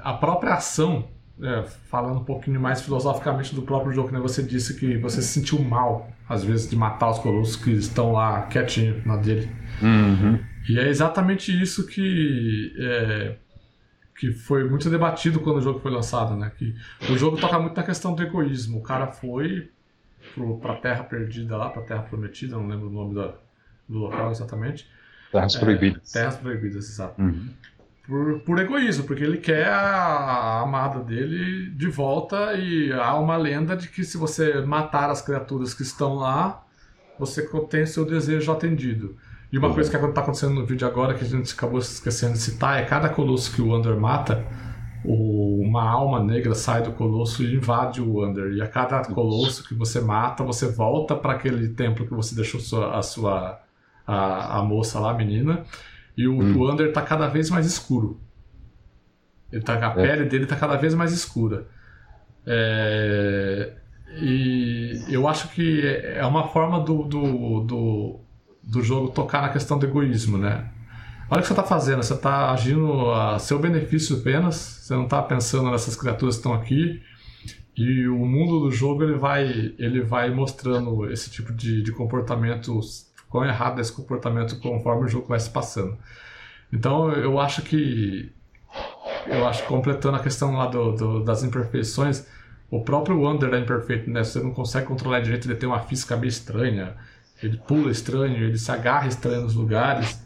a 0.00 0.14
própria 0.14 0.54
ação, 0.54 1.08
é, 1.40 1.62
falando 1.88 2.20
um 2.20 2.24
pouquinho 2.24 2.60
mais 2.60 2.82
filosoficamente 2.82 3.54
do 3.54 3.62
próprio 3.62 3.92
jogo, 3.92 4.10
né, 4.10 4.18
você 4.18 4.42
disse 4.42 4.74
que 4.78 4.98
você 4.98 5.22
se 5.22 5.28
sentiu 5.28 5.62
mal, 5.62 6.10
às 6.28 6.42
vezes, 6.42 6.68
de 6.68 6.74
matar 6.74 7.10
os 7.10 7.20
colossos 7.20 7.54
que 7.54 7.70
estão 7.70 8.12
lá 8.12 8.42
quietinho 8.42 9.00
na 9.06 9.16
dele. 9.16 9.48
Uhum. 9.80 10.53
E 10.68 10.78
é 10.78 10.88
exatamente 10.88 11.50
isso 11.50 11.86
que 11.86 12.74
é, 12.78 13.36
que 14.18 14.32
foi 14.32 14.68
muito 14.68 14.88
debatido 14.88 15.40
quando 15.40 15.58
o 15.58 15.60
jogo 15.60 15.80
foi 15.80 15.90
lançado, 15.90 16.36
né? 16.36 16.50
Que 16.56 16.74
o 17.10 17.18
jogo 17.18 17.36
toca 17.36 17.58
muito 17.58 17.76
na 17.76 17.82
questão 17.82 18.14
do 18.14 18.22
egoísmo. 18.22 18.78
O 18.78 18.82
cara 18.82 19.08
foi 19.08 19.70
para 20.60 20.72
a 20.72 20.76
Terra 20.76 21.04
Perdida 21.04 21.56
lá, 21.56 21.68
para 21.68 21.82
a 21.82 21.84
Terra 21.84 22.02
Prometida, 22.02 22.56
não 22.56 22.66
lembro 22.66 22.88
o 22.88 22.92
nome 22.92 23.14
da, 23.14 23.34
do 23.88 23.98
local 23.98 24.30
exatamente. 24.30 24.88
Terras 25.30 25.56
é, 25.56 25.60
Proibidas. 25.60 26.12
Terras 26.12 26.36
Proibidas, 26.36 26.88
exato. 26.88 27.20
Uhum. 27.20 27.48
Por, 28.06 28.40
por 28.40 28.58
egoísmo, 28.58 29.04
porque 29.04 29.24
ele 29.24 29.38
quer 29.38 29.66
a, 29.66 30.60
amada 30.60 31.00
dele 31.00 31.70
de 31.70 31.88
volta 31.88 32.54
e 32.54 32.92
há 32.92 33.18
uma 33.18 33.36
lenda 33.36 33.76
de 33.76 33.88
que 33.88 34.04
se 34.04 34.16
você 34.16 34.60
matar 34.60 35.10
as 35.10 35.22
criaturas 35.22 35.74
que 35.74 35.82
estão 35.82 36.14
lá, 36.14 36.64
você 37.18 37.48
tem 37.68 37.86
seu 37.86 38.04
desejo 38.04 38.52
atendido. 38.52 39.16
E 39.54 39.58
uma 39.58 39.68
uhum. 39.68 39.74
coisa 39.74 39.88
que 39.88 39.96
está 39.96 40.20
acontecendo 40.20 40.52
no 40.52 40.66
vídeo 40.66 40.84
agora 40.84 41.14
que 41.14 41.22
a 41.22 41.26
gente 41.28 41.54
acabou 41.54 41.78
esquecendo 41.78 42.32
de 42.32 42.40
citar 42.40 42.82
é 42.82 42.84
cada 42.84 43.08
colosso 43.08 43.54
que 43.54 43.62
o 43.62 43.68
Wander 43.68 43.96
mata, 43.96 44.44
o, 45.04 45.60
uma 45.62 45.88
alma 45.88 46.20
negra 46.20 46.56
sai 46.56 46.82
do 46.82 46.90
colosso 46.90 47.40
e 47.44 47.54
invade 47.54 48.00
o 48.00 48.14
Wander. 48.14 48.52
E 48.54 48.60
a 48.60 48.66
cada 48.66 49.00
colosso 49.04 49.62
que 49.62 49.72
você 49.72 50.00
mata, 50.00 50.42
você 50.42 50.66
volta 50.66 51.14
para 51.14 51.34
aquele 51.34 51.68
templo 51.68 52.04
que 52.04 52.12
você 52.12 52.34
deixou 52.34 52.58
sua, 52.58 52.98
a 52.98 53.02
sua 53.02 53.62
a, 54.04 54.58
a 54.58 54.62
moça 54.64 54.98
lá, 54.98 55.12
a 55.12 55.14
menina, 55.14 55.62
e 56.16 56.26
o, 56.26 56.34
hum. 56.36 56.56
o 56.56 56.64
Wander 56.64 56.88
está 56.88 57.02
cada 57.02 57.28
vez 57.28 57.48
mais 57.48 57.64
escuro. 57.64 58.20
Ele 59.52 59.62
tá, 59.62 59.74
a 59.74 59.92
é. 59.92 59.94
pele 59.94 60.24
dele 60.24 60.44
está 60.44 60.56
cada 60.56 60.74
vez 60.74 60.96
mais 60.96 61.12
escura. 61.12 61.68
É, 62.44 63.72
e 64.20 65.04
eu 65.08 65.28
acho 65.28 65.46
que 65.50 65.80
é 65.86 66.26
uma 66.26 66.48
forma 66.48 66.80
do, 66.80 67.04
do, 67.04 67.60
do, 67.60 68.23
do 68.66 68.82
jogo 68.82 69.08
tocar 69.08 69.42
na 69.42 69.48
questão 69.48 69.78
do 69.78 69.86
egoísmo, 69.86 70.38
né? 70.38 70.70
Olha 71.30 71.38
o 71.38 71.42
que 71.42 71.48
você 71.48 71.52
está 71.52 71.64
fazendo, 71.64 72.02
você 72.02 72.14
está 72.14 72.50
agindo 72.50 73.10
a 73.10 73.38
seu 73.38 73.58
benefício 73.58 74.18
apenas, 74.18 74.54
você 74.54 74.94
não 74.94 75.04
está 75.04 75.22
pensando 75.22 75.70
nessas 75.70 75.96
criaturas 75.96 76.36
que 76.36 76.40
estão 76.40 76.52
aqui. 76.52 77.02
E 77.76 78.06
o 78.06 78.24
mundo 78.24 78.60
do 78.60 78.70
jogo 78.70 79.02
ele 79.02 79.14
vai, 79.14 79.74
ele 79.78 80.00
vai 80.00 80.30
mostrando 80.30 81.10
esse 81.10 81.30
tipo 81.30 81.52
de, 81.52 81.82
de 81.82 81.92
comportamento, 81.92 82.78
quão 83.28 83.44
errado 83.44 83.78
é 83.78 83.80
esse 83.80 83.92
comportamento 83.92 84.60
conforme 84.60 85.06
o 85.06 85.08
jogo 85.08 85.26
vai 85.26 85.40
se 85.40 85.50
passando. 85.50 85.96
Então 86.72 87.10
eu 87.12 87.40
acho 87.40 87.62
que, 87.62 88.30
eu 89.26 89.46
acho 89.48 89.64
completando 89.64 90.16
a 90.16 90.20
questão 90.20 90.54
lá 90.54 90.66
do, 90.66 90.92
do 90.92 91.24
das 91.24 91.42
imperfeições, 91.42 92.26
o 92.70 92.82
próprio 92.82 93.20
Wander 93.20 93.52
é 93.54 93.58
imperfeito, 93.60 94.10
né? 94.10 94.22
Você 94.24 94.40
não 94.40 94.52
consegue 94.52 94.86
controlar 94.86 95.20
direito, 95.20 95.46
ele 95.46 95.56
tem 95.56 95.68
uma 95.68 95.80
física 95.80 96.16
meio 96.16 96.28
estranha, 96.28 96.96
ele 97.46 97.56
pula 97.58 97.90
estranho, 97.90 98.36
ele 98.36 98.58
se 98.58 98.70
agarra 98.70 99.06
estranho 99.06 99.42
nos 99.42 99.54
lugares. 99.54 100.22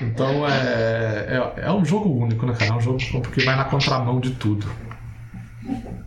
Então 0.00 0.46
é, 0.48 1.26
é, 1.28 1.64
é, 1.66 1.72
um 1.72 1.84
jogo 1.84 2.08
único, 2.08 2.46
né, 2.46 2.54
cara? 2.54 2.72
É 2.72 2.74
um 2.74 2.80
jogo 2.80 2.98
que 3.30 3.44
vai 3.44 3.56
na 3.56 3.64
contramão 3.64 4.20
de 4.20 4.30
tudo. 4.30 4.66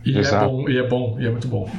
E 0.04 0.16
é 0.16 0.20
exato. 0.20 0.44
é 0.44 0.48
bom, 0.48 0.68
e 0.68 0.78
é 0.78 0.82
bom, 0.88 1.20
e 1.20 1.26
é 1.26 1.30
muito 1.30 1.48
bom. 1.48 1.70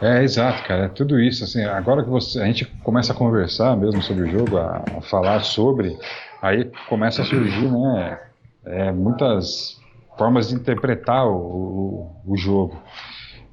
É, 0.00 0.22
exato, 0.22 0.62
cara. 0.64 0.84
É 0.84 0.88
tudo 0.88 1.18
isso. 1.18 1.44
Assim, 1.44 1.64
agora 1.64 2.02
que 2.02 2.10
você, 2.10 2.40
a 2.40 2.46
gente 2.46 2.64
começa 2.82 3.12
a 3.12 3.16
conversar 3.16 3.76
mesmo 3.76 4.02
sobre 4.02 4.24
o 4.24 4.30
jogo, 4.30 4.58
a, 4.58 4.82
a 4.98 5.00
falar 5.00 5.40
sobre, 5.40 5.96
aí 6.42 6.70
começa 6.88 7.22
a 7.22 7.24
surgir, 7.24 7.70
né? 7.70 8.18
É, 8.64 8.92
muitas 8.92 9.80
formas 10.18 10.48
de 10.48 10.54
interpretar 10.54 11.26
o, 11.26 11.36
o, 11.36 12.32
o 12.32 12.36
jogo. 12.36 12.76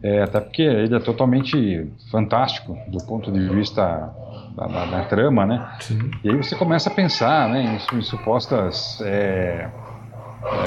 É, 0.04 0.22
até 0.22 0.42
porque 0.42 0.62
ele 0.62 0.94
é 0.94 1.00
totalmente 1.00 1.90
fantástico 2.12 2.78
do 2.90 2.98
ponto 3.06 3.32
de 3.32 3.48
vista 3.48 4.14
da, 4.54 4.68
da, 4.68 4.86
da 4.86 5.06
trama, 5.06 5.46
né? 5.46 5.66
Sim. 5.80 6.12
E 6.22 6.30
aí 6.30 6.36
você 6.36 6.58
começa 6.58 6.90
a 6.90 6.94
pensar, 6.94 7.48
né, 7.48 7.80
em, 7.94 7.98
em 7.98 8.02
supostas 8.02 9.00
é, 9.02 9.70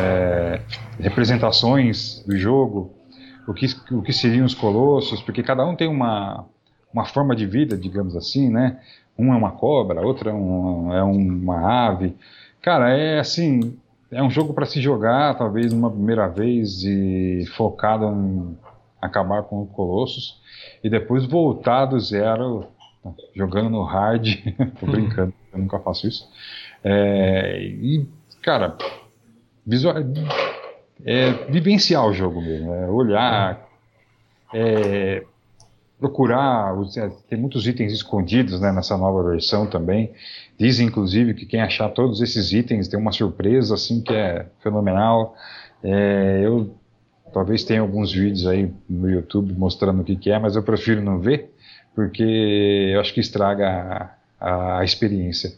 é, 0.01 0.61
representações 0.99 2.25
do 2.27 2.35
jogo, 2.35 2.95
o 3.47 3.53
que, 3.53 3.67
o 3.93 4.01
que 4.01 4.13
seriam 4.13 4.47
os 4.47 4.55
colossos, 4.55 5.21
porque 5.21 5.43
cada 5.43 5.67
um 5.67 5.77
tem 5.77 5.87
uma, 5.87 6.47
uma 6.91 7.05
forma 7.05 7.37
de 7.37 7.45
vida, 7.45 7.77
digamos 7.77 8.17
assim, 8.17 8.49
né? 8.49 8.79
Um 9.19 9.35
é 9.35 9.37
uma 9.37 9.53
cobra, 9.53 10.01
outra 10.01 10.31
é, 10.31 10.35
um, 10.35 10.95
é 10.95 11.03
uma 11.03 11.89
ave. 11.89 12.17
Cara, 12.63 12.91
é 12.91 13.21
assim, 13.21 13.77
é 14.11 14.23
um 14.23 14.31
jogo 14.31 14.55
para 14.55 14.65
se 14.65 14.81
jogar, 14.81 15.37
talvez 15.37 15.75
uma 15.75 15.91
primeira 15.91 16.27
vez 16.27 16.83
e 16.85 17.45
focado 17.55 18.07
em 18.07 18.57
acabar 19.01 19.43
com 19.43 19.63
o 19.63 19.67
Colossus 19.67 20.41
e 20.83 20.91
depois 20.91 21.27
voltar 21.27 21.87
do 21.87 21.99
zero 22.01 22.69
jogando 23.35 23.71
no 23.71 23.83
hard, 23.83 24.27
tô 24.81 24.87
brincando, 24.87 25.33
eu 25.53 25.59
nunca 25.59 25.79
faço 25.79 26.09
isso. 26.09 26.29
É, 26.83 27.61
e, 27.63 28.07
cara, 28.43 28.77
visual, 29.65 29.95
é, 31.05 31.33
vivenciar 31.51 32.07
o 32.07 32.13
jogo 32.13 32.41
mesmo, 32.41 32.73
é 32.73 32.89
olhar, 32.89 33.69
é, 34.55 35.25
procurar, 35.99 36.75
é, 36.97 37.11
tem 37.29 37.39
muitos 37.39 37.67
itens 37.67 37.93
escondidos 37.93 38.61
né, 38.61 38.73
nessa 38.73 38.97
nova 38.97 39.31
versão 39.31 39.67
também. 39.67 40.13
Dizem, 40.59 40.87
inclusive, 40.87 41.35
que 41.35 41.47
quem 41.47 41.61
achar 41.61 41.89
todos 41.91 42.21
esses 42.21 42.53
itens 42.53 42.89
tem 42.89 42.99
uma 42.99 43.13
surpresa 43.13 43.75
assim 43.75 44.01
que 44.01 44.13
é 44.13 44.47
fenomenal. 44.63 45.35
É, 45.83 46.43
eu 46.45 46.75
talvez 47.37 47.65
tenha 47.65 47.83
alguns 47.83 48.11
vídeos 48.15 48.47
aí 48.47 48.73
no 48.89 49.11
YouTube 49.11 49.53
mostrando 49.53 50.01
o 50.01 50.05
que, 50.05 50.17
que 50.17 50.31
é, 50.31 50.39
mas 50.39 50.57
eu 50.57 50.63
prefiro 50.63 51.03
não 51.03 51.19
ver 51.19 51.55
porque 51.95 52.23
eu 52.95 52.99
acho 52.99 53.13
que 53.13 53.21
estraga 53.21 54.11
a, 54.41 54.79
a 54.79 54.85
experiência. 54.85 55.53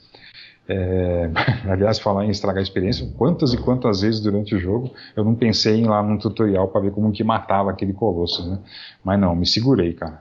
É, 0.68 1.31
aliás, 1.70 2.01
falar 2.01 2.24
em 2.24 2.31
estragar 2.31 2.59
a 2.59 2.62
experiência, 2.64 3.09
quantas 3.16 3.55
e 3.55 3.59
quantas 3.59 4.01
vezes 4.01 4.18
durante 4.18 4.57
o 4.57 4.59
jogo 4.59 4.93
eu 5.14 5.22
não 5.22 5.37
pensei 5.37 5.76
em 5.76 5.85
ir 5.85 5.89
lá 5.89 6.03
num 6.03 6.18
tutorial 6.18 6.66
para 6.66 6.81
ver 6.81 6.91
como 6.91 7.12
que 7.12 7.22
matava 7.22 7.70
aquele 7.70 7.93
colosso, 7.93 8.51
né? 8.51 8.59
Mas 9.05 9.20
não, 9.20 9.37
me 9.37 9.47
segurei, 9.47 9.93
cara. 9.93 10.20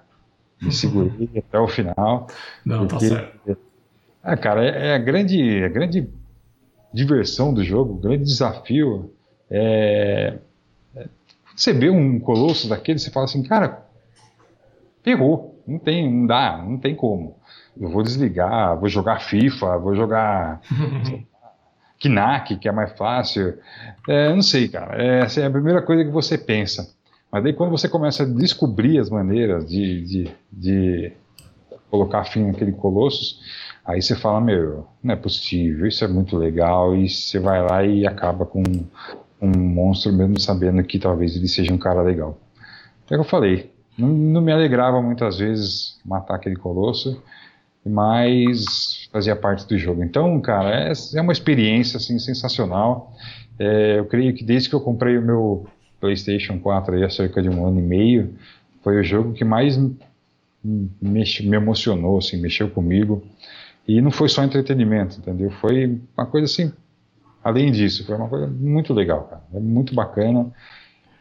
Me 0.61 0.71
segurei 0.71 1.27
até 1.41 1.59
o 1.59 1.67
final. 1.67 2.27
Não, 2.63 2.85
tá 2.85 2.99
certo. 2.99 3.57
Ah, 4.21 4.37
cara, 4.37 4.63
é, 4.63 4.89
é 4.89 4.93
a 4.93 4.99
grande, 4.99 5.63
a 5.63 5.69
grande 5.69 6.07
diversão 6.93 7.51
do 7.51 7.63
jogo, 7.63 7.95
o 7.95 7.97
grande 7.97 8.25
desafio 8.25 9.11
é, 9.49 10.37
é 10.37 10.37
você 11.57 11.73
vê 11.73 11.89
um 11.89 12.19
colosso 12.19 12.69
daquele, 12.69 12.99
você 12.99 13.09
fala 13.09 13.25
assim, 13.25 13.41
cara, 13.41 13.83
ferrou, 15.03 15.59
não 15.67 15.79
tem, 15.79 16.09
não 16.09 16.27
dá, 16.27 16.63
não 16.63 16.77
tem 16.77 16.95
como. 16.95 17.35
Eu 17.79 17.89
vou 17.89 18.03
desligar, 18.03 18.79
vou 18.79 18.87
jogar 18.87 19.21
FIFA, 19.21 19.77
vou 19.79 19.95
jogar 19.95 20.61
Knack, 21.99 22.57
que 22.57 22.69
é 22.69 22.71
mais 22.71 22.95
fácil. 22.95 23.57
É, 24.07 24.33
não 24.33 24.43
sei, 24.43 24.67
cara. 24.67 25.01
É, 25.01 25.21
essa 25.21 25.41
é 25.41 25.47
a 25.47 25.51
primeira 25.51 25.81
coisa 25.81 26.05
que 26.05 26.11
você 26.11 26.37
pensa. 26.37 26.95
Mas 27.31 27.43
daí 27.43 27.53
quando 27.53 27.71
você 27.71 27.89
começa 27.89 28.23
a 28.23 28.25
descobrir 28.25 28.99
as 28.99 29.09
maneiras 29.09 29.67
de, 29.67 30.01
de, 30.03 30.31
de 30.51 31.13
colocar 31.89 32.23
fim 32.25 32.45
naquele 32.45 32.71
Colossus, 32.71 33.41
aí 33.83 34.01
você 34.01 34.15
fala, 34.15 34.39
meu, 34.39 34.87
não 35.03 35.13
é 35.13 35.17
possível, 35.17 35.87
isso 35.87 36.05
é 36.05 36.07
muito 36.07 36.37
legal, 36.37 36.95
e 36.95 37.09
você 37.09 37.39
vai 37.39 37.61
lá 37.61 37.83
e 37.83 38.05
acaba 38.05 38.45
com 38.45 38.63
um 39.41 39.49
monstro 39.49 40.11
mesmo 40.11 40.39
sabendo 40.39 40.83
que 40.83 40.99
talvez 40.99 41.35
ele 41.35 41.47
seja 41.47 41.73
um 41.73 41.77
cara 41.77 42.01
legal. 42.01 42.39
É 43.09 43.15
o 43.15 43.17
que 43.19 43.25
eu 43.25 43.29
falei, 43.29 43.71
não, 43.97 44.09
não 44.09 44.41
me 44.41 44.51
alegrava 44.51 45.01
muitas 45.01 45.37
vezes 45.37 45.99
matar 46.05 46.35
aquele 46.35 46.55
Colosso, 46.55 47.21
mas 47.85 49.07
fazia 49.11 49.35
parte 49.35 49.67
do 49.67 49.77
jogo. 49.77 50.03
Então, 50.03 50.39
cara, 50.41 50.89
é, 50.89 50.93
é 51.15 51.21
uma 51.21 51.31
experiência 51.31 51.97
assim, 51.97 52.19
sensacional. 52.19 53.13
É, 53.57 53.99
eu 53.99 54.05
creio 54.05 54.33
que 54.33 54.43
desde 54.43 54.69
que 54.69 54.75
eu 54.75 54.81
comprei 54.81 55.17
o 55.17 55.21
meu 55.21 55.65
PlayStation 55.99 56.59
4 56.59 56.95
aí, 56.95 57.03
há 57.03 57.09
cerca 57.09 57.41
de 57.41 57.49
um 57.49 57.65
ano 57.65 57.79
e 57.79 57.83
meio, 57.83 58.35
foi 58.83 58.99
o 58.99 59.03
jogo 59.03 59.33
que 59.33 59.43
mais 59.43 59.77
me, 59.77 59.97
me 61.01 61.55
emocionou, 61.55 62.17
assim, 62.17 62.37
mexeu 62.37 62.69
comigo. 62.69 63.23
E 63.87 64.01
não 64.01 64.11
foi 64.11 64.27
só 64.27 64.43
entretenimento, 64.43 65.17
entendeu? 65.17 65.49
Foi 65.49 65.99
uma 66.15 66.25
coisa 66.25 66.45
assim, 66.45 66.73
além 67.47 67.71
disso, 67.71 68.05
foi 68.05 68.15
uma 68.15 68.27
coisa 68.27 68.45
muito 68.45 68.93
legal, 68.93 69.23
cara. 69.23 69.41
É 69.53 69.59
muito 69.59 69.95
bacana. 69.95 70.51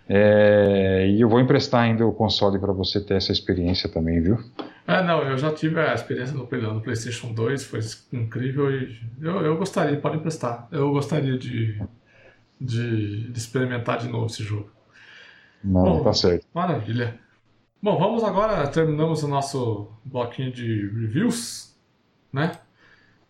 É, 0.08 1.06
e 1.08 1.20
eu 1.20 1.28
vou 1.28 1.40
emprestar 1.40 1.82
ainda 1.82 2.04
o 2.04 2.12
console 2.12 2.58
para 2.58 2.72
você 2.72 3.00
ter 3.00 3.14
essa 3.14 3.30
experiência 3.30 3.88
também, 3.88 4.20
viu? 4.20 4.38
Ah, 4.86 5.02
não, 5.02 5.22
eu 5.22 5.38
já 5.38 5.52
tive 5.52 5.80
a 5.80 5.94
experiência 5.94 6.34
no, 6.34 6.48
no 6.48 6.80
PlayStation 6.80 7.32
2, 7.32 7.64
foi 7.64 7.80
incrível 8.12 8.70
e 8.70 9.00
eu, 9.20 9.40
eu 9.40 9.56
gostaria, 9.56 9.96
pode 9.98 10.16
emprestar. 10.16 10.68
Eu 10.72 10.90
gostaria 10.92 11.38
de, 11.38 11.80
de, 12.60 13.30
de 13.30 13.38
experimentar 13.38 13.98
de 13.98 14.08
novo 14.08 14.26
esse 14.26 14.42
jogo. 14.42 14.70
Não, 15.62 15.82
Bom, 15.82 16.04
tá 16.04 16.12
certo. 16.12 16.46
Maravilha. 16.52 17.18
Bom, 17.80 17.98
vamos 17.98 18.24
agora, 18.24 18.66
terminamos 18.68 19.22
o 19.22 19.28
nosso 19.28 19.92
bloquinho 20.04 20.50
de 20.52 20.88
reviews, 20.88 21.76
né? 22.32 22.52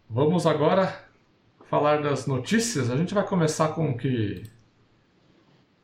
Vamos 0.09 0.47
agora 0.47 1.06
falar 1.71 2.03
das 2.03 2.27
notícias. 2.27 2.91
A 2.91 2.97
gente 2.97 3.15
vai 3.15 3.25
começar 3.25 3.69
com 3.69 3.91
o 3.91 3.97
que 3.97 4.43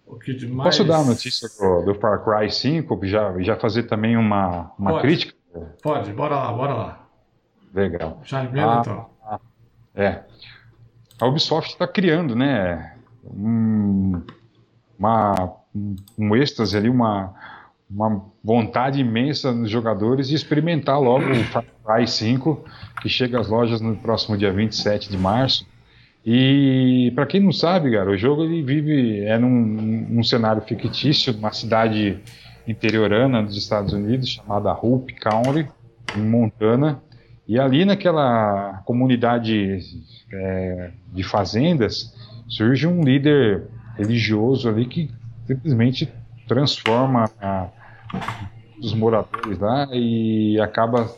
o 0.06 0.16
que 0.18 0.34
demais... 0.34 0.76
Posso 0.76 0.84
dar 0.84 0.98
a 0.98 1.04
notícia 1.04 1.48
do, 1.58 1.86
do 1.86 1.94
Far 1.98 2.22
Cry 2.22 2.50
5 2.50 3.00
já, 3.06 3.34
já 3.40 3.56
fazer 3.56 3.84
também 3.84 4.16
uma, 4.16 4.72
uma 4.78 4.90
Pode. 4.92 5.02
crítica? 5.02 5.34
Pode, 5.82 6.12
bora 6.12 6.34
lá, 6.36 6.52
bora 6.52 6.74
lá. 6.74 7.08
Legal. 7.74 8.20
Já 8.24 8.44
emenda 8.44 8.72
Ah, 8.72 8.78
então. 8.80 9.10
É. 9.94 10.22
A 11.20 11.26
Ubisoft 11.26 11.70
está 11.72 11.86
criando, 11.86 12.34
né? 12.36 12.96
Um, 13.24 14.22
uma, 14.98 15.54
um- 15.74 15.96
um 16.18 16.36
êxtase 16.36 16.76
ali, 16.76 16.88
uma, 16.90 17.32
uma 17.88 18.22
vontade 18.44 19.00
imensa 19.00 19.52
nos 19.52 19.70
jogadores 19.70 20.28
de 20.28 20.34
experimentar 20.34 21.00
logo 21.00 21.24
o 21.30 21.44
Far 21.44 21.64
Cry 21.86 22.06
5, 22.06 22.64
que 23.00 23.08
chega 23.08 23.40
às 23.40 23.48
lojas 23.48 23.80
no 23.80 23.96
próximo 23.96 24.36
dia 24.36 24.52
27 24.52 25.08
de 25.10 25.16
março. 25.16 25.66
E 26.24 27.10
para 27.14 27.26
quem 27.26 27.40
não 27.40 27.52
sabe, 27.52 27.90
cara, 27.92 28.10
o 28.10 28.16
jogo 28.16 28.44
ele 28.44 28.62
vive 28.62 29.20
é 29.24 29.36
num, 29.38 29.48
num 30.08 30.22
cenário 30.22 30.62
fictício, 30.62 31.32
numa 31.32 31.52
cidade 31.52 32.18
interiorana 32.66 33.42
dos 33.42 33.56
Estados 33.56 33.92
Unidos 33.92 34.28
chamada 34.28 34.72
Hope 34.72 35.14
County, 35.14 35.66
em 36.16 36.22
Montana. 36.22 37.00
E 37.48 37.58
ali 37.58 37.84
naquela 37.84 38.82
comunidade 38.84 39.80
é, 40.32 40.90
de 41.12 41.22
fazendas 41.24 42.14
surge 42.48 42.86
um 42.86 43.02
líder 43.02 43.64
religioso 43.98 44.68
ali 44.68 44.86
que 44.86 45.10
simplesmente 45.46 46.08
transforma 46.46 47.28
a- 47.40 47.66
os 48.80 48.94
moradores 48.94 49.58
lá 49.58 49.88
e 49.92 50.58
acaba 50.60 51.10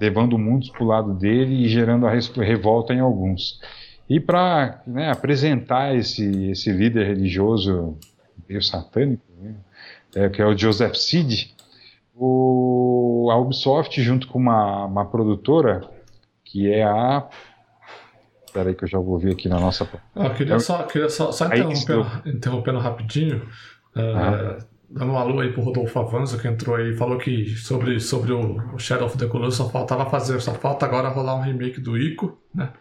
levando 0.00 0.38
mundo 0.38 0.70
para 0.72 0.82
o 0.84 0.86
lado 0.86 1.14
dele 1.14 1.64
e 1.64 1.68
gerando 1.68 2.06
a 2.06 2.10
revolta 2.42 2.92
em 2.92 3.00
alguns. 3.00 3.60
E 4.08 4.20
para 4.20 4.82
apresentar 5.10 5.94
esse, 5.96 6.50
esse 6.50 6.70
líder 6.70 7.06
religioso 7.06 7.96
meio 8.48 8.62
satânico, 8.62 9.24
né, 9.40 9.54
é, 10.14 10.28
que 10.28 10.40
é 10.40 10.46
o 10.46 10.56
Joseph 10.56 10.94
Seed, 10.94 11.50
o, 12.14 13.28
a 13.30 13.36
Ubisoft, 13.36 14.00
junto 14.02 14.28
com 14.28 14.38
uma, 14.38 14.84
uma 14.86 15.04
produtora, 15.04 15.82
que 16.44 16.72
é 16.72 16.82
a. 16.84 17.28
Espera 18.46 18.70
aí 18.70 18.74
que 18.74 18.84
eu 18.84 18.88
já 18.88 18.98
vou 18.98 19.18
ver 19.18 19.32
aqui 19.32 19.48
na 19.48 19.60
nossa. 19.60 19.86
Ah, 20.14 20.26
Eu 20.26 20.34
queria 20.34 20.54
Eu- 20.54 20.60
só, 20.60 20.82
queria 20.84 21.08
só, 21.10 21.30
só 21.30 21.46
interrompendo, 21.46 22.06
interrompendo 22.24 22.78
rapidinho, 22.78 23.42
Ah. 23.94 24.58
Dando 24.88 25.12
um 25.12 25.18
alô 25.18 25.40
aí 25.40 25.52
pro 25.52 25.62
Rodolfo 25.62 25.98
Avanzo, 25.98 26.38
que 26.38 26.46
entrou 26.48 26.76
aí 26.76 26.92
e 26.92 26.96
falou 26.96 27.18
que 27.18 27.46
sobre, 27.56 27.98
sobre 28.00 28.32
o, 28.32 28.78
Shadow 28.78 29.06
of 29.06 29.18
the 29.18 29.26
Colossus 29.26 29.56
só 29.56 29.68
faltava 29.70 30.08
fazer, 30.08 30.40
só 30.40 30.54
falta 30.54 30.86
agora 30.86 31.08
rolar 31.08 31.36
um 31.36 31.42
remake 31.42 31.80
do 31.80 31.96
Ico, 31.98 32.38
né? 32.54 32.72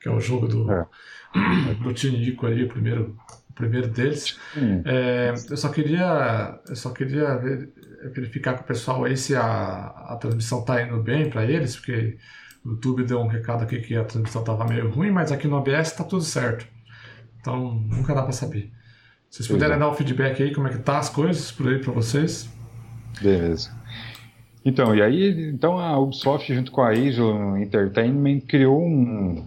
Que 0.00 0.08
é 0.08 0.12
o 0.12 0.20
jogo 0.20 0.48
do, 0.48 0.70
É. 0.70 0.86
do 1.82 1.94
Team 1.94 2.14
Ico 2.14 2.46
ali, 2.46 2.64
o 2.64 2.68
primeiro, 2.68 3.16
o 3.48 3.52
primeiro 3.52 3.88
deles. 3.88 4.38
É, 4.84 5.32
eu 5.50 5.56
só 5.56 5.68
queria, 5.68 6.60
eu 6.68 6.76
só 6.76 6.90
queria 6.90 7.36
ver- 7.38 7.72
verificar 8.14 8.54
com 8.54 8.62
o 8.62 8.66
pessoal 8.66 9.04
aí 9.04 9.16
se 9.16 9.34
a, 9.36 9.86
a 9.86 10.16
transmissão 10.20 10.64
tá 10.64 10.82
indo 10.82 11.00
bem 11.02 11.30
para 11.30 11.44
eles, 11.44 11.76
porque 11.76 12.18
o 12.64 12.70
YouTube 12.72 13.04
deu 13.04 13.20
um 13.20 13.28
recado 13.28 13.62
aqui 13.62 13.80
que 13.80 13.96
a 13.96 14.04
transmissão 14.04 14.42
tava 14.42 14.64
meio 14.66 14.90
ruim, 14.90 15.10
mas 15.10 15.30
aqui 15.32 15.46
no 15.46 15.56
OBS 15.56 15.92
tá 15.92 16.02
tudo 16.04 16.22
certo. 16.22 16.66
Então 17.40 17.72
nunca 17.74 18.14
dá 18.14 18.22
para 18.22 18.32
saber. 18.32 18.72
Vocês 19.32 19.48
puderem 19.48 19.78
dar 19.78 19.88
um 19.90 19.94
feedback 19.94 20.42
aí, 20.42 20.52
como 20.54 20.68
é 20.68 20.70
que 20.72 20.78
tá 20.80 20.98
as 20.98 21.08
coisas 21.08 21.50
por 21.50 21.66
aí 21.66 21.78
para 21.78 21.90
vocês? 21.90 22.50
beleza. 23.20 23.70
Então, 24.64 24.94
e 24.94 25.00
aí, 25.02 25.50
então 25.52 25.78
a 25.78 25.98
Ubisoft, 25.98 26.52
junto 26.54 26.70
com 26.70 26.82
a 26.82 26.90
Angel 26.90 27.56
Entertainment, 27.56 28.40
criou 28.42 28.80
um. 28.80 29.44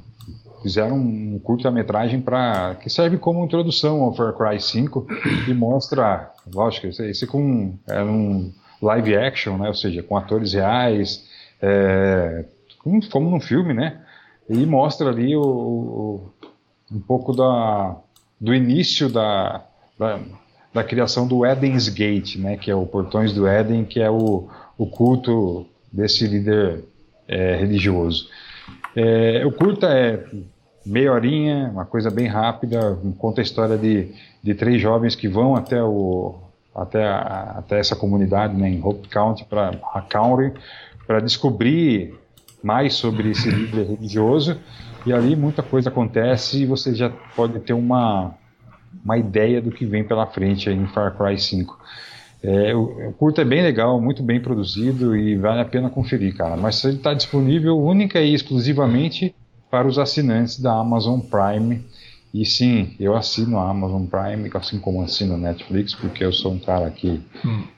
Fizeram 0.64 0.98
um 0.98 1.40
curta-metragem 1.44 2.20
para 2.20 2.74
que 2.82 2.90
serve 2.90 3.20
como 3.20 3.46
introdução 3.46 4.02
ao 4.02 4.16
Far 4.16 4.34
Cry 4.34 4.60
5 4.60 5.06
e 5.48 5.54
mostra, 5.54 6.32
lógico, 6.52 6.88
esse, 6.88 7.06
esse 7.08 7.28
com 7.28 7.76
é 7.88 8.02
um 8.04 8.52
live 8.82 9.16
action, 9.16 9.58
né? 9.60 9.68
Ou 9.68 9.76
seja, 9.76 10.02
com 10.02 10.18
atores 10.18 10.54
reais, 10.54 11.30
é, 11.62 12.46
como, 12.80 13.08
como 13.10 13.30
num 13.30 13.40
filme, 13.40 13.76
né? 13.76 14.02
E 14.50 14.66
mostra 14.66 15.10
ali 15.12 15.36
o, 15.36 15.42
o- 15.44 16.34
um 16.92 17.00
pouco 17.00 17.32
da, 17.36 17.96
do 18.42 18.52
início 18.54 19.08
da, 19.08 19.64
da, 19.98 20.20
da 20.74 20.84
criação 20.84 21.28
do 21.28 21.46
Eden's 21.46 21.88
Gate, 21.90 22.36
né? 22.38 22.58
Que 22.58 22.70
é 22.72 22.76
o 22.76 22.86
Portões 22.86 23.34
do 23.34 23.48
Éden, 23.48 23.86
que 23.86 24.00
é 24.02 24.10
o, 24.10 24.48
o 24.78 24.86
culto 24.88 25.66
desse 25.92 26.28
líder 26.28 26.84
é, 27.28 27.56
religioso. 27.56 28.28
É, 28.96 29.44
o 29.46 29.52
curta 29.52 29.88
é 29.88 30.26
meia 30.86 31.12
horinha, 31.12 31.70
uma 31.72 31.86
coisa 31.86 32.10
bem 32.12 32.28
rápida, 32.28 32.98
conta 33.18 33.42
a 33.42 33.44
história 33.44 33.78
de, 33.78 34.10
de 34.44 34.54
três 34.54 34.80
jovens 34.82 35.16
que 35.16 35.28
vão 35.28 35.56
até, 35.56 35.82
o, 35.84 36.36
até, 36.76 37.04
a- 37.04 37.56
até 37.58 37.80
essa 37.80 37.96
comunidade 37.96 38.56
né, 38.56 38.70
em 38.70 38.84
Hope 38.84 39.08
County, 39.10 39.46
para 39.46 39.72
County, 40.10 40.54
para 41.08 41.20
descobrir 41.20 42.14
mais 42.64 42.94
sobre 42.96 43.32
esse 43.32 43.50
líder 43.50 43.86
religioso, 43.88 44.58
e 45.06 45.14
ali 45.14 45.36
muita 45.36 45.62
coisa 45.64 45.90
acontece 45.90 46.62
e 46.64 46.66
você 46.66 46.94
já 46.96 47.10
pode 47.36 47.60
ter 47.60 47.74
uma, 47.74 48.34
uma 49.06 49.18
ideia 49.18 49.62
do 49.62 49.72
que 49.72 49.86
vem 49.86 50.04
pela 50.04 50.26
frente 50.26 50.68
em 50.70 50.88
Far 50.88 51.16
Cry 51.16 51.40
5. 51.40 51.78
É, 52.42 52.76
o, 52.76 53.10
o 53.10 53.14
curto 53.14 53.40
é 53.40 53.46
bem 53.46 53.62
legal, 53.62 54.02
muito 54.02 54.24
bem 54.24 54.42
produzido 54.42 55.16
e 55.16 55.38
vale 55.38 55.62
a 55.62 55.66
pena 55.66 55.90
conferir, 55.90 56.36
cara. 56.36 56.58
Mas 56.58 56.84
ele 56.84 56.98
está 56.98 57.14
disponível 57.14 57.78
única 57.80 58.20
e 58.20 58.34
exclusivamente 58.34 59.34
para 59.70 59.88
os 59.88 60.00
assinantes 60.00 60.60
da 60.60 60.74
Amazon 60.74 61.20
Prime. 61.20 61.84
E 62.34 62.46
sim, 62.46 62.96
eu 63.00 63.16
assino 63.16 63.58
a 63.60 63.70
Amazon 63.70 64.06
Prime, 64.06 64.50
assim 64.56 64.80
como 64.80 65.02
assino 65.02 65.36
a 65.36 65.38
Netflix, 65.38 65.94
porque 65.94 66.24
eu 66.24 66.34
sou 66.34 66.52
um 66.52 66.60
cara 66.60 66.90
que 66.90 67.22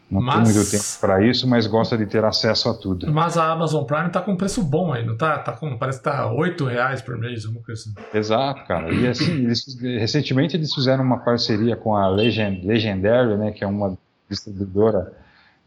não 0.10 0.22
Mas- 0.22 0.48
tem 0.48 0.56
muito 0.56 0.72
tempo 0.72 0.84
para 1.02 1.26
isso, 1.26 1.48
mas 1.48 1.68
gosta 1.68 1.98
de 1.98 2.06
ter 2.06 2.24
acesso 2.24 2.70
a 2.70 2.74
tudo. 2.74 3.12
Mas 3.12 3.38
a 3.38 3.52
Amazon 3.52 3.84
Prime 3.84 4.10
tá 4.10 4.22
com 4.22 4.32
um 4.32 4.38
preço 4.38 4.64
bom 4.64 4.94
aí, 4.94 5.06
não 5.06 5.18
tá? 5.18 5.38
tá 5.40 5.52
com, 5.52 5.78
parece 5.78 5.98
que 6.00 6.06
tá 6.06 6.32
8 6.32 6.66
reais 6.66 7.02
por 7.02 7.18
mês, 7.18 7.46
alguma 7.46 7.64
coisa 7.64 7.82
assim. 7.82 7.94
Exato, 8.18 8.66
cara. 8.66 8.94
E 8.94 9.06
assim, 9.08 9.32
eles, 9.44 9.78
recentemente 9.82 10.56
eles 10.56 10.74
fizeram 10.74 11.04
uma 11.04 11.20
parceria 11.20 11.76
com 11.76 11.96
a 11.96 12.08
Legend, 12.08 12.66
Legendary, 12.66 13.36
né, 13.38 13.52
que 13.52 13.64
é 13.64 13.68
uma 13.68 13.98
distribuidora, 14.30 15.12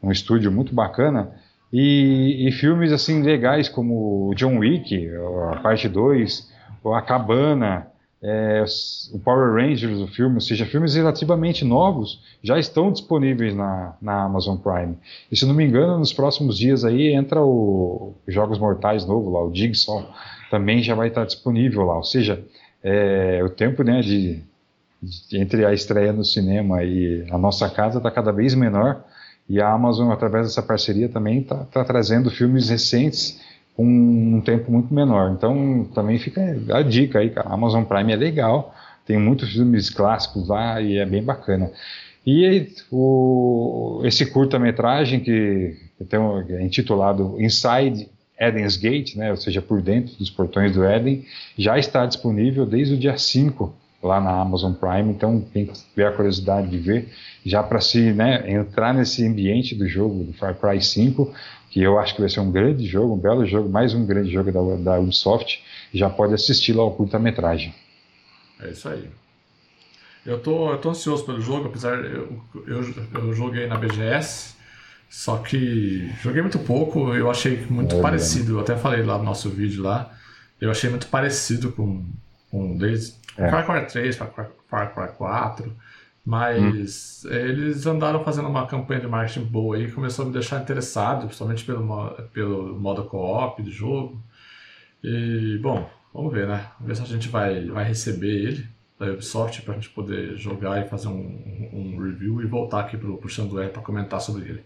um 0.03 0.11
estúdio 0.11 0.51
muito 0.51 0.75
bacana, 0.75 1.31
E, 1.73 2.49
e 2.49 2.53
filmes 2.53 2.91
assim 2.93 3.23
legais 3.23 3.69
como 3.69 4.33
John 4.35 4.59
Wick, 4.59 5.09
a 5.53 5.61
parte 5.61 5.89
2, 5.89 6.51
ou 6.83 6.95
A 6.95 7.01
Cabana, 7.03 7.87
é, 8.23 8.63
o 9.13 9.19
Power 9.19 9.55
Rangers, 9.55 9.99
o 9.99 10.07
filme, 10.07 10.35
ou 10.35 10.41
seja, 10.41 10.67
filmes 10.67 10.95
relativamente 10.95 11.65
novos 11.65 12.21
já 12.43 12.59
estão 12.59 12.93
disponíveis 12.93 13.55
na, 13.55 13.97
na 14.01 14.25
Amazon 14.25 14.59
Prime. 14.59 14.97
E 15.33 15.37
se 15.37 15.47
não 15.47 15.55
me 15.55 15.65
engano, 15.65 15.99
nos 15.99 16.13
próximos 16.13 16.59
dias 16.59 16.85
aí 16.85 17.15
entra 17.15 17.43
o 17.43 18.15
Jogos 18.29 18.59
Mortais 18.59 19.07
novo 19.07 19.31
lá, 19.31 19.43
o 19.43 19.55
Jigsaw, 19.55 20.07
também 20.51 20.83
já 20.83 20.95
vai 20.95 21.09
estar 21.09 21.25
disponível 21.25 21.83
lá. 21.85 21.97
Ou 21.97 22.05
seja, 22.05 22.45
é, 22.83 23.41
o 23.43 23.49
tempo 23.49 23.83
né, 23.83 24.03
de, 24.03 24.43
de, 25.03 25.39
entre 25.39 25.65
a 25.65 25.73
estreia 25.73 26.13
no 26.13 26.25
cinema 26.25 26.85
e 26.85 27.27
a 27.31 27.39
nossa 27.39 27.71
casa 27.71 27.99
está 27.99 28.11
cada 28.11 28.33
vez 28.33 28.55
menor. 28.55 29.03
E 29.49 29.61
a 29.61 29.73
Amazon, 29.73 30.13
através 30.13 30.47
dessa 30.47 30.63
parceria, 30.63 31.09
também 31.09 31.41
está 31.41 31.65
tá 31.65 31.85
trazendo 31.85 32.31
filmes 32.31 32.69
recentes 32.69 33.41
com 33.81 34.37
um 34.37 34.43
tempo 34.43 34.71
muito 34.71 34.93
menor. 34.93 35.33
Então, 35.33 35.89
também 35.95 36.19
fica 36.19 36.43
a 36.71 36.83
dica 36.83 37.21
aí, 37.21 37.31
cara. 37.31 37.49
Amazon 37.49 37.83
Prime 37.83 38.13
é 38.13 38.17
legal, 38.17 38.75
tem 39.07 39.19
muitos 39.19 39.51
filmes 39.51 39.89
clássicos 39.89 40.49
lá 40.49 40.83
e 40.83 40.99
é 40.99 41.07
bem 41.07 41.23
bacana. 41.23 41.73
E 42.27 42.69
o, 42.93 44.03
esse 44.05 44.27
curta-metragem 44.27 45.21
que, 45.21 45.79
que 45.99 46.17
é 46.55 46.63
intitulado 46.63 47.41
Inside 47.41 48.07
Eden's 48.39 48.77
Gate, 48.77 49.17
né, 49.17 49.31
ou 49.31 49.39
seja, 49.39 49.63
por 49.63 49.81
dentro 49.81 50.15
dos 50.17 50.29
portões 50.29 50.75
do 50.75 50.85
Éden, 50.85 51.25
já 51.57 51.79
está 51.79 52.05
disponível 52.05 52.67
desde 52.67 52.95
o 52.95 52.99
dia 52.99 53.17
5 53.17 53.75
lá 54.03 54.21
na 54.21 54.41
Amazon 54.41 54.73
Prime, 54.73 55.11
então 55.11 55.45
quem 55.53 55.67
tiver 55.67 56.07
a 56.07 56.13
curiosidade 56.13 56.69
de 56.69 56.79
ver, 56.79 57.09
já 57.45 57.63
para 57.63 57.81
se 57.81 58.13
né, 58.13 58.51
entrar 58.51 58.95
nesse 58.95 59.27
ambiente 59.27 59.75
do 59.75 59.87
jogo, 59.87 60.25
do 60.25 60.33
Far 60.35 60.55
Cry 60.55 60.83
5, 60.83 61.33
que 61.71 61.81
eu 61.81 61.99
acho 61.99 62.15
que 62.15 62.21
vai 62.21 62.29
ser 62.29 62.41
um 62.41 62.51
grande 62.51 62.85
jogo, 62.85 63.15
um 63.15 63.19
belo 63.19 63.47
jogo, 63.47 63.69
mais 63.69 63.95
um 63.95 64.05
grande 64.05 64.31
jogo 64.31 64.51
da, 64.51 64.93
da 64.93 64.99
Ubisoft, 64.99 65.63
já 65.95 66.11
pode 66.11 66.35
assistir 66.35 66.73
lá 66.73 66.83
ao 66.83 66.93
curta-metragem. 66.93 67.73
É 68.61 68.71
isso 68.71 68.89
aí. 68.89 69.09
Eu 70.27 70.41
tô, 70.41 70.73
eu 70.73 70.79
tô 70.79 70.91
ansioso 70.91 71.25
pelo 71.25 71.41
jogo, 71.41 71.69
apesar 71.69 71.97
eu, 72.05 72.43
eu, 72.67 72.95
eu 73.15 73.33
joguei 73.33 73.67
na 73.67 73.77
BGS, 73.77 74.55
só 75.09 75.39
que 75.39 76.11
joguei 76.21 76.43
muito 76.43 76.59
pouco, 76.59 77.15
eu 77.15 77.31
achei 77.31 77.65
muito 77.71 77.97
é, 77.97 78.03
parecido, 78.03 78.57
eu 78.57 78.61
até 78.61 78.77
falei 78.77 79.03
lá 79.03 79.17
no 79.17 79.25
nosso 79.25 79.49
vídeo 79.49 79.83
lá, 79.83 80.13
eu 80.61 80.71
achei 80.71 80.91
muito 80.91 81.07
parecido 81.07 81.73
com, 81.73 82.05
com 82.51 82.77
desde 82.77 83.15
é. 83.39 83.49
Far 83.49 83.65
Cry 83.65 83.87
3, 83.87 84.17
Far 84.17 84.31
Cry, 84.31 84.47
Far 84.69 84.95
Cry 84.95 85.17
4, 85.17 85.77
mas 86.25 87.25
hum. 87.25 87.33
eles 87.33 87.87
andaram 87.87 88.23
fazendo 88.23 88.49
uma 88.49 88.67
campanha 88.67 89.01
de 89.01 89.07
marketing 89.07 89.45
boa 89.45 89.77
aí, 89.77 89.91
começou 89.91 90.25
a 90.25 90.29
me 90.29 90.33
deixar 90.33 90.61
interessado, 90.61 91.27
principalmente 91.27 91.65
pelo, 91.65 92.13
pelo 92.33 92.79
modo 92.79 93.05
co-op 93.05 93.63
do 93.63 93.71
jogo. 93.71 94.23
E, 95.03 95.59
bom, 95.63 95.89
vamos 96.13 96.33
ver, 96.33 96.47
né? 96.47 96.67
Vamos 96.79 96.89
ver 96.89 96.95
se 96.97 97.11
a 97.11 97.15
gente 97.15 97.29
vai, 97.29 97.67
vai 97.67 97.85
receber 97.85 98.29
ele 98.29 98.67
da 98.99 99.07
Ubisoft 99.07 99.63
para 99.63 99.73
a 99.73 99.77
gente 99.77 99.89
poder 99.89 100.37
jogar 100.37 100.85
e 100.85 100.89
fazer 100.89 101.09
um, 101.09 101.71
um, 101.73 101.99
review 101.99 102.43
e 102.43 102.47
voltar 102.47 102.81
aqui 102.81 102.99
pro, 102.99 103.17
pro 103.17 103.31
Xandué 103.31 103.69
para 103.69 103.81
comentar 103.81 104.21
sobre 104.21 104.43
ele. 104.43 104.63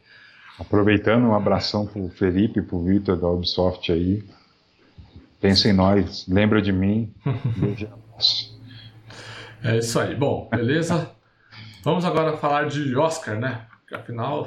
Aproveitando, 0.58 1.24
um 1.24 1.34
abração 1.34 1.86
pro 1.86 2.08
Felipe 2.08 2.58
e 2.58 2.62
pro 2.62 2.82
Vitor 2.82 3.16
da 3.16 3.28
Ubisoft 3.28 3.92
aí. 3.92 4.24
Pensa 5.40 5.68
em 5.68 5.72
nós, 5.72 6.26
lembra 6.28 6.60
de 6.60 6.72
mim. 6.72 7.12
Beijo 7.56 7.88
É 9.62 9.78
isso 9.78 10.00
aí. 10.00 10.16
Bom, 10.16 10.48
beleza? 10.50 11.13
Vamos 11.84 12.06
agora 12.06 12.34
falar 12.38 12.66
de 12.66 12.96
Oscar, 12.96 13.38
né? 13.38 13.66
Porque 13.80 13.94
afinal, 13.94 14.46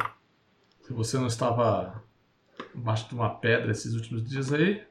se 0.82 0.92
você 0.92 1.20
não 1.20 1.28
estava 1.28 2.02
embaixo 2.76 3.08
de 3.08 3.14
uma 3.14 3.30
pedra 3.30 3.70
esses 3.70 3.94
últimos 3.94 4.28
dias 4.28 4.52
aí, 4.52 4.84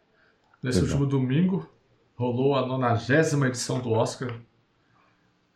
nesse 0.62 0.78
Exato. 0.78 0.92
último 0.92 1.06
domingo 1.06 1.68
rolou 2.14 2.54
a 2.54 2.64
nonagésima 2.64 3.48
edição 3.48 3.80
do 3.80 3.90
Oscar. 3.90 4.32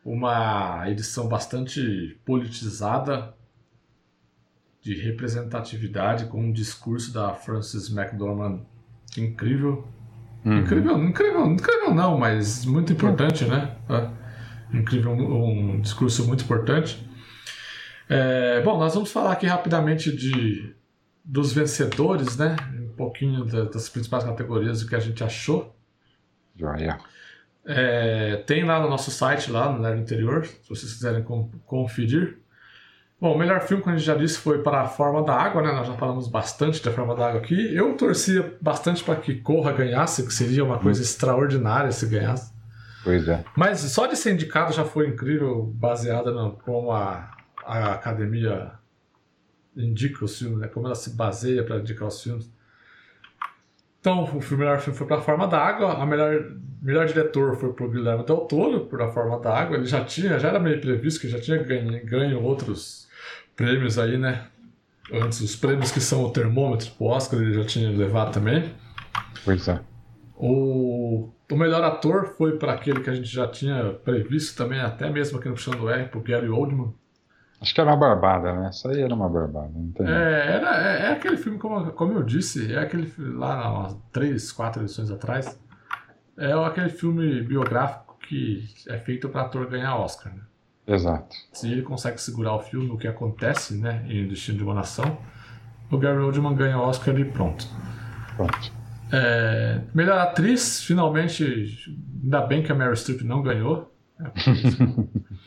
Uma 0.05 0.91
edição 0.91 1.29
bastante 1.29 2.19
politizada, 2.25 3.35
de 4.83 4.95
representatividade, 4.95 6.25
com 6.25 6.43
um 6.43 6.53
discurso 6.53 7.13
da 7.13 7.35
Frances 7.35 7.89
McDormand 7.89 8.63
incrível. 9.17 9.87
Uhum. 10.45 10.59
Incrível, 10.59 11.05
incrível, 11.05 11.47
incrível 11.47 11.95
não, 11.95 12.19
mas 12.19 12.65
muito 12.65 12.93
importante, 12.93 13.45
né? 13.45 13.77
É 13.89 14.20
incrível, 14.73 15.13
um, 15.13 15.75
um 15.75 15.81
discurso 15.81 16.27
muito 16.27 16.45
importante. 16.45 17.07
É, 18.09 18.61
bom, 18.63 18.79
nós 18.79 18.95
vamos 18.95 19.13
falar 19.13 19.33
aqui 19.33 19.47
rapidamente 19.47 20.15
de, 20.15 20.75
dos 21.25 21.53
vencedores, 21.53 22.37
né? 22.37 22.57
Um 22.81 22.97
pouquinho 22.97 23.45
da, 23.45 23.65
das 23.65 23.89
principais 23.89 24.25
categorias, 24.25 24.83
o 24.83 24.89
que 24.89 24.97
a 24.97 25.01
gente 25.01 25.23
achou. 25.23 25.75
Joia. 26.57 26.99
É, 27.65 28.43
tem 28.47 28.65
lá 28.65 28.81
no 28.81 28.91
nosso 28.91 29.11
site, 29.11 29.51
lá 29.51 29.73
no 29.73 29.81
Nerd 29.81 30.01
Interior, 30.01 30.45
se 30.45 30.69
vocês 30.69 30.93
quiserem 30.93 31.25
conferir. 31.67 32.39
Bom, 33.21 33.35
o 33.35 33.39
melhor 33.39 33.61
filme, 33.61 33.83
como 33.83 33.95
a 33.95 33.99
gente 33.99 34.07
já 34.07 34.15
disse, 34.15 34.39
foi 34.39 34.63
para 34.63 34.81
A 34.81 34.89
Forma 34.89 35.23
da 35.23 35.35
Água, 35.35 35.61
né? 35.61 35.71
Nós 35.73 35.87
já 35.87 35.95
falamos 35.95 36.27
bastante 36.27 36.83
da 36.83 36.91
Forma 36.91 37.15
da 37.15 37.29
Água 37.29 37.41
aqui. 37.41 37.75
Eu 37.75 37.95
torcia 37.95 38.57
bastante 38.61 39.05
para 39.05 39.17
que 39.17 39.35
Corra 39.37 39.73
ganhasse, 39.73 40.27
que 40.27 40.33
seria 40.33 40.65
uma 40.65 40.79
coisa 40.79 41.03
extraordinária 41.03 41.93
se 41.93 42.07
ganhasse. 42.07 42.51
Pois 43.03 43.27
é. 43.29 43.45
Mas 43.57 43.81
só 43.81 44.07
de 44.07 44.17
ser 44.17 44.35
indicado 44.35 44.73
já 44.73 44.85
foi 44.85 45.09
incrível, 45.09 45.65
baseada 45.75 46.31
no 46.31 46.53
como 46.53 46.93
a, 46.93 47.31
a 47.65 47.95
academia 47.95 48.73
indica 49.77 50.25
os 50.25 50.39
filmes, 50.39 50.59
né? 50.59 50.69
Como 50.69 50.87
ela 50.87 50.95
se 50.95 51.11
baseia 51.11 51.65
para 51.65 51.79
indicar 51.79 52.09
os 52.09 52.23
filmes. 52.23 52.51
Então, 54.01 54.25
o 54.25 54.57
melhor 54.57 54.81
filme 54.81 54.99
foi 54.99 55.07
para 55.07 55.19
A 55.19 55.21
Forma 55.21 55.47
da 55.47 55.59
Água, 55.59 55.93
a 55.93 56.07
melhor, 56.07 56.53
melhor 56.81 57.07
diretor 57.07 57.55
foi 57.57 57.73
para 57.73 57.85
o 57.85 57.91
Guilherme 57.91 58.25
Del 58.25 58.39
Toro, 58.39 58.87
por 58.87 59.01
A 59.03 59.09
Forma 59.09 59.39
da 59.41 59.55
Água. 59.55 59.77
Ele 59.77 59.85
já 59.85 60.03
tinha, 60.03 60.39
já 60.39 60.49
era 60.49 60.59
meio 60.59 60.81
previsto 60.81 61.21
que 61.21 61.29
já 61.29 61.39
tinha 61.39 61.63
ganho, 61.63 62.05
ganho 62.07 62.43
outros 62.43 63.09
prêmios 63.55 63.99
aí, 63.99 64.17
né? 64.17 64.47
Antes, 65.13 65.41
os 65.41 65.55
prêmios 65.55 65.91
que 65.93 66.01
são 66.01 66.25
o 66.25 66.31
termômetro 66.31 66.91
pro 66.93 67.09
Oscar, 67.09 67.41
ele 67.41 67.53
já 67.53 67.65
tinha 67.65 67.91
levado 67.91 68.33
também. 68.33 68.73
Pois 69.45 69.69
é. 69.69 69.81
O, 70.37 71.29
o 71.51 71.57
melhor 71.57 71.83
ator 71.83 72.27
foi 72.37 72.57
para 72.57 72.73
aquele 72.73 73.01
que 73.01 73.11
a 73.11 73.15
gente 73.15 73.29
já 73.29 73.47
tinha 73.49 73.93
previsto 74.05 74.57
também, 74.57 74.81
até 74.81 75.11
mesmo 75.11 75.39
aqui 75.39 75.49
no 75.49 75.55
Puxando 75.55 75.89
R, 75.89 76.09
pro 76.09 76.21
Gary 76.21 76.49
Oldman. 76.49 76.95
Acho 77.61 77.75
que 77.75 77.81
era 77.81 77.91
uma 77.91 77.97
barbada, 77.97 78.55
né? 78.55 78.69
Essa 78.69 78.89
aí 78.91 79.03
era 79.03 79.15
uma 79.15 79.29
barbada. 79.29 79.71
Não 79.75 80.09
é, 80.09 80.57
era, 80.57 80.89
é, 80.89 81.03
é, 81.03 81.13
aquele 81.13 81.37
filme, 81.37 81.59
como, 81.59 81.91
como 81.93 82.15
eu 82.15 82.23
disse, 82.23 82.73
é 82.73 82.79
aquele 82.79 83.13
lá 83.19 83.71
umas 83.71 83.97
três, 84.13 84.51
quatro 84.51 84.83
edições 84.83 85.11
atrás. 85.11 85.61
É 86.39 86.53
aquele 86.53 86.89
filme 86.89 87.43
biográfico 87.43 88.17
que 88.27 88.65
é 88.89 88.97
feito 88.97 89.29
para 89.29 89.43
ator 89.43 89.67
ganhar 89.67 89.97
Oscar. 89.97 90.33
Né? 90.33 90.41
Exato. 90.87 91.37
Se 91.53 91.71
ele 91.71 91.83
consegue 91.83 92.19
segurar 92.19 92.55
o 92.55 92.61
filme, 92.61 92.91
o 92.91 92.97
que 92.97 93.07
acontece 93.07 93.77
né, 93.77 94.07
em 94.09 94.27
Destino 94.27 94.57
de 94.57 94.65
uma 94.65 94.73
Nação, 94.73 95.19
o 95.91 95.99
Gary 95.99 96.19
Oldman 96.19 96.55
ganha 96.55 96.79
o 96.79 96.83
Oscar 96.83 97.19
e 97.19 97.25
pronto. 97.27 97.67
Pronto. 98.37 98.80
É, 99.13 99.81
melhor 99.95 100.19
atriz, 100.19 100.83
finalmente, 100.83 101.89
ainda 102.23 102.41
bem 102.43 102.63
que 102.63 102.71
a 102.71 102.75
Meryl 102.75 102.95
Streep 102.97 103.23
não 103.23 103.43
ganhou. 103.43 103.93
É, 104.21 104.25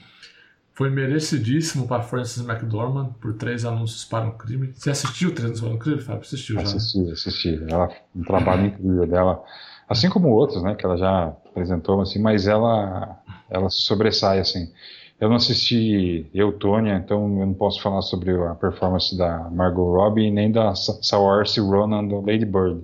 foi 0.74 0.90
merecidíssimo 0.90 1.88
para 1.88 2.02
Frances 2.02 2.44
McDormand 2.44 3.14
por 3.22 3.34
três 3.36 3.64
anúncios 3.64 4.04
para 4.04 4.26
um 4.26 4.32
crime. 4.32 4.74
Você 4.74 4.90
assistiu 4.90 5.30
Três 5.30 5.46
Anúncios 5.46 5.68
para 5.68 5.76
um 5.76 5.78
crime, 5.78 6.02
Fábio? 6.02 6.22
Assistiu 6.22 6.56
já? 6.56 6.64
Assisti, 6.64 6.98
né? 7.00 7.12
assisti. 7.12 7.64
Ela, 7.70 7.90
um 8.16 8.24
trabalho 8.24 8.66
incrível 8.66 9.08
dela, 9.08 9.44
assim 9.88 10.10
como 10.10 10.30
outros, 10.30 10.64
né, 10.64 10.74
que 10.74 10.86
ela 10.86 10.98
já 10.98 11.26
apresentou, 11.26 12.02
assim, 12.02 12.20
mas 12.20 12.48
ela, 12.48 13.20
ela 13.50 13.70
se 13.70 13.82
sobressai, 13.82 14.40
assim. 14.40 14.72
Eu 15.20 15.30
não 15.30 15.36
assisti 15.36 16.28
Eutônia, 16.34 16.96
então 16.96 17.22
eu 17.40 17.46
não 17.46 17.54
posso 17.54 17.82
falar 17.82 18.02
sobre 18.02 18.32
a 18.32 18.56
performance 18.56 19.16
da 19.16 19.50
Margot 19.52 19.94
Robbie 19.94 20.32
nem 20.32 20.52
da 20.52 20.74
Saoirse 20.76 21.62
Ronan 21.62 22.06
do 22.06 22.20
Lady 22.20 22.46
Bird. 22.46 22.82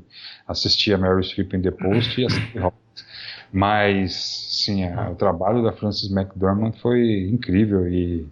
Assisti 0.50 0.92
a 0.92 0.98
Mary 0.98 1.24
Streep 1.24 1.54
em 1.54 1.62
The 1.62 1.72
Post 1.72 2.20
e 2.20 2.26
assisti 2.26 2.60
Mas, 3.52 4.14
sim, 4.64 4.84
a, 4.84 5.10
o 5.10 5.16
trabalho 5.16 5.64
da 5.64 5.72
Frances 5.72 6.12
McDormand 6.12 6.74
foi 6.74 7.30
incrível 7.30 7.88
e, 7.88 8.28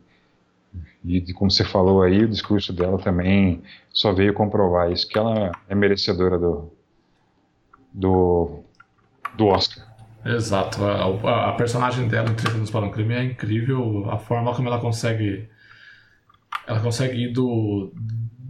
e, 1.04 1.34
como 1.34 1.50
você 1.50 1.64
falou 1.64 2.04
aí, 2.04 2.24
o 2.24 2.28
discurso 2.28 2.72
dela 2.74 2.98
também 3.00 3.64
só 3.90 4.14
veio 4.14 4.34
comprovar 4.34 4.92
isso, 4.92 5.08
que 5.08 5.18
ela 5.18 5.52
é 5.68 5.74
merecedora 5.74 6.38
do, 6.38 6.72
do, 7.92 8.60
do 9.36 9.48
Oscar. 9.48 9.88
Exato. 10.26 10.84
A, 10.84 11.50
a, 11.50 11.54
personagem 11.54 12.08
dela 12.08 12.30
em 12.30 12.36
30 12.36 12.58
anos 12.58 12.70
para 12.70 12.86
um 12.86 12.92
crime 12.92 13.14
é 13.14 13.24
incrível. 13.24 14.10
A 14.12 14.18
forma 14.18 14.54
como 14.54 14.68
ela 14.68 14.80
consegue. 14.80 15.48
Ela 16.68 16.82
consegue 16.82 17.24
ir 17.24 17.32
do, 17.32 17.94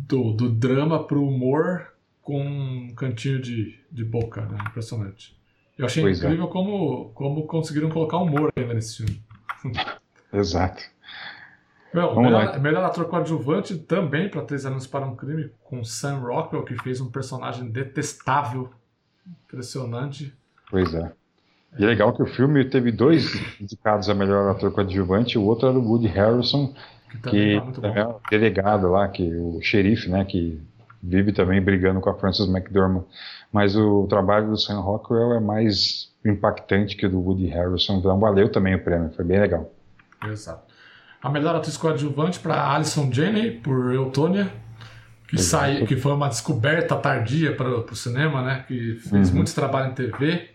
do, 0.07 0.33
do 0.33 0.49
drama 0.49 1.03
pro 1.03 1.23
humor 1.23 1.93
com 2.27 2.41
um 2.41 2.93
cantinho 2.93 3.41
de, 3.41 3.79
de 3.89 4.03
boca, 4.03 4.41
né? 4.41 4.57
Impressionante. 4.67 5.33
Eu 5.77 5.85
achei 5.85 6.03
pois 6.03 6.21
é. 6.21 6.25
incrível 6.25 6.47
é. 6.49 6.51
como, 6.51 7.09
como 7.13 7.47
conseguiram 7.47 7.87
colocar 7.87 8.17
humor 8.17 8.51
ainda 8.53 8.73
nesse 8.73 8.97
filme. 8.97 9.23
Exato. 10.33 10.83
Meu, 11.93 12.09
Vamos 12.09 12.23
melhor, 12.25 12.43
então. 12.43 12.61
melhor 12.61 12.83
ator 12.83 13.05
coadjuvante 13.05 13.77
também 13.77 14.29
para 14.29 14.41
Três 14.41 14.65
Anos 14.65 14.85
para 14.85 15.05
um 15.05 15.15
Crime, 15.15 15.51
com 15.63 15.85
Sam 15.85 16.19
Rockwell, 16.19 16.65
que 16.65 16.75
fez 16.83 16.99
um 16.99 17.09
personagem 17.09 17.69
detestável, 17.69 18.71
impressionante. 19.45 20.33
Pois 20.69 20.93
é. 20.93 21.13
E 21.79 21.83
é 21.85 21.87
legal 21.87 22.13
que 22.13 22.23
o 22.23 22.27
filme 22.27 22.65
teve 22.65 22.91
dois 22.91 23.35
indicados 23.61 24.09
a 24.09 24.13
melhor 24.13 24.51
ator 24.51 24.73
coadjuvante, 24.73 25.37
o 25.37 25.43
outro 25.45 25.69
era 25.69 25.79
o 25.79 25.81
Woody 25.81 26.07
Harrelson, 26.07 26.75
Que 27.09 27.19
também 27.19 27.47
que 27.53 27.55
tá 27.55 27.63
muito 27.63 27.81
também 27.81 28.03
bom. 28.03 28.11
é 28.11 28.13
o 28.15 28.21
delegado 28.29 28.91
lá, 28.91 29.07
que 29.07 29.33
o 29.33 29.61
xerife, 29.61 30.09
né, 30.09 30.25
que 30.25 30.61
vive 31.01 31.31
também 31.31 31.61
brigando 31.61 31.99
com 32.01 32.09
a 32.09 32.15
Frances 32.15 32.47
McDormand. 32.47 33.05
Mas 33.51 33.75
o 33.75 34.05
trabalho 34.07 34.49
do 34.49 34.57
Sam 34.57 34.79
Rockwell 34.81 35.33
é 35.33 35.39
mais 35.39 36.11
impactante 36.25 36.95
que 36.95 37.05
o 37.05 37.09
do 37.09 37.19
Woody 37.19 37.47
Harrelson, 37.47 37.97
então 37.99 38.19
valeu 38.19 38.49
também 38.51 38.75
o 38.75 38.83
prêmio, 38.83 39.09
foi 39.11 39.23
bem 39.23 39.39
legal. 39.39 39.71
Exato. 40.25 40.63
A 41.21 41.29
melhor 41.29 41.55
atriz 41.55 41.77
coadjuvante 41.77 42.39
para 42.39 42.73
Alison 42.73 43.11
Janney, 43.11 43.51
por 43.51 43.93
Eutônia, 43.93 44.51
que, 45.27 45.37
saiu, 45.37 45.85
que 45.85 45.95
foi 45.97 46.13
uma 46.13 46.27
descoberta 46.29 46.95
tardia 46.95 47.55
para 47.55 47.69
o 47.69 47.95
cinema, 47.95 48.41
né? 48.41 48.63
Que 48.67 48.95
fez 48.95 49.29
Uhum. 49.29 49.35
muitos 49.35 49.53
trabalhos 49.53 49.91
em 49.91 49.95
TV, 49.95 50.49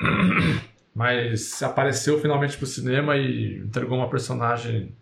mas 0.94 1.62
apareceu 1.62 2.20
finalmente 2.20 2.56
para 2.56 2.64
o 2.64 2.66
cinema 2.66 3.16
e 3.16 3.58
entregou 3.58 3.96
uma 3.98 4.08
personagem 4.10 4.94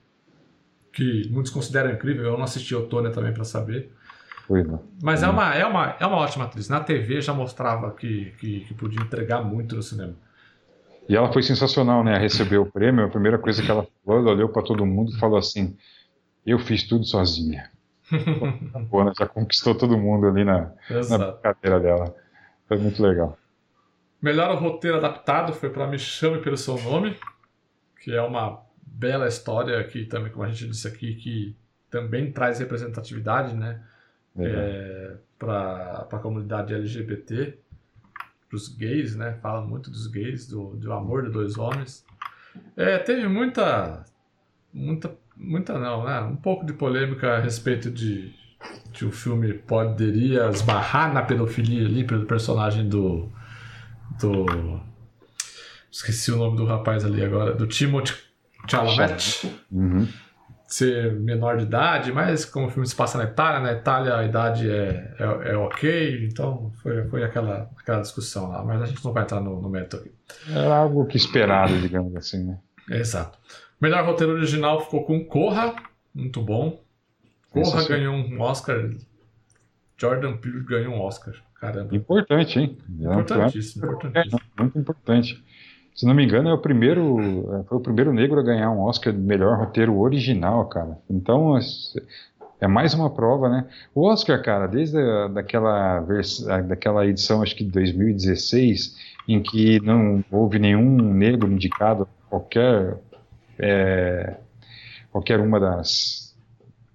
que 0.93 1.29
muitos 1.31 1.53
consideram 1.53 1.91
incrível. 1.93 2.25
Eu 2.25 2.37
não 2.37 2.45
assisti 2.45 2.75
Eutônia 2.75 3.11
também 3.11 3.33
para 3.33 3.45
saber. 3.45 3.91
É. 4.57 4.79
Mas 5.03 5.23
é, 5.23 5.29
uma, 5.29 5.55
é, 5.55 5.65
uma, 5.65 5.97
é 6.01 6.07
uma 6.07 6.17
ótima 6.17 6.45
atriz. 6.45 6.69
Na 6.69 6.81
TV 6.81 7.21
já 7.21 7.33
mostrava 7.33 7.93
que, 7.93 8.33
que, 8.39 8.61
que 8.61 8.75
podia 8.75 9.01
entregar 9.01 9.43
muito 9.43 9.77
no 9.77 9.83
cinema. 9.83 10.15
E 11.09 11.15
ela 11.15 11.33
foi 11.33 11.43
sensacional, 11.43 12.03
né? 12.03 12.19
Receber 12.19 12.59
o 12.59 12.67
prêmio, 12.67 13.05
a 13.05 13.09
primeira 13.09 13.39
coisa 13.39 13.63
que 13.63 13.71
ela 13.71 13.87
falou, 14.05 14.21
ela 14.21 14.33
olhou 14.33 14.49
para 14.49 14.63
todo 14.63 14.85
mundo 14.85 15.13
e 15.13 15.19
falou 15.19 15.39
assim: 15.39 15.77
Eu 16.45 16.59
fiz 16.59 16.87
tudo 16.87 17.05
sozinha. 17.05 17.71
Pô, 18.91 19.05
né? 19.05 19.13
Já 19.17 19.27
conquistou 19.27 19.75
todo 19.75 19.97
mundo 19.97 20.27
ali 20.27 20.45
na, 20.45 20.73
na 21.09 21.19
brincadeira 21.19 21.81
dela. 21.81 22.15
Foi 22.67 22.79
muito 22.79 23.01
legal. 23.03 23.37
Melhor 24.21 24.55
roteiro 24.61 24.99
adaptado 24.99 25.53
foi 25.53 25.71
para 25.71 25.87
Me 25.87 25.99
Chame 25.99 26.43
Pelo 26.43 26.57
Seu 26.57 26.81
Nome, 26.83 27.17
que 28.03 28.15
é 28.15 28.21
uma 28.21 28.61
bela 28.85 29.27
história 29.27 29.83
que 29.85 30.05
também, 30.05 30.31
como 30.31 30.45
a 30.45 30.49
gente 30.49 30.69
disse 30.69 30.87
aqui, 30.87 31.15
que 31.15 31.57
também 31.91 32.31
traz 32.31 32.59
representatividade, 32.59 33.55
né? 33.55 33.81
É, 34.39 35.17
para 35.39 36.07
a 36.11 36.19
comunidade 36.19 36.75
LGBT, 36.75 37.59
para 38.49 38.57
os 38.57 38.69
gays, 38.69 39.17
né? 39.17 39.39
Fala 39.41 39.63
muito 39.63 39.91
dos 39.91 40.07
gays, 40.07 40.47
do, 40.47 40.77
do 40.77 40.93
amor 40.93 41.25
de 41.25 41.31
dois 41.31 41.57
homens. 41.57 42.05
É, 42.77 42.99
teve 42.99 43.27
muita, 43.29 44.05
muita, 44.73 45.17
muita 45.37 45.79
não, 45.79 46.05
né? 46.05 46.21
Um 46.21 46.37
pouco 46.37 46.65
de 46.67 46.73
polêmica 46.73 47.37
a 47.37 47.41
respeito 47.41 47.91
de 47.91 48.35
que 48.93 49.05
o 49.05 49.13
filme 49.13 49.55
poderia 49.55 50.49
esbarrar 50.49 51.13
na 51.13 51.23
pedofilia 51.23 51.87
ali 51.87 52.05
pelo 52.05 52.27
personagem 52.27 52.89
do 52.89 53.31
do 54.21 54.81
esqueci 55.91 56.31
o 56.31 56.37
nome 56.37 56.57
do 56.57 56.65
rapaz 56.65 57.05
ali 57.05 57.25
agora, 57.25 57.55
do 57.55 57.67
Timothy 57.67 58.15
Chalamet 58.69 59.47
Uhum. 59.71 60.07
Ser 60.75 61.13
menor 61.15 61.57
de 61.57 61.65
idade, 61.65 62.13
mas 62.13 62.45
como 62.45 62.67
o 62.67 62.71
filme 62.71 62.87
se 62.87 62.95
passa 62.95 63.19
na 63.19 63.25
Itália, 63.25 63.61
na 63.61 63.73
Itália 63.73 64.17
a 64.17 64.25
idade 64.25 64.71
é, 64.71 65.15
é, 65.19 65.51
é 65.53 65.57
ok, 65.57 66.27
então 66.27 66.71
foi, 66.83 67.05
foi 67.09 67.25
aquela, 67.25 67.69
aquela 67.77 68.01
discussão 68.01 68.49
lá, 68.51 68.65
mas 68.65 68.81
a 68.81 68.87
gente 68.87 69.05
não 69.05 69.13
vai 69.13 69.25
entrar 69.25 69.41
no, 69.41 69.61
no 69.61 69.69
mérito 69.69 69.97
aqui. 69.97 70.13
Era 70.49 70.77
algo 70.77 71.05
que 71.07 71.17
esperado, 71.17 71.77
digamos 71.81 72.15
assim, 72.15 72.45
né? 72.45 72.59
Exato. 72.89 73.37
Melhor 73.81 74.05
roteiro 74.05 74.33
original 74.35 74.81
ficou 74.85 75.05
com 75.05 75.25
Corra, 75.25 75.75
muito 76.15 76.41
bom. 76.41 76.81
Corra 77.51 77.65
Sensacional. 77.65 77.99
ganhou 77.99 78.15
um 78.15 78.41
Oscar, 78.41 78.91
Jordan 79.99 80.37
Peele 80.37 80.63
ganhou 80.65 80.95
um 80.95 81.01
Oscar, 81.01 81.35
caramba. 81.61 81.95
Importante, 81.97 82.59
hein? 82.61 82.79
Importantíssimo, 82.89 83.85
É, 83.87 83.89
importantíssimo. 83.89 84.41
muito 84.59 84.79
importante. 84.79 85.45
Se 86.01 86.07
não 86.07 86.15
me 86.15 86.25
engano, 86.25 86.49
é 86.49 86.55
o 86.55 86.57
primeiro, 86.57 87.61
é, 87.61 87.65
foi 87.65 87.77
o 87.77 87.81
primeiro 87.83 88.11
negro 88.11 88.41
a 88.41 88.43
ganhar 88.43 88.71
um 88.71 88.81
Oscar 88.81 89.13
de 89.13 89.19
melhor 89.19 89.59
roteiro 89.59 89.99
original, 89.99 90.65
cara. 90.65 90.97
Então, 91.11 91.59
é 92.59 92.67
mais 92.67 92.95
uma 92.95 93.11
prova, 93.11 93.51
né? 93.51 93.67
O 93.95 94.09
Oscar, 94.09 94.43
cara, 94.43 94.67
desde 94.67 94.97
daquela, 95.29 96.01
daquela 96.67 97.07
edição, 97.07 97.43
acho 97.43 97.55
que 97.55 97.65
de 97.65 97.71
2016, 97.71 98.97
em 99.29 99.43
que 99.43 99.79
não 99.81 100.25
houve 100.31 100.59
nenhum 100.59 101.13
negro 101.13 101.53
indicado 101.53 102.09
qualquer, 102.31 102.97
é, 103.59 104.37
qualquer 105.13 105.39
uma 105.39 105.61
das, 105.61 106.35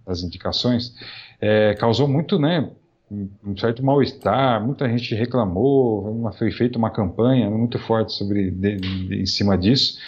das 0.03 0.23
indicações, 0.23 0.95
é, 1.39 1.75
causou 1.75 2.07
muito, 2.07 2.39
né? 2.39 2.71
Um 3.11 3.55
certo 3.57 3.83
mal-estar, 3.83 4.63
muita 4.65 4.89
gente 4.89 5.13
reclamou, 5.13 6.09
uma, 6.09 6.31
foi 6.31 6.51
feita 6.51 6.77
uma 6.77 6.89
campanha 6.89 7.49
muito 7.49 7.77
forte 7.79 8.13
sobre 8.13 8.49
de, 8.49 8.77
de, 8.77 9.21
em 9.21 9.25
cima 9.25 9.57
disso 9.57 9.99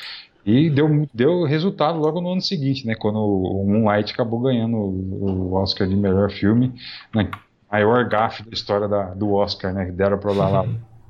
e 0.46 0.70
deu, 0.70 1.08
deu 1.14 1.44
resultado 1.44 2.00
logo 2.00 2.22
no 2.22 2.32
ano 2.32 2.42
seguinte, 2.42 2.88
né, 2.88 2.96
quando 2.96 3.20
o, 3.20 3.66
Moonlight 3.66 4.14
acabou 4.14 4.40
ganhando 4.40 4.78
o, 4.78 5.50
o, 5.50 5.54
Oscar 5.54 5.88
de 5.88 5.96
melhor 5.96 6.32
filme, 6.32 6.74
né, 7.14 7.30
maior 7.72 8.08
gafe 8.08 8.44
da 8.44 8.52
história 8.52 8.88
da, 8.88 9.14
do 9.14 9.34
Oscar, 9.34 9.74
né, 9.74 9.92
deram 9.92 10.18
para 10.18 10.32
lá 10.32 10.66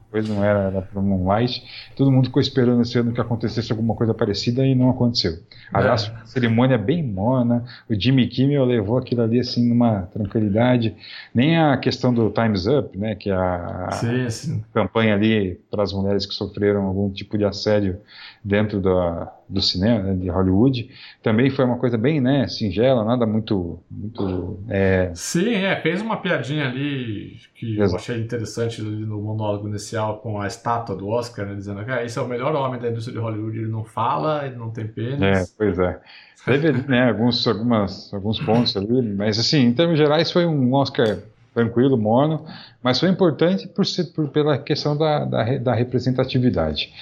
depois 0.07 0.27
não 0.27 0.43
era, 0.43 0.59
era 0.63 0.81
para 0.81 1.01
Moonlight, 1.01 1.63
todo 1.95 2.11
mundo 2.11 2.25
ficou 2.25 2.41
esperando 2.41 2.81
esse 2.81 2.97
ano 2.97 3.11
que 3.11 3.19
acontecesse 3.19 3.71
alguma 3.71 3.93
coisa 3.93 4.13
parecida 4.13 4.65
e 4.65 4.73
não 4.73 4.89
aconteceu. 4.89 5.33
Aliás, 5.71 6.05
é. 6.05 6.21
a 6.21 6.25
cerimônia 6.25 6.75
é 6.75 6.77
bem 6.77 7.03
morna, 7.03 7.65
o 7.89 7.93
Jimmy 7.93 8.27
Kimmel 8.27 8.63
levou 8.63 8.97
aquilo 8.97 9.21
ali 9.21 9.39
assim 9.39 9.67
numa 9.67 10.03
tranquilidade, 10.03 10.95
nem 11.35 11.57
a 11.57 11.75
questão 11.77 12.13
do 12.13 12.29
Time's 12.29 12.65
Up, 12.67 12.97
né, 12.97 13.15
que 13.15 13.29
é 13.29 13.35
a, 13.35 13.89
sim, 13.91 14.29
sim. 14.29 14.63
campanha 14.73 15.13
ali 15.13 15.59
para 15.69 15.83
as 15.83 15.91
mulheres 15.91 16.25
que 16.25 16.33
sofreram 16.33 16.83
algum 16.85 17.09
tipo 17.11 17.37
de 17.37 17.43
assédio 17.43 17.99
dentro 18.43 18.79
da, 18.79 19.33
do 19.49 19.61
cinema, 19.61 20.03
né, 20.03 20.15
de 20.15 20.29
Hollywood, 20.29 20.89
também 21.23 21.49
foi 21.49 21.65
uma 21.65 21.77
coisa 21.77 21.97
bem, 21.97 22.19
né, 22.19 22.47
singela, 22.47 23.03
nada 23.03 23.25
muito, 23.25 23.79
muito 23.89 24.59
é... 24.69 25.11
Sim, 25.13 25.53
é, 25.53 25.75
fez 25.81 26.01
uma 26.01 26.17
piadinha 26.17 26.67
ali 26.67 27.37
que 27.55 27.73
Exato. 27.73 27.91
eu 27.91 27.95
achei 27.95 28.21
interessante 28.21 28.81
ali 28.81 29.05
no 29.05 29.21
monólogo 29.21 29.67
inicial 29.67 30.19
com 30.19 30.39
a 30.39 30.47
estátua 30.47 30.95
do 30.95 31.07
Oscar, 31.07 31.45
né, 31.45 31.55
dizendo 31.55 31.83
que 31.85 31.91
ah, 31.91 32.03
esse 32.03 32.19
é 32.19 32.21
o 32.21 32.27
melhor 32.27 32.53
homem 32.55 32.79
da 32.79 32.89
indústria 32.89 33.13
de 33.13 33.21
Hollywood, 33.21 33.57
ele 33.57 33.69
não 33.69 33.83
fala, 33.83 34.45
ele 34.45 34.55
não 34.55 34.69
tem 34.69 34.87
pênis. 34.87 35.21
É, 35.21 35.45
pois 35.57 35.79
é. 35.79 35.99
Teve 36.45 36.71
né, 36.87 37.09
alguns, 37.09 37.45
algumas, 37.45 38.13
alguns 38.13 38.39
pontos 38.39 38.75
ali, 38.77 39.01
mas 39.01 39.37
assim, 39.37 39.65
em 39.65 39.73
termos 39.73 39.97
gerais 39.97 40.31
foi 40.31 40.45
um 40.45 40.73
Oscar 40.73 41.17
tranquilo, 41.53 41.97
morno, 41.97 42.45
mas 42.83 42.99
foi 42.99 43.09
importante 43.09 43.67
por, 43.67 43.85
ser, 43.85 44.05
por 44.13 44.29
pela 44.29 44.57
questão 44.57 44.95
da, 44.95 45.25
da, 45.25 45.57
da 45.57 45.73
representatividade. 45.73 46.93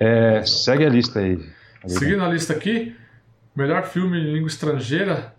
É, 0.00 0.42
segue 0.44 0.84
a 0.84 0.88
lista 0.88 1.20
aí. 1.20 1.38
Seguindo 1.88 2.22
a 2.22 2.28
lista 2.28 2.52
aqui, 2.52 2.94
melhor 3.54 3.84
filme 3.84 4.18
em 4.18 4.32
língua 4.32 4.48
estrangeira, 4.48 5.34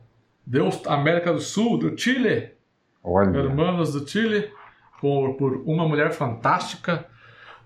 Deus 0.45 0.85
América 0.87 1.31
do 1.31 1.39
Sul, 1.39 1.77
do 1.77 1.97
Chile. 1.97 2.51
Olha. 3.03 3.37
Hermanos 3.37 3.93
do 3.93 4.07
Chile, 4.07 4.51
por, 4.99 5.35
por 5.35 5.63
Uma 5.65 5.87
Mulher 5.87 6.11
Fantástica. 6.11 7.05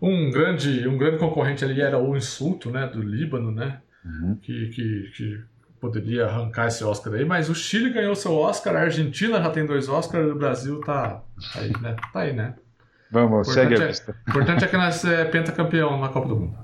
Um 0.02 0.30
grande, 0.32 0.88
um 0.88 0.98
grande 0.98 1.18
concorrente 1.18 1.64
ali 1.64 1.82
era 1.82 1.98
o 1.98 2.16
Insulto, 2.16 2.70
né, 2.70 2.86
do 2.88 3.02
Líbano, 3.02 3.52
né, 3.52 3.80
uhum. 4.04 4.38
que, 4.42 4.68
que, 4.68 5.12
que, 5.16 5.44
poderia 5.80 6.26
arrancar 6.26 6.68
esse 6.68 6.84
Oscar 6.84 7.14
aí, 7.14 7.24
mas 7.24 7.50
o 7.50 7.56
Chile 7.56 7.90
ganhou 7.90 8.14
seu 8.14 8.34
Oscar, 8.34 8.76
a 8.76 8.82
Argentina 8.82 9.42
já 9.42 9.50
tem 9.50 9.66
dois 9.66 9.88
Oscars, 9.88 10.30
o 10.30 10.36
Brasil 10.36 10.82
tá, 10.82 11.24
tá 11.54 11.60
aí, 11.60 11.72
né, 11.82 11.96
tá 12.12 12.20
aí, 12.20 12.34
né. 12.34 12.56
Vamos, 13.12 13.54
segue 13.54 13.76
a 13.76 13.88
lista. 13.88 14.16
O 14.28 14.30
importante 14.32 14.66
é 14.66 14.68
que 14.68 14.76
nós 14.76 15.06
é 15.06 15.24
pentacampeão 15.24 16.00
na 16.00 16.10
Copa 16.10 16.28
do 16.28 16.36
Mundo. 16.36 16.58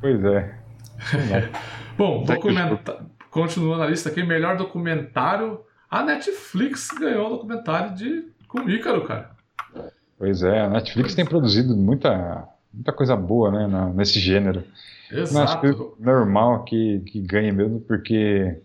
Pois 0.00 0.24
é. 0.24 0.59
Bom, 1.96 2.24
documenta... 2.24 3.06
continuando 3.30 3.82
a 3.82 3.86
lista 3.86 4.08
aqui, 4.08 4.22
melhor 4.22 4.56
documentário, 4.56 5.60
a 5.90 6.02
Netflix 6.02 6.88
ganhou 6.98 7.26
o 7.26 7.30
documentário 7.30 7.94
de 7.94 8.24
com 8.48 8.68
Ícaro, 8.68 9.06
cara. 9.06 9.30
Pois 10.18 10.42
é, 10.42 10.60
a 10.60 10.68
Netflix 10.68 11.14
tem 11.14 11.24
produzido 11.24 11.76
muita 11.76 12.46
muita 12.72 12.92
coisa 12.92 13.16
boa, 13.16 13.50
né, 13.50 13.92
nesse 13.94 14.20
gênero. 14.20 14.64
Exato. 15.10 15.34
Mas 15.34 15.74
acho 15.74 15.96
normal 15.98 16.64
que, 16.64 17.00
que 17.00 17.20
ganhe 17.20 17.50
mesmo, 17.50 17.80
porque 17.80 18.60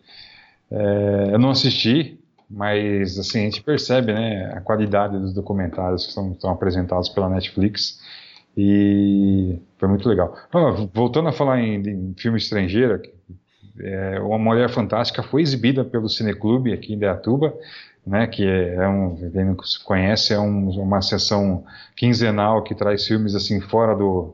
é, 0.69 1.29
eu 1.31 1.39
não 1.39 1.49
assisti, 1.49 2.19
mas 2.49 3.17
assim, 3.17 3.39
a 3.39 3.43
gente 3.43 3.63
percebe 3.63 4.13
né, 4.13 4.53
a 4.53 4.61
qualidade 4.61 5.17
dos 5.17 5.33
documentários 5.33 6.05
que 6.05 6.13
são, 6.13 6.37
são 6.39 6.51
apresentados 6.51 7.09
pela 7.09 7.29
Netflix 7.29 7.99
e 8.55 9.59
foi 9.77 9.87
muito 9.87 10.07
legal. 10.07 10.35
Ah, 10.53 10.71
voltando 10.93 11.29
a 11.29 11.33
falar 11.33 11.59
em, 11.59 11.81
em 11.81 12.13
filme 12.17 12.37
estrangeiro, 12.37 13.01
é, 13.79 14.19
Uma 14.19 14.37
Mulher 14.37 14.69
Fantástica 14.69 15.21
foi 15.21 15.41
exibida 15.41 15.83
pelo 15.83 16.09
Cineclube 16.09 16.73
aqui 16.73 16.93
em 16.93 16.97
Deatuba, 16.97 17.53
né, 18.05 18.27
que 18.27 18.45
é 18.45 18.87
um, 18.87 19.15
quem 19.31 19.45
não 19.45 19.57
conhece, 19.83 20.33
é 20.33 20.39
um, 20.39 20.69
uma 20.79 21.01
sessão 21.01 21.63
quinzenal 21.95 22.63
que 22.63 22.75
traz 22.75 23.05
filmes 23.05 23.33
assim 23.33 23.59
fora 23.59 23.95
do, 23.95 24.33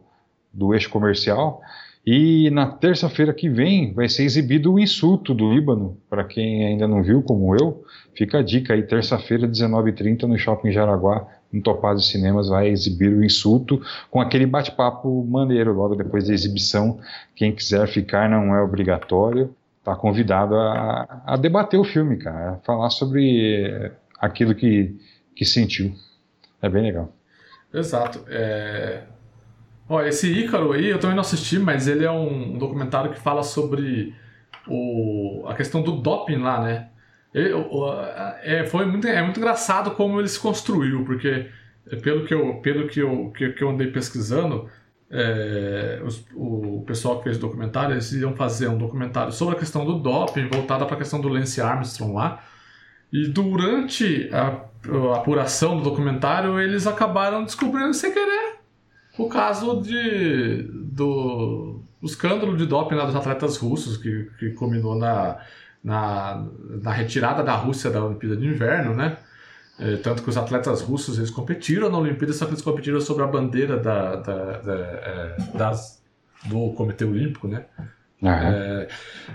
do 0.54 0.74
eixo 0.74 0.90
comercial. 0.90 1.62
E 2.06 2.50
na 2.50 2.66
terça-feira 2.66 3.34
que 3.34 3.48
vem 3.48 3.94
vai 3.94 4.10
ser 4.10 4.24
exibido 4.24 4.74
o 4.74 4.80
Insulto 4.80 5.34
do 5.34 5.54
Líbano. 5.54 5.98
Para 6.10 6.24
quem 6.24 6.66
ainda 6.66 6.88
não 6.88 7.04
viu, 7.04 7.22
como 7.22 7.56
eu, 7.56 7.84
fica 8.16 8.40
a 8.40 8.44
dica 8.44 8.74
aí, 8.74 8.84
terça-feira, 8.84 9.48
19h30, 9.48 10.24
no 10.24 10.38
Shopping 10.38 10.72
Jaraguá, 10.72 11.28
no 11.52 11.62
Topazio 11.62 12.06
Cinemas, 12.06 12.48
vai 12.48 12.70
exibir 12.70 13.12
o 13.12 13.24
Insulto 13.24 13.82
com 14.10 14.22
aquele 14.22 14.46
bate-papo 14.46 15.26
maneiro 15.26 15.74
logo 15.74 15.96
depois 15.96 16.28
da 16.28 16.34
exibição. 16.34 17.00
Quem 17.36 17.54
quiser 17.54 17.88
ficar 17.88 18.30
não 18.30 18.56
é 18.56 18.62
obrigatório, 18.62 19.54
está 19.80 19.96
convidado 19.96 20.56
a, 20.56 21.24
a, 21.26 21.38
debater 21.38 21.80
o 21.80 21.84
filme, 21.84 22.18
cara, 22.18 22.52
a 22.52 22.56
falar 22.58 22.90
sobre 22.90 23.92
aquilo 24.20 24.56
que, 24.56 24.96
que 25.36 25.44
sentiu. 25.44 25.94
É 26.62 26.70
bem 26.70 26.84
legal. 26.84 27.12
Exato. 27.74 28.24
É... 28.30 29.04
Ó, 29.90 30.02
esse 30.04 30.32
Ícaro 30.32 30.72
aí 30.72 30.90
eu 30.90 31.00
também 31.00 31.16
não 31.16 31.22
assisti, 31.22 31.60
mas 31.60 31.88
ele 31.88 32.06
é 32.06 32.12
um 32.12 32.58
documentário 32.58 33.12
que 33.12 33.20
fala 33.20 33.44
sobre 33.44 34.14
o... 34.68 35.44
a 35.48 35.56
questão 35.56 35.82
do 35.82 35.94
doping 35.94 36.38
lá, 36.38 36.64
né? 36.64 36.88
Ele, 37.34 37.54
é, 38.44 38.66
foi 38.66 38.86
muito, 38.86 39.08
é 39.08 39.22
muito 39.22 39.40
engraçado 39.40 39.92
como 39.92 40.20
ele 40.20 40.28
se 40.28 40.40
construiu, 40.40 41.06
porque 41.06 41.50
pelo 42.02 42.26
que 42.26 42.34
eu, 42.34 42.56
pelo 42.56 42.88
que 42.88 43.00
eu, 43.00 43.32
que, 43.36 43.50
que 43.50 43.64
eu 43.64 43.70
andei 43.70 43.88
pesquisando, 43.88 44.70
é, 45.10 46.02
os, 46.06 46.26
o 46.36 46.84
pessoal 46.86 47.18
que 47.18 47.26
fez 47.26 47.38
o 47.38 47.42
documentário, 47.42 47.94
eles 47.94 48.12
iam 48.14 48.36
fazer 48.36 48.68
um 48.68 48.78
documentário 48.78 49.32
sobre 49.32 49.56
a 49.56 49.60
questão 49.60 49.86
do 49.86 50.00
doping, 50.00 50.48
voltada 50.48 50.86
para 50.86 50.96
a 50.96 50.98
questão 50.98 51.20
do 51.20 51.28
Lance 51.28 51.62
Armstrong 51.62 52.14
lá. 52.14 52.44
E 53.12 53.28
durante 53.28 54.30
a, 54.32 54.64
a 55.12 55.18
apuração 55.18 55.78
do 55.78 55.84
documentário, 55.84 56.60
eles 56.60 56.88
acabaram 56.88 57.44
descobrindo 57.44 57.94
sem 57.94 58.14
querer 58.14 58.62
o 59.18 59.28
caso 59.28 59.82
de, 59.82 60.64
do, 60.64 61.82
do 62.00 62.08
escândalo 62.08 62.56
de 62.56 62.66
doping 62.66 62.96
lá 62.96 63.06
dos 63.06 63.16
atletas 63.16 63.58
russos, 63.58 63.98
que, 63.98 64.30
que 64.40 64.52
culminou 64.52 64.96
na, 64.96 65.38
na, 65.84 66.46
na 66.82 66.92
retirada 66.92 67.44
da 67.44 67.56
Rússia 67.56 67.90
da 67.90 68.04
Olimpíada 68.04 68.38
de 68.38 68.48
Inverno, 68.48 68.94
né? 68.94 69.18
É, 69.80 69.96
tanto 69.98 70.22
que 70.22 70.30
os 70.30 70.38
atletas 70.38 70.82
russos 70.82 71.18
eles 71.18 71.32
competiram 71.32 71.90
na 71.90 71.98
Olimpíada, 71.98 72.34
só 72.34 72.46
que 72.46 72.52
eles 72.52 72.62
competiram 72.62 73.02
sobre 73.02 73.24
a 73.24 73.28
bandeira 73.28 73.78
da, 73.78 74.16
da, 74.18 74.58
da 74.60 74.74
é, 74.74 75.36
das, 75.56 76.04
do 76.46 76.72
Comitê 76.74 77.04
Olímpico, 77.04 77.48
né? 77.48 77.66
É, 78.24 78.88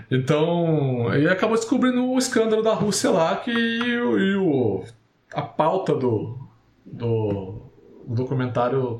então, 0.09 1.13
ele 1.13 1.27
acabou 1.27 1.57
descobrindo 1.57 2.05
o 2.05 2.17
escândalo 2.17 2.63
da 2.63 2.73
Rússia 2.73 3.11
lá, 3.11 3.35
que 3.35 3.51
e 3.51 4.35
o, 4.35 4.85
a 5.33 5.41
pauta 5.41 5.93
do, 5.93 6.39
do, 6.85 7.69
do 8.07 8.15
documentário 8.15 8.99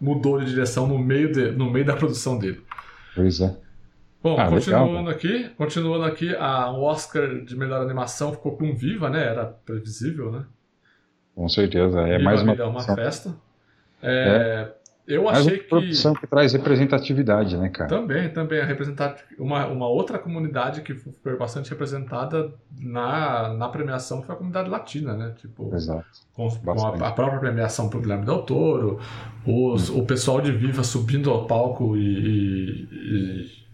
mudou 0.00 0.40
de 0.40 0.46
direção 0.46 0.88
no 0.88 0.98
meio, 0.98 1.30
de, 1.30 1.52
no 1.52 1.70
meio 1.70 1.86
da 1.86 1.94
produção 1.94 2.36
dele. 2.36 2.60
Pois 3.14 3.40
é. 3.40 3.56
Bom, 4.22 4.36
ah, 4.38 4.48
continuando 4.48 4.94
legal, 4.94 5.08
aqui, 5.08 5.48
continuando 5.56 6.04
aqui, 6.04 6.34
a, 6.34 6.72
Oscar 6.72 7.44
de 7.44 7.56
melhor 7.56 7.82
animação 7.82 8.32
ficou 8.32 8.56
com 8.56 8.74
Viva, 8.74 9.08
né? 9.08 9.24
Era 9.24 9.46
previsível, 9.46 10.32
né? 10.32 10.44
Com 11.34 11.48
certeza, 11.48 12.00
é 12.00 12.18
Viva 12.18 12.24
mais 12.24 12.42
uma, 12.42 12.52
é 12.54 12.64
uma 12.64 12.82
festa. 12.82 13.34
É, 14.02 14.72
é. 14.74 14.78
Eu 15.08 15.24
mais 15.24 15.38
achei 15.38 15.60
uma 15.60 15.68
produção 15.68 16.12
que... 16.12 16.20
que 16.20 16.26
traz 16.26 16.52
representatividade, 16.52 17.56
né, 17.56 17.70
cara? 17.70 17.88
Também, 17.88 18.28
também. 18.28 18.62
Representar 18.62 19.16
uma, 19.38 19.66
uma 19.66 19.88
outra 19.88 20.18
comunidade 20.18 20.82
que 20.82 20.94
foi 20.94 21.34
bastante 21.34 21.70
representada 21.70 22.52
na, 22.78 23.54
na 23.54 23.68
premiação 23.70 24.20
foi 24.22 24.34
a 24.34 24.36
comunidade 24.36 24.68
latina, 24.68 25.16
né? 25.16 25.32
Tipo, 25.38 25.74
Exato. 25.74 26.04
Com, 26.34 26.50
com 26.50 26.86
a, 26.86 27.08
a, 27.08 27.12
própria 27.12 27.38
premiação 27.38 27.88
pro 27.88 28.00
Guilherme 28.00 28.26
Del 28.26 28.42
Toro, 28.42 29.00
os, 29.46 29.88
hum. 29.88 30.00
o 30.00 30.06
pessoal 30.06 30.42
de 30.42 30.52
Viva 30.52 30.84
subindo 30.84 31.30
ao 31.30 31.46
palco 31.46 31.96
e, 31.96 32.02
e, 32.02 32.88
e 32.92 33.67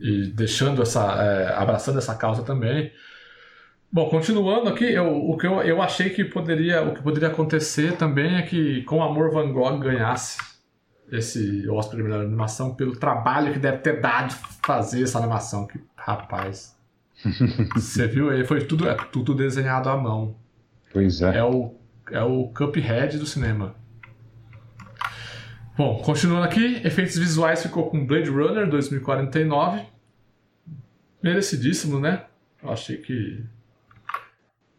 e 0.00 0.26
deixando 0.28 0.82
essa, 0.82 1.22
é, 1.22 1.54
abraçando 1.54 1.98
essa 1.98 2.14
causa 2.14 2.42
também. 2.42 2.92
Bom, 3.90 4.08
continuando 4.10 4.68
aqui, 4.68 4.84
eu, 4.84 5.06
o 5.06 5.36
que 5.36 5.46
eu, 5.46 5.62
eu 5.62 5.80
achei 5.80 6.10
que 6.10 6.24
poderia, 6.24 6.82
o 6.82 6.94
que 6.94 7.02
poderia 7.02 7.28
acontecer 7.28 7.96
também 7.96 8.36
é 8.36 8.42
que 8.42 8.82
com 8.82 9.02
Amor 9.02 9.30
Van 9.30 9.50
Gogh 9.50 9.78
ganhasse 9.78 10.38
esse 11.10 11.66
Oscar 11.70 11.96
de 11.96 12.02
melhor 12.02 12.20
animação 12.20 12.74
pelo 12.74 12.94
trabalho 12.96 13.52
que 13.52 13.58
deve 13.58 13.78
ter 13.78 14.00
dado 14.00 14.34
fazer 14.64 15.02
essa 15.02 15.18
animação. 15.18 15.66
Que 15.66 15.80
rapaz, 15.96 16.76
você 17.74 18.06
viu 18.06 18.30
aí? 18.30 18.44
Foi 18.44 18.64
tudo, 18.64 18.88
é 18.88 18.94
tudo 19.10 19.34
desenhado 19.34 19.88
à 19.88 19.96
mão. 19.96 20.36
Pois 20.92 21.22
é. 21.22 21.38
É 21.38 21.44
o, 21.44 21.74
é 22.10 22.22
o 22.22 22.48
Cuphead 22.48 23.16
do 23.18 23.26
cinema. 23.26 23.74
Bom, 25.78 26.02
continuando 26.02 26.42
aqui, 26.42 26.80
efeitos 26.84 27.16
visuais 27.16 27.62
ficou 27.62 27.88
com 27.88 28.04
Blade 28.04 28.28
Runner 28.28 28.68
2049. 28.68 29.80
Merecidíssimo, 31.22 32.00
né? 32.00 32.24
Eu 32.60 32.70
achei 32.70 32.96
que 32.96 33.44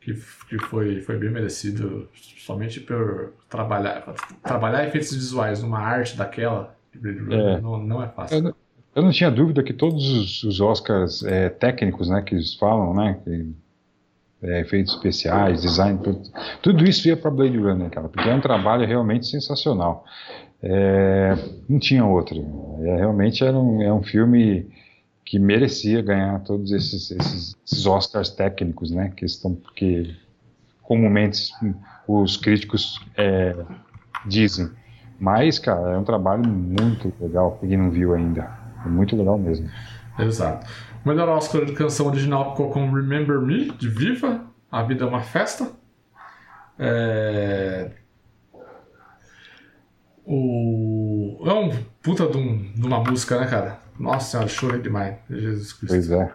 que, 0.02 0.14
que 0.50 0.60
foi, 0.66 1.00
foi 1.00 1.18
bem 1.18 1.30
merecido 1.30 2.10
somente 2.14 2.82
por 2.82 3.32
trabalhar 3.48 4.14
trabalhar 4.44 4.86
efeitos 4.86 5.14
visuais 5.14 5.64
numa 5.64 5.80
arte 5.80 6.18
daquela 6.18 6.76
Blade 6.94 7.20
Runner 7.20 7.40
é. 7.40 7.62
Não, 7.62 7.78
não 7.78 8.04
é 8.04 8.10
fácil. 8.10 8.36
Eu 8.36 8.44
não, 8.44 8.56
eu 8.96 9.02
não, 9.04 9.12
tinha 9.12 9.32
dúvida 9.32 9.64
que 9.64 9.72
todos 9.72 10.06
os, 10.06 10.44
os 10.44 10.60
Oscars 10.60 11.24
é, 11.24 11.48
técnicos, 11.48 12.10
né, 12.10 12.22
que 12.22 12.36
eles 12.36 12.56
falam, 12.56 12.94
né, 12.94 13.18
que, 13.24 13.54
é, 14.42 14.62
efeitos 14.62 14.96
especiais, 14.96 15.62
design, 15.62 15.98
tudo, 16.04 16.22
tudo 16.62 16.84
isso 16.84 17.08
ia 17.08 17.16
para 17.16 17.32
Blade 17.32 17.58
Runner, 17.58 17.90
cara, 17.90 18.10
porque 18.10 18.28
é 18.28 18.34
um 18.34 18.42
trabalho 18.42 18.86
realmente 18.86 19.28
sensacional. 19.28 20.04
É, 20.62 21.36
não 21.68 21.80
tinha 21.80 22.06
outro. 22.06 22.38
É, 22.82 22.98
realmente 22.98 23.44
era 23.44 23.58
um, 23.58 23.82
é 23.82 23.94
um 23.94 24.04
filme 24.04 24.68
que 25.26 25.40
merecia 25.40 26.02
ganhar 26.02 26.40
todos 26.40 26.72
esses, 26.72 27.12
esses, 27.12 27.56
esses 27.66 27.86
Oscars 27.86 28.30
técnicos, 28.30 28.92
né? 28.92 29.14
Que 29.16 29.26
estão 29.26 29.56
que 29.76 30.16
comumente 30.82 31.52
os 32.08 32.36
críticos 32.36 33.00
é, 33.16 33.56
dizem. 34.26 34.70
Mas, 35.20 35.60
cara, 35.60 35.92
é 35.92 35.98
um 35.98 36.04
trabalho 36.04 36.48
muito 36.48 37.14
legal 37.20 37.58
quem 37.60 37.78
não 37.78 37.92
viu 37.92 38.14
ainda. 38.14 38.50
É 38.86 38.90
muito 38.90 39.16
legal 39.16 39.38
mesmo. 39.38 39.70
Exato. 40.18 40.66
O 41.06 41.08
melhor 41.10 41.30
Oscar 41.30 41.64
de 41.66 41.74
canção 41.74 42.08
original 42.08 42.52
ficou 42.52 42.72
com 42.72 42.92
Remember 42.92 43.40
Me, 43.40 43.72
de 43.72 43.88
Viva. 43.88 44.46
A 44.72 44.84
Vida 44.84 45.06
é 45.06 45.08
uma 45.08 45.22
Festa. 45.22 45.72
É... 46.78 47.92
O... 50.32 51.42
É 51.44 51.54
um 51.54 51.72
puta 52.04 52.28
de, 52.28 52.38
um, 52.38 52.72
de, 52.72 52.86
uma 52.86 53.00
música, 53.00 53.40
né, 53.40 53.48
cara? 53.48 53.80
Nossa 54.00 54.30
senhora, 54.30 54.48
chorei 54.48 54.80
demais. 54.80 55.16
Jesus 55.28 55.74
Cristo. 55.74 55.96
Pois 55.96 56.12
é. 56.12 56.34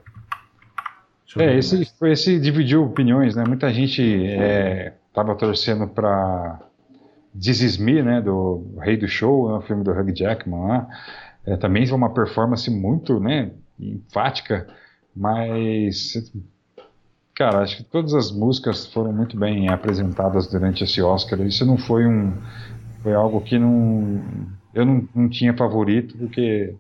É, 1.36 1.56
esse, 1.56 1.88
esse 2.02 2.40
dividiu 2.40 2.84
opiniões, 2.84 3.36
né? 3.36 3.44
Muita 3.46 3.72
gente 3.72 4.02
é, 4.26 4.94
tava 5.12 5.36
torcendo 5.36 5.86
pra 5.86 6.60
This 7.40 7.60
Is 7.60 7.78
Me, 7.78 8.02
né? 8.02 8.20
Do 8.20 8.76
Rei 8.80 8.96
do 8.96 9.06
Show, 9.06 9.50
é 9.52 9.58
um 9.58 9.62
filme 9.62 9.84
do 9.84 9.92
Hugh 9.92 10.12
Jackman 10.12 10.66
lá. 10.66 10.88
É, 11.46 11.56
também 11.56 11.88
é 11.88 11.94
uma 11.94 12.12
performance 12.12 12.68
muito, 12.68 13.20
né? 13.20 13.52
Enfática, 13.78 14.66
mas 15.14 16.16
Cara, 17.34 17.62
acho 17.62 17.78
que 17.78 17.82
todas 17.82 18.14
as 18.14 18.30
músicas 18.30 18.86
foram 18.86 19.12
muito 19.12 19.36
bem 19.36 19.68
apresentadas 19.68 20.46
durante 20.46 20.84
esse 20.84 21.02
Oscar. 21.02 21.40
Isso 21.40 21.66
não 21.66 21.76
foi 21.76 22.06
um, 22.06 22.32
foi 23.04 23.14
algo 23.14 23.40
que 23.42 23.58
não 23.58 24.24
eu 24.74 24.84
não, 24.84 25.08
não 25.14 25.28
tinha 25.28 25.56
favorito, 25.56 26.16
porque 26.18 26.74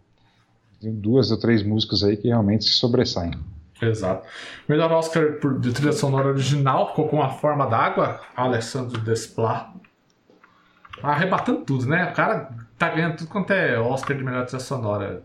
tem 0.80 0.92
duas 0.92 1.30
ou 1.30 1.38
três 1.38 1.62
músicas 1.62 2.02
aí 2.02 2.16
que 2.16 2.28
realmente 2.28 2.64
se 2.64 2.72
sobressaem. 2.72 3.32
Exato. 3.80 4.26
Melhor 4.68 4.90
Oscar 4.90 5.38
de 5.60 5.72
trilha 5.72 5.92
sonora 5.92 6.28
original 6.28 6.88
ficou 6.88 7.08
com 7.08 7.22
A 7.22 7.28
Forma 7.28 7.66
d'Água, 7.66 8.20
Alessandro 8.34 9.00
Desplat. 9.00 9.68
Arrebatando 11.02 11.60
tudo, 11.60 11.86
né? 11.86 12.10
O 12.10 12.14
cara 12.14 12.50
tá 12.78 12.88
ganhando 12.88 13.16
tudo 13.16 13.28
quanto 13.28 13.52
é 13.52 13.78
Oscar 13.78 14.16
de 14.16 14.24
melhor 14.24 14.46
trilha 14.46 14.60
sonora. 14.60 15.22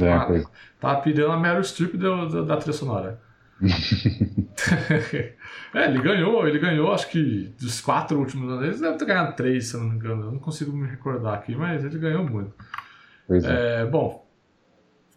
É, 0.00 0.44
tá 0.80 0.96
pedindo 0.96 1.30
a 1.30 1.38
Meryl 1.38 1.62
Streep 1.62 1.94
da 1.94 2.56
trilha 2.56 2.72
sonora. 2.76 3.20
é, 5.74 5.86
ele 5.86 6.00
ganhou, 6.00 6.46
ele 6.46 6.58
ganhou, 6.58 6.92
acho 6.92 7.10
que 7.10 7.52
dos 7.60 7.80
quatro 7.80 8.18
últimos 8.18 8.50
anos, 8.50 8.64
ele 8.64 8.78
deve 8.78 8.96
ter 8.96 9.04
ganhado 9.04 9.36
três, 9.36 9.68
se 9.68 9.74
eu 9.74 9.80
não 9.80 9.90
me 9.90 9.96
engano. 9.96 10.24
Eu 10.24 10.32
não 10.32 10.38
consigo 10.38 10.72
me 10.72 10.88
recordar 10.88 11.34
aqui, 11.34 11.54
mas 11.54 11.84
ele 11.84 11.98
ganhou 11.98 12.24
muito. 12.24 12.52
É. 13.28 13.82
É, 13.82 13.86
bom, 13.86 14.26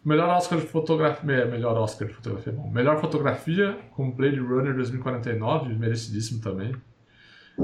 melhor 0.04 0.30
Oscar 0.30 0.60
de 0.60 0.66
fotografia. 0.66 1.46
Melhor 1.46 1.78
Oscar 1.78 2.08
de 2.08 2.14
fotografia, 2.14 2.52
bom. 2.52 2.70
Melhor 2.70 3.00
fotografia 3.00 3.78
com 3.92 4.12
Blade 4.12 4.40
Runner 4.40 4.74
2049, 4.74 5.74
merecidíssimo 5.76 6.42
também. 6.42 6.74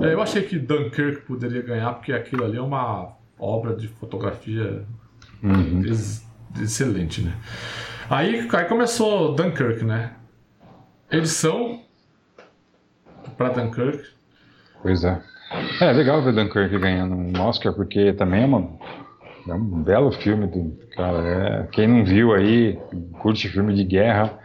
É, 0.01 0.13
eu 0.13 0.21
achei 0.21 0.43
que 0.43 0.57
Dunkirk 0.59 1.21
poderia 1.21 1.61
ganhar, 1.61 1.93
porque 1.93 2.13
aquilo 2.13 2.43
ali 2.43 2.57
é 2.57 2.61
uma 2.61 3.15
obra 3.39 3.75
de 3.75 3.87
fotografia 3.87 4.85
uhum. 5.41 5.83
ex 5.85 6.25
excelente, 6.61 7.21
né? 7.21 7.35
Aí, 8.09 8.47
aí 8.51 8.65
começou 8.65 9.33
Dunkirk, 9.33 9.83
né? 9.83 10.13
edição 11.17 11.81
para 13.34 13.49
Dunkirk. 13.49 14.03
Pois 14.81 15.03
é. 15.03 15.21
É 15.81 15.91
legal 15.91 16.21
ver 16.21 16.34
Dunkirk 16.34 16.77
ganhando 16.79 17.15
um 17.15 17.41
Oscar, 17.41 17.73
porque 17.73 18.13
também 18.13 18.43
é 18.43 18.45
uma 18.45 18.67
É 19.47 19.53
um 19.53 19.84
belo 19.84 20.11
filme, 20.11 20.47
do, 20.47 20.77
cara. 20.95 21.17
É, 21.27 21.67
quem 21.71 21.88
não 21.88 22.03
viu 22.05 22.34
aí, 22.34 22.79
curte 23.19 23.47
filme 23.49 23.73
de 23.75 23.84
guerra, 23.84 24.39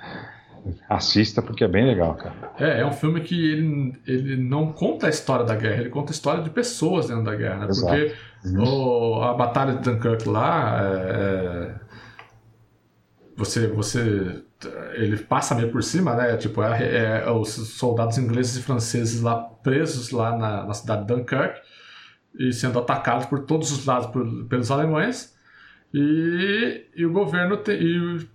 assista 0.89 1.41
porque 1.41 1.65
é 1.65 1.69
bem 1.69 1.87
legal, 1.87 2.15
cara. 2.15 2.35
É, 2.59 2.81
é 2.81 2.87
um 2.87 2.93
filme 2.93 3.21
que 3.21 3.53
ele, 3.53 3.95
ele 4.07 4.37
não 4.37 4.73
conta 4.73 5.07
a 5.07 5.11
história 5.11 5.45
da 5.47 5.55
guerra, 5.55 5.81
ele 5.83 5.91
conta 5.91 6.11
a 6.11 6.15
história 6.15 6.43
de 6.43 6.51
pessoas 6.51 7.09
dentro 7.09 7.25
da 7.25 7.35
guerra, 7.35 7.59
né? 7.59 7.67
Porque 7.69 8.15
o- 8.59 9.23
a 9.23 9.33
batalha 9.35 9.75
de 9.75 9.83
Dunkirk 9.83 10.29
lá, 10.29 10.81
é, 10.83 10.95
é, 11.75 11.75
você, 13.37 13.67
você, 13.69 14.43
ele 14.95 15.17
passa 15.19 15.55
meio 15.55 15.71
por 15.71 15.83
cima, 15.83 16.15
né? 16.15 16.37
Tipo, 16.37 16.63
é, 16.63 17.23
é 17.25 17.31
os 17.31 17.49
soldados 17.51 18.19
ingleses 18.19 18.57
e 18.57 18.63
franceses 18.63 19.21
lá 19.23 19.37
presos 19.37 20.11
lá 20.11 20.37
na, 20.37 20.65
na 20.67 20.75
cidade 20.75 21.03
de 21.07 21.15
Dunkirk 21.15 21.61
e 22.39 22.53
sendo 22.53 22.79
atacados 22.79 23.27
por 23.27 23.41
todos 23.41 23.71
os 23.73 23.85
lados 23.87 24.07
por- 24.09 24.45
pelos 24.47 24.71
alemães 24.71 25.35
e, 25.95 26.87
e 26.97 27.07
o 27.07 27.13
governo 27.13 27.57
te, 27.57 27.73
e 27.73 28.27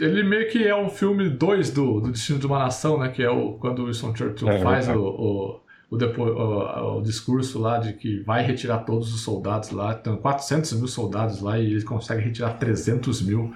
ele 0.00 0.22
meio 0.24 0.48
que 0.50 0.66
é 0.66 0.74
o 0.74 0.88
filme 0.88 1.28
2 1.28 1.70
do, 1.70 2.00
do 2.00 2.10
Destino 2.10 2.38
de 2.38 2.46
uma 2.46 2.58
Nação, 2.58 2.98
né? 2.98 3.08
Que 3.10 3.22
é 3.22 3.30
o, 3.30 3.52
quando 3.54 3.80
o 3.80 3.86
Winston 3.86 4.14
Churchill 4.14 4.48
É, 4.48 4.58
faz 4.60 4.88
é. 4.88 4.96
o, 4.96 5.00
o, 5.02 5.60
o, 5.90 5.96
depo- 5.96 6.24
o- 6.24 6.98
o 6.98 7.02
discurso 7.02 7.60
lá 7.60 7.78
de 7.78 7.92
que 7.92 8.20
vai 8.20 8.42
retirar 8.44 8.78
todos 8.78 9.14
os 9.14 9.20
soldados 9.20 9.70
lá. 9.70 9.94
Tem 9.94 10.16
400 10.16 10.72
mil 10.74 10.88
soldados 10.88 11.40
lá 11.40 11.58
e 11.58 11.66
eles 11.66 11.84
conseguem 11.84 12.24
retirar 12.24 12.54
300 12.54 13.22
mil 13.22 13.52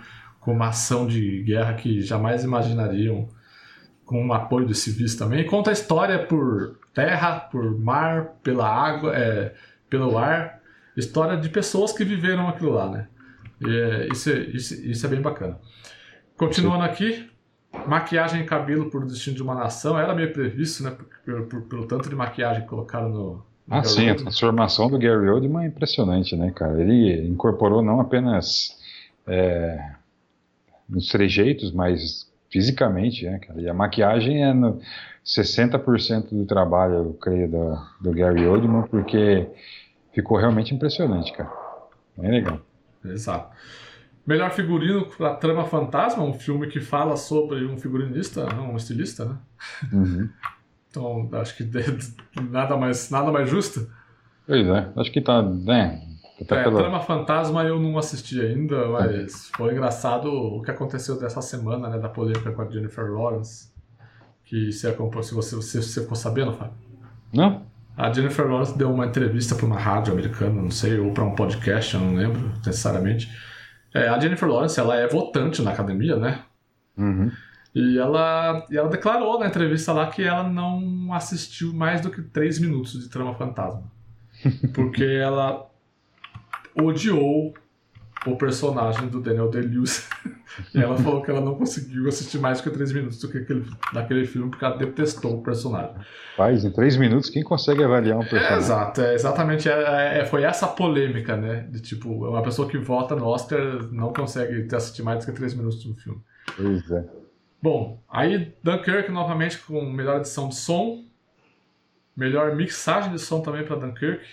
com 0.49 0.55
uma 0.55 0.69
ação 0.69 1.07
de 1.07 1.43
guerra 1.43 1.75
que 1.75 2.01
jamais 2.01 2.43
imaginariam 2.43 3.29
com 4.07 4.27
o 4.27 4.33
apoio 4.33 4.67
dos 4.67 4.79
civis 4.79 5.15
também. 5.15 5.45
Conta 5.45 5.69
a 5.69 5.75
história 5.75 6.19
por 6.25 6.79
terra, 6.95 7.39
por 7.39 7.79
mar, 7.79 8.29
pela 8.43 8.67
água, 8.67 9.15
é, 9.15 9.53
pelo 9.91 10.17
ar. 10.17 10.63
História 10.97 11.37
de 11.37 11.51
pessoas 11.51 11.93
que 11.93 12.03
viveram 12.03 12.49
aquilo 12.49 12.73
lá, 12.73 12.89
né? 12.91 13.09
É, 13.63 14.09
isso, 14.11 14.31
é, 14.31 14.39
isso, 14.39 14.75
isso 14.91 15.05
é 15.05 15.11
bem 15.11 15.21
bacana. 15.21 15.59
Continuando 16.39 16.85
aqui, 16.85 17.29
maquiagem 17.87 18.41
e 18.41 18.45
cabelo 18.47 18.89
por 18.91 19.05
Destino 19.05 19.37
de 19.37 19.43
uma 19.43 19.55
Nação. 19.55 19.99
Era 19.99 20.15
meio 20.15 20.33
previsto, 20.33 20.83
né? 20.83 20.97
Pelo, 21.27 21.45
pelo- 21.45 21.63
pelo 21.65 21.87
tanto 21.87 22.09
de 22.09 22.17
maquiagem 22.17 22.63
que 22.63 22.69
colocaram 22.69 23.11
no. 23.11 23.33
no 23.35 23.43
Ah, 23.69 23.85
sim, 23.85 24.05
a 24.05 24.05
garoto. 24.07 24.23
transformação 24.23 24.89
do 24.89 24.99
Gary 24.99 25.29
Oldman 25.29 25.65
é 25.65 25.69
impressionante, 25.69 26.35
né, 26.35 26.51
cara? 26.53 26.81
Ele 26.81 27.27
incorporou 27.29 27.83
não 27.83 28.01
apenas 28.01 28.79
é, 29.27 29.98
nos 30.89 31.09
trejeitos, 31.09 31.73
mas 31.73 32.31
fisicamente, 32.51 33.25
né, 33.27 33.39
cara? 33.39 33.61
E 33.61 33.69
a 33.69 33.75
maquiagem 33.75 34.45
é 34.45 34.53
no 34.53 34.81
60% 35.25 36.31
do 36.31 36.47
trabalho, 36.47 36.95
eu 36.95 37.15
creio, 37.15 37.51
do, 37.51 37.79
do 38.01 38.13
Gary 38.13 38.47
Oldman, 38.47 38.87
porque 38.89 39.47
ficou 40.13 40.39
realmente 40.39 40.75
impressionante, 40.75 41.33
cara. 41.33 41.53
Bem 42.17 42.31
legal. 42.31 42.61
Exato. 43.05 43.55
Melhor 44.27 44.51
figurino 44.51 45.07
para 45.07 45.35
Trama 45.35 45.65
Fantasma, 45.65 46.23
um 46.23 46.35
filme 46.35 46.67
que 46.69 46.81
fala 46.81 47.17
sobre 47.17 47.65
um 47.65 47.79
figurinista, 47.79 48.47
não, 48.47 48.73
um 48.73 48.77
estilista, 48.77 49.25
né? 49.25 49.37
Uhum. 49.93 50.29
Então, 50.91 51.29
acho 51.33 51.55
que 51.55 51.65
nada 52.51 52.75
mais, 52.75 53.11
nada 53.11 53.31
mais 53.31 53.51
justo. 53.51 53.87
Pois 54.47 54.67
é, 54.67 54.89
acho 54.97 55.13
que 55.13 55.21
tá, 55.21 55.43
né, 55.43 56.03
tá 56.45 56.57
É, 56.57 56.65
pela- 56.65 56.79
Trama 56.81 57.01
Fantasma 57.01 57.65
eu 57.65 57.79
não 57.81 57.99
assisti 57.99 58.41
ainda, 58.41 58.89
mas 58.89 59.51
foi 59.57 59.73
engraçado 59.73 60.27
o 60.33 60.63
que 60.63 60.71
aconteceu 60.71 61.19
dessa 61.19 61.41
semana, 61.43 61.89
né, 61.89 61.99
da 61.99 62.09
polêmica 62.09 62.53
com 62.53 62.63
a 62.63 62.69
Jennifer 62.71 63.11
Lawrence. 63.13 63.69
Que 64.45 64.73
se, 64.73 64.91
se 64.91 65.35
você, 65.35 65.63
se 65.63 65.83
você 65.83 66.01
ficou 66.03 66.17
sabendo, 66.17 66.53
Fábio. 66.53 66.73
Não? 67.33 67.67
A 67.97 68.13
Jennifer 68.13 68.47
Lawrence 68.47 68.79
deu 68.79 68.91
uma 68.93 69.07
entrevista 69.07 69.55
para 69.55 69.67
uma 69.67 69.79
rádio 69.79 70.13
americana, 70.13 70.63
não 70.63 70.71
sei, 70.71 70.99
ou 70.99 71.13
para 71.13 71.25
um 71.25 71.35
podcast, 71.35 71.95
eu 71.95 72.01
não 72.01 72.15
lembro 72.15 72.53
necessariamente. 72.65 73.29
É, 73.93 74.09
a 74.09 74.19
Jennifer 74.19 74.49
Lawrence, 74.49 74.79
ela 74.79 74.97
é 74.97 75.07
votante 75.09 75.61
na 75.63 75.73
academia, 75.73 76.17
né? 76.17 76.43
Uhum. 76.97 77.31
E 77.75 77.99
ela, 77.99 78.65
e 78.71 78.77
ela 78.77 78.89
declarou 78.89 79.39
na 79.39 79.47
entrevista 79.49 79.93
lá 79.93 80.07
que 80.07 80.23
ela 80.23 80.45
não 80.49 81.13
assistiu 81.13 81.75
mais 81.75 82.01
do 82.01 82.11
que 82.11 82.23
três 82.23 82.59
minutos 82.59 82.93
de 83.03 83.09
Trama 83.11 83.35
Fantasma. 83.35 83.83
Porque 84.73 85.05
ela 85.05 85.68
odiou 86.81 87.55
o 88.27 88.37
personagem 88.37 89.09
do 89.09 89.21
Daniel 89.21 89.49
Day-Lewis. 89.49 90.09
e 90.75 90.81
ela 90.81 90.97
falou 90.97 91.23
que 91.23 91.31
ela 91.31 91.41
não 91.41 91.55
conseguiu 91.55 92.09
assistir 92.09 92.39
mais 92.39 92.59
do 92.61 92.65
que 92.65 92.71
três 92.71 92.93
minutos 92.93 93.19
do 93.21 93.29
que 93.29 93.39
aquele, 93.39 93.65
daquele 93.93 94.27
filme 94.27 94.51
porque 94.51 94.65
ela 94.65 94.77
detestou 94.77 95.39
o 95.39 95.43
personagem. 95.43 95.95
Faz 96.37 96.65
em 96.65 96.73
três 96.73 96.97
minutos, 96.97 97.31
quem 97.31 97.43
consegue 97.45 97.83
avaliar 97.85 98.19
um 98.19 98.23
É, 98.23 98.29
personagem? 98.29 98.59
exato, 98.59 99.01
é 99.01 99.15
exatamente. 99.15 99.69
É, 99.69 100.21
é- 100.21 100.25
foi 100.25 100.43
essa 100.43 100.67
polêmica, 100.67 101.37
né? 101.37 101.67
De 101.71 101.81
tipo, 101.81 102.09
uma 102.29 102.43
pessoa 102.43 102.69
que 102.69 102.77
vota 102.79 103.15
no 103.15 103.25
Oscar 103.27 103.61
não 103.93 104.13
consegue 104.13 104.75
assistir 104.75 105.03
mais 105.03 105.25
do 105.25 105.31
que 105.31 105.37
três 105.37 105.55
minutos 105.55 105.85
um 105.87 105.95
filme. 105.95 106.21
Pois 106.57 106.91
é. 106.91 107.05
Bom, 107.63 108.03
aí 108.09 108.55
Dunkirk 108.63 109.11
novamente 109.11 109.59
com 109.59 109.81
melhor 109.91 110.19
edição 110.19 110.49
de 110.49 110.55
som, 110.57 111.05
melhor 112.17 112.55
mixagem 112.57 113.13
de 113.13 113.19
som 113.19 113.41
também 113.41 113.65
para 113.65 113.77
Dunkirk. 113.77 114.25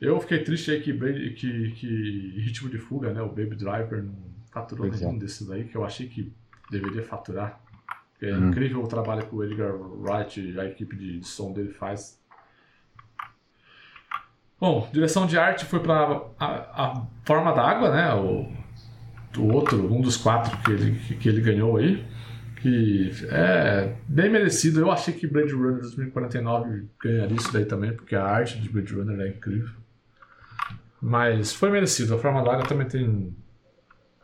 Eu 0.00 0.18
fiquei 0.20 0.42
triste 0.42 0.70
aí 0.70 0.80
que, 0.80 0.92
que, 1.30 1.70
que 1.72 2.34
Ritmo 2.40 2.70
de 2.70 2.78
Fuga, 2.78 3.12
né, 3.12 3.20
o 3.20 3.28
Baby 3.28 3.54
Driver, 3.56 4.02
não 4.02 4.14
faturou 4.50 4.86
Pois 4.88 5.00
é. 5.00 5.04
nenhum 5.04 5.18
desses 5.18 5.50
aí, 5.50 5.64
que 5.64 5.76
eu 5.76 5.84
achei 5.84 6.06
que 6.08 6.32
deveria 6.70 7.02
faturar. 7.02 7.60
É 8.22 8.34
Hum. 8.34 8.48
incrível 8.48 8.82
o 8.82 8.86
trabalho 8.88 9.26
que 9.26 9.34
o 9.34 9.42
Edgar 9.44 9.74
Wright 9.74 10.40
e 10.40 10.58
a 10.60 10.64
equipe 10.66 10.94
de 10.96 11.22
som 11.26 11.52
dele 11.52 11.70
faz. 11.72 12.18
Bom, 14.60 14.88
direção 14.92 15.26
de 15.26 15.38
arte 15.38 15.64
foi 15.64 15.80
para 15.80 16.22
a, 16.38 16.46
a 16.46 17.06
Forma 17.24 17.52
da 17.54 17.62
Água, 17.62 17.90
né, 17.94 18.14
o, 18.14 18.46
o 19.40 19.52
outro, 19.54 19.90
um 19.92 20.00
dos 20.02 20.16
quatro 20.18 20.56
que 20.58 20.70
ele, 20.70 20.98
que, 20.98 21.14
que 21.16 21.28
ele 21.28 21.40
ganhou 21.40 21.76
aí. 21.76 22.04
Que 22.60 23.10
é 23.30 23.96
bem 24.06 24.28
merecido. 24.30 24.80
Eu 24.80 24.90
achei 24.90 25.14
que 25.14 25.26
Blade 25.26 25.54
Runner 25.54 25.80
2049 25.80 26.88
ganharia 27.02 27.34
isso 27.34 27.50
daí 27.50 27.64
também, 27.64 27.94
porque 27.94 28.14
a 28.14 28.22
arte 28.22 28.60
de 28.60 28.68
Blade 28.68 28.92
Runner 28.92 29.18
é 29.18 29.28
incrível. 29.30 29.79
Mas 31.00 31.52
foi 31.52 31.70
merecido. 31.70 32.14
A 32.14 32.18
Forma 32.18 32.42
d'Água 32.42 32.64
também 32.66 32.86
tem 32.86 33.34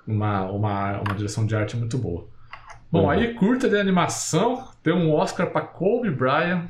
uma, 0.07 0.45
uma, 0.51 1.01
uma 1.01 1.15
direção 1.15 1.47
de 1.47 1.57
arte 1.57 1.77
muito 1.77 1.99
boa. 1.99 2.29
Bom, 2.91 3.05
Uhum. 3.05 3.11
aí 3.11 3.35
curta 3.35 3.69
de 3.69 3.77
animação, 3.77 4.69
deu 4.85 4.95
um 4.95 5.13
Oscar 5.13 5.51
para 5.51 5.63
Kobe 5.63 6.11
Bryant. 6.11 6.69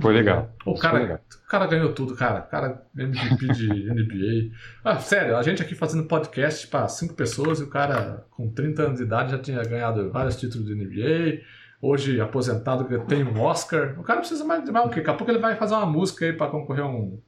Foi 0.00 0.12
legal. 0.14 0.50
O 0.64 0.72
Isso 0.72 0.82
foi 0.88 1.00
legal. 1.00 1.18
cara, 1.18 1.22
o 1.44 1.48
cara 1.48 1.66
ganhou 1.66 1.92
tudo, 1.92 2.14
cara. 2.16 2.40
O 2.40 2.50
cara 2.50 2.82
MVP 2.96 3.46
de 3.52 3.68
NBA. 3.90 4.54
Ah, 4.84 4.98
sério, 4.98 5.36
a 5.36 5.42
gente 5.42 5.62
aqui 5.62 5.74
fazendo 5.74 6.04
podcast 6.08 6.66
para 6.68 6.88
cinco 6.88 7.14
pessoas 7.14 7.60
e 7.60 7.64
o 7.64 7.70
cara 7.70 8.24
com 8.30 8.48
30 8.50 8.82
anos 8.82 8.98
de 8.98 9.04
idade 9.04 9.30
já 9.32 9.38
tinha 9.38 9.62
ganhado 9.62 10.10
vários 10.10 10.36
títulos 10.36 10.66
de 10.66 10.74
NBA. 10.74 11.42
Hoje, 11.80 12.20
aposentado, 12.20 12.84
tem 13.06 13.22
um 13.22 13.40
Oscar. 13.40 13.94
O 13.98 14.02
cara 14.02 14.20
precisa 14.20 14.44
mais 14.44 14.64
de 14.64 14.72
mais 14.72 14.86
o 14.86 14.88
quê? 14.90 14.96
Daqui 15.00 15.10
a 15.10 15.14
pouco 15.14 15.30
ele 15.30 15.38
vai 15.40 15.54
fazer 15.56 15.74
uma 15.74 15.86
música 15.86 16.24
aí 16.24 16.32
para 16.32 16.50
concorrer 16.50 16.82
a 16.84 16.88
um. 16.88 17.20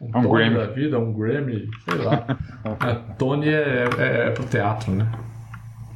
Um, 0.00 0.06
Um 0.06 0.12
Tony 0.12 0.28
Grammy. 0.28 0.56
da 0.56 0.66
vida, 0.66 0.98
um 0.98 1.12
Grammy, 1.12 1.68
sei 1.88 1.98
lá. 1.98 2.26
É, 2.86 3.14
Tony 3.18 3.48
é, 3.48 3.84
é, 3.98 4.26
é 4.28 4.30
pro 4.30 4.44
teatro, 4.46 4.92
né? 4.92 5.10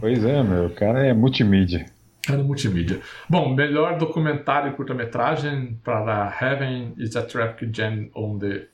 Pois 0.01 0.25
é, 0.25 0.43
meu, 0.43 0.67
o 0.67 0.71
cara 0.75 1.07
é 1.07 1.13
multimídia. 1.13 1.87
É 2.29 2.33
no 2.33 2.45
multimídia. 2.45 3.01
Bom, 3.29 3.55
melhor 3.55 3.99
documentário 3.99 4.73
e 4.73 4.75
curta-metragem 4.77 5.79
para 5.85 6.33
Heaven 6.41 6.95
is 6.97 7.15
a 7.17 7.23
Traffic 7.23 7.71
Jam 7.77 8.09
on 8.15 8.39
the 8.39 8.67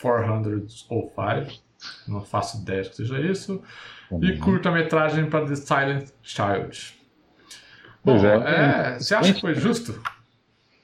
405. 0.00 1.62
Não 2.08 2.20
faço 2.22 2.62
ideia 2.62 2.82
que 2.82 2.96
seja 2.96 3.18
isso. 3.20 3.62
E 4.22 4.36
curta-metragem 4.38 5.26
para 5.26 5.46
The 5.46 5.56
Silent 5.56 6.08
Child. 6.22 6.94
Bom, 8.04 8.18
Pois 8.18 8.24
é. 8.24 8.34
é, 8.36 8.98
você 8.98 9.14
acha 9.14 9.32
que 9.34 9.40
foi 9.40 9.54
justo? 9.54 10.00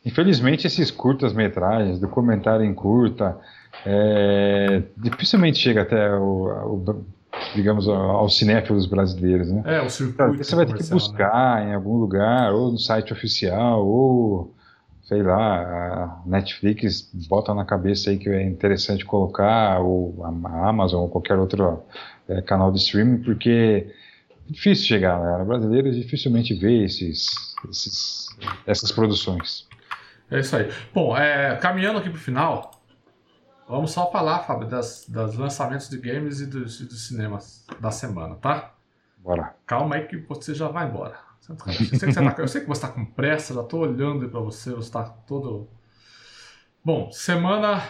Infelizmente, 0.06 0.66
esses 0.68 0.90
curtas-metragens, 0.90 1.98
documentário 1.98 2.64
em 2.64 2.72
curta, 2.72 3.36
é, 3.84 4.82
dificilmente 4.96 5.58
chega 5.58 5.82
até 5.82 6.14
o, 6.14 6.46
o- 6.86 7.04
digamos, 7.54 7.88
aos 7.88 8.38
cinéfilos 8.38 8.86
brasileiros, 8.86 9.50
né? 9.50 9.62
É, 9.66 9.82
o 9.82 9.90
circuito. 9.90 10.44
Você 10.44 10.54
vai 10.54 10.64
ter 10.64 10.74
que 10.74 10.82
né? 10.84 10.88
buscar 10.90 11.66
em 11.66 11.74
algum 11.74 11.96
lugar, 11.98 12.52
ou 12.54 12.70
no 12.72 12.78
site 12.78 13.12
oficial, 13.12 13.84
ou 13.84 14.54
sei 15.02 15.22
lá, 15.22 15.60
a 15.62 16.22
Netflix 16.28 17.10
bota 17.28 17.52
na 17.52 17.64
cabeça 17.64 18.10
aí 18.10 18.16
que 18.18 18.28
é 18.28 18.42
interessante 18.44 19.04
colocar, 19.04 19.80
ou 19.80 20.24
a 20.24 20.68
Amazon, 20.68 21.02
ou 21.02 21.08
qualquer 21.08 21.36
outro 21.38 21.82
é, 22.28 22.40
canal 22.42 22.70
de 22.72 22.78
streaming, 22.78 23.18
porque 23.22 23.86
é 24.48 24.52
difícil 24.52 24.86
chegar, 24.86 25.18
né? 25.20 25.42
O 25.42 25.46
brasileiro 25.46 25.90
dificilmente 25.92 26.54
vê 26.54 26.84
esses, 26.84 27.54
esses- 27.68 28.28
essas 28.66 28.90
produções. 28.92 29.66
É 30.30 30.40
isso 30.40 30.56
aí. 30.56 30.70
Bom, 30.92 31.16
é, 31.16 31.56
caminhando 31.56 31.98
aqui 31.98 32.10
pro 32.10 32.18
final, 32.18 32.70
vamos 33.68 33.92
só 33.92 34.10
falar, 34.10 34.40
Fábio, 34.40 34.68
das, 34.68 35.06
das 35.08 35.34
lançamentos 35.36 35.88
de 35.88 35.98
games 35.98 36.40
e 36.40 36.46
dos, 36.46 36.80
e 36.80 36.84
dos 36.84 37.06
cinemas 37.08 37.64
da 37.80 37.90
semana, 37.90 38.34
tá? 38.36 38.72
Bora. 39.18 39.54
Calma 39.66 39.96
aí 39.96 40.06
que 40.06 40.16
você 40.16 40.54
já 40.54 40.68
vai 40.68 40.86
embora. 40.88 41.18
Eu 41.48 41.56
sei 41.72 41.88
que 41.88 41.96
você, 41.96 42.12
tá- 42.12 42.34
eu 42.38 42.48
sei 42.48 42.60
que 42.62 42.66
você 42.66 42.80
tá 42.80 42.88
com 42.88 43.04
pressa, 43.04 43.54
já 43.54 43.62
tô 43.62 43.78
olhando 43.78 44.28
pra 44.28 44.40
você, 44.40 44.72
você 44.74 44.90
tá 44.90 45.04
todo. 45.04 45.68
Bom, 46.84 47.10
semana. 47.12 47.82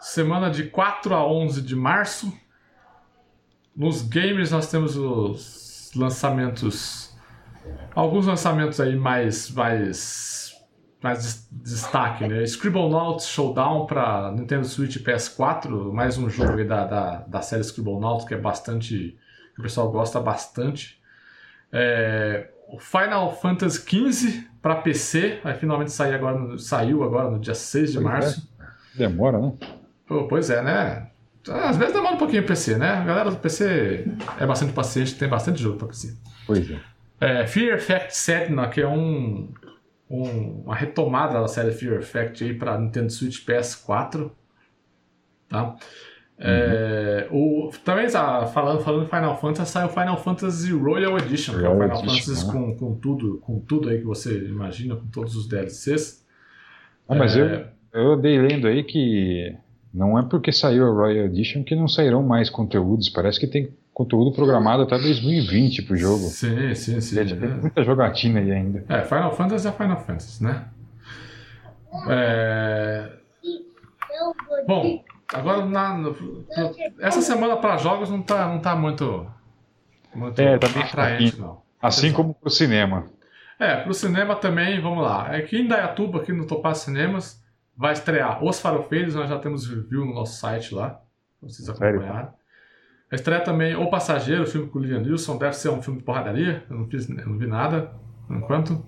semana 0.00 0.50
de 0.50 0.64
4 0.64 1.14
a 1.14 1.26
11 1.26 1.62
de 1.62 1.76
março. 1.76 2.32
Nos 3.74 4.02
games 4.02 4.50
nós 4.50 4.66
temos 4.70 4.96
os 4.96 5.90
lançamentos, 5.94 7.14
alguns 7.94 8.26
lançamentos 8.26 8.80
aí 8.80 8.94
mais 8.96 9.50
mais 9.50 10.41
mais 11.02 11.48
destaque, 11.50 12.26
né? 12.26 12.44
Scribblenauts 12.44 13.26
Showdown 13.26 13.86
para 13.86 14.30
Nintendo 14.32 14.64
Switch 14.64 14.96
e 14.96 15.00
PS4, 15.00 15.92
mais 15.92 16.16
um 16.16 16.30
jogo 16.30 16.58
aí 16.58 16.64
da, 16.64 16.86
da, 16.86 17.16
da 17.26 17.42
série 17.42 17.62
Scribblenauts 17.62 18.24
que 18.24 18.34
é 18.34 18.38
bastante 18.38 19.18
que 19.54 19.60
o 19.60 19.62
pessoal 19.62 19.90
gosta 19.90 20.20
bastante. 20.20 21.00
É, 21.72 22.48
o 22.68 22.78
Final 22.78 23.34
Fantasy 23.36 23.78
XV 23.80 24.46
para 24.62 24.76
PC 24.76 25.40
vai 25.42 25.54
finalmente 25.54 25.90
sair 25.90 26.14
agora, 26.14 26.56
saiu 26.58 27.02
agora 27.02 27.30
no 27.30 27.38
dia 27.38 27.54
6 27.54 27.92
de 27.92 27.98
Pois 27.98 28.04
março. 28.04 28.52
Demora, 28.94 29.38
né? 29.38 29.52
Pô, 30.06 30.28
pois 30.28 30.50
é, 30.50 30.62
né? 30.62 31.08
Às 31.48 31.76
vezes 31.76 31.92
demora 31.92 32.14
um 32.14 32.18
pouquinho 32.18 32.42
o 32.42 32.46
PC, 32.46 32.76
né? 32.76 32.90
A 32.90 33.04
galera 33.04 33.30
do 33.30 33.36
PC 33.36 34.06
é 34.38 34.46
bastante 34.46 34.72
paciente, 34.72 35.16
tem 35.16 35.28
bastante 35.28 35.60
jogo 35.60 35.78
para 35.78 35.88
PC. 35.88 36.14
Pois 36.46 36.70
é. 36.70 36.78
É, 37.20 37.46
Fear 37.46 37.76
Effect 37.76 38.16
Sentinel, 38.16 38.70
que 38.70 38.80
é 38.80 38.86
um, 38.86 39.52
um- 40.12 40.62
uma 40.64 40.74
retomada 40.74 41.40
da 41.40 41.48
série 41.48 41.72
Fear 41.72 41.98
Effect 42.00 42.44
aí 42.44 42.54
para 42.54 42.78
Nintendo 42.78 43.10
Switch 43.10 43.44
PS4. 43.46 44.30
Tá? 45.48 45.74
É, 46.38 47.28
o, 47.30 47.70
também 47.84 48.08
tá 48.08 48.46
falando, 48.46 48.80
falando 48.80 49.04
em 49.04 49.08
Final 49.08 49.40
Fantasy, 49.40 49.70
saiu 49.70 49.88
Final 49.88 50.16
Fantasy 50.22 50.72
Royal 50.72 51.16
Edition, 51.18 51.58
que 51.58 51.64
é 51.64 51.68
o 51.68 51.74
Royal 51.74 51.96
Final 51.98 52.14
Edition, 52.14 52.34
Fantasy 52.34 52.46
né? 52.46 52.52
com, 52.52 52.76
com, 52.76 52.94
tudo, 52.96 53.38
com 53.38 53.60
tudo 53.60 53.88
aí 53.88 53.98
que 53.98 54.04
você 54.04 54.38
imagina, 54.46 54.96
com 54.96 55.06
todos 55.06 55.36
os 55.36 55.46
DLCs. 55.48 56.26
Ah, 57.08 57.14
mas 57.14 57.36
É. 57.36 57.70
eu, 57.92 58.00
eu 58.00 58.12
andei 58.14 58.38
lendo 58.40 58.66
aí 58.66 58.82
que 58.82 59.54
não 59.94 60.18
é 60.18 60.22
porque 60.24 60.50
saiu 60.50 60.86
a 60.86 60.90
Royal 60.90 61.26
Edition 61.26 61.62
que 61.62 61.76
não 61.76 61.86
sairão 61.86 62.22
mais 62.22 62.50
conteúdos. 62.50 63.08
Parece 63.08 63.38
que 63.38 63.46
tem 63.46 63.68
conteúdo 63.92 64.32
programado 64.32 64.82
até 64.82 64.98
2020 64.98 65.82
pro 65.82 65.96
jogo. 65.96 66.24
Sim, 66.24 66.74
sim, 66.74 67.00
sim. 67.00 67.14
Seja, 67.14 67.36
tem 67.36 67.50
é. 67.50 67.54
muita 67.54 67.82
jogatina 67.84 68.40
aí 68.40 68.50
ainda. 68.50 68.84
É, 68.88 69.02
Final 69.02 69.34
Fantasy 69.36 69.68
é 69.68 69.72
Final 69.72 70.00
Fantasy, 70.00 70.42
né? 70.42 70.66
É, 72.08 73.12
Bom, 74.66 75.04
agora 75.32 75.64
na, 75.66 75.94
no- 75.96 76.16
essa 77.00 77.20
semana 77.20 77.56
para 77.56 77.76
jogos 77.76 78.08
não 78.10 78.22
tá, 78.22 78.46
não 78.46 78.60
tá 78.60 78.74
muito, 78.76 79.26
muito 80.14 80.40
É, 80.40 80.58
tá 80.58 80.68
atraente, 80.68 81.38
não. 81.38 81.60
Assim 81.80 82.06
Exato. 82.08 82.22
como 82.22 82.34
pro 82.34 82.48
cinema. 82.50 83.06
É, 83.58 83.76
pro 83.76 83.92
cinema 83.92 84.36
também, 84.36 84.80
vamos 84.80 85.02
lá. 85.04 85.26
Aqui 85.36 85.58
em 85.58 85.66
Dayatuba, 85.68 86.20
aqui 86.20 86.32
no 86.32 86.46
Topaz 86.46 86.78
Cinemas, 86.78 87.42
vai 87.76 87.92
estrear 87.92 88.42
Os 88.42 88.60
Farofeiros, 88.60 89.14
nós 89.14 89.28
já 89.28 89.38
temos 89.38 89.68
review 89.68 90.04
no 90.04 90.14
nosso 90.14 90.38
site 90.38 90.74
lá, 90.74 90.90
pra 90.90 91.48
vocês 91.48 91.68
acompanharem. 91.68 92.30
Vai 93.12 93.18
estrear 93.18 93.44
também 93.44 93.76
O 93.76 93.90
Passageiro, 93.90 94.44
o 94.44 94.46
filme 94.46 94.68
com 94.68 94.78
o 94.78 94.82
Liam 94.82 95.02
Neeson, 95.02 95.36
deve 95.36 95.54
ser 95.54 95.68
um 95.68 95.82
filme 95.82 95.98
de 95.98 96.04
porradaria, 96.04 96.64
eu 96.70 96.78
não, 96.78 96.86
fiz, 96.88 97.06
eu 97.10 97.26
não 97.28 97.36
vi 97.36 97.46
nada, 97.46 97.90
por 98.26 98.34
enquanto. 98.34 98.82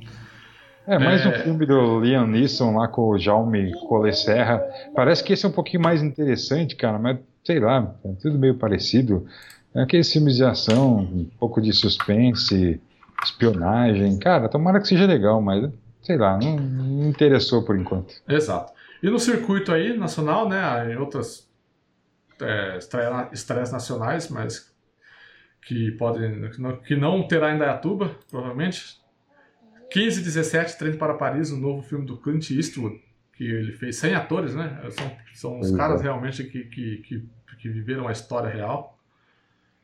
É, 0.86 0.98
mais 0.98 1.26
É. 1.26 1.28
um 1.28 1.32
filme 1.42 1.66
do 1.66 2.00
Liam 2.00 2.26
Neeson 2.26 2.74
lá 2.74 2.88
com 2.88 3.10
o 3.10 3.18
Jaume 3.18 3.70
Collet 3.86 4.16
Serra. 4.16 4.62
Parece 4.94 5.22
que 5.22 5.34
esse 5.34 5.44
é 5.44 5.48
um 5.50 5.52
pouquinho 5.52 5.82
mais 5.82 6.02
interessante, 6.02 6.74
cara, 6.74 6.98
mas 6.98 7.18
sei 7.44 7.60
lá, 7.60 7.94
é 8.02 8.08
tudo 8.22 8.38
meio 8.38 8.54
parecido. 8.54 9.26
É 9.74 9.82
aqueles 9.82 10.10
filmes 10.10 10.36
de 10.36 10.44
ação, 10.44 11.00
um 11.00 11.28
pouco 11.38 11.60
de 11.60 11.70
suspense, 11.74 12.80
espionagem. 13.22 14.18
Cara, 14.18 14.48
tomara 14.48 14.80
que 14.80 14.88
seja 14.88 15.04
legal, 15.04 15.42
mas 15.42 15.70
sei 16.00 16.16
lá, 16.16 16.38
não, 16.38 16.56
não 16.56 16.84
me 16.84 17.08
interessou 17.08 17.62
por 17.62 17.76
enquanto. 17.78 18.14
Exato. 18.26 18.72
E 19.02 19.10
no 19.10 19.18
circuito 19.18 19.70
aí, 19.70 19.94
nacional, 19.98 20.48
né, 20.48 20.94
em 20.94 20.96
outras 20.96 21.46
é, 22.40 22.76
estreia- 22.78 23.28
estreias 23.32 23.72
nacionais, 23.72 24.28
mas 24.28 24.72
que 25.62 25.92
podem, 25.92 26.50
que 26.84 26.94
não- 26.96 27.26
terá 27.26 27.54
em 27.54 27.58
Dayatuba, 27.58 28.14
provavelmente. 28.30 29.02
15 29.90 30.20
e 30.20 30.24
17, 30.24 30.76
Trem 30.78 30.96
para 30.96 31.14
Paris, 31.14 31.50
o 31.50 31.56
novo 31.56 31.82
filme 31.82 32.04
do 32.04 32.16
Clint 32.16 32.50
Eastwood, 32.50 33.00
que 33.32 33.44
ele 33.44 33.72
fez 33.72 33.96
sem 33.96 34.14
atores, 34.14 34.54
né? 34.54 34.80
São, 34.90 35.16
são 35.32 35.60
os 35.60 35.68
Pois 35.68 35.76
caras 35.76 36.02
realmente 36.02 36.44
que, 36.44 36.64
que, 36.64 36.96
que, 36.98 37.28
que 37.58 37.68
viveram 37.68 38.08
a 38.08 38.12
história 38.12 38.50
real. 38.50 38.98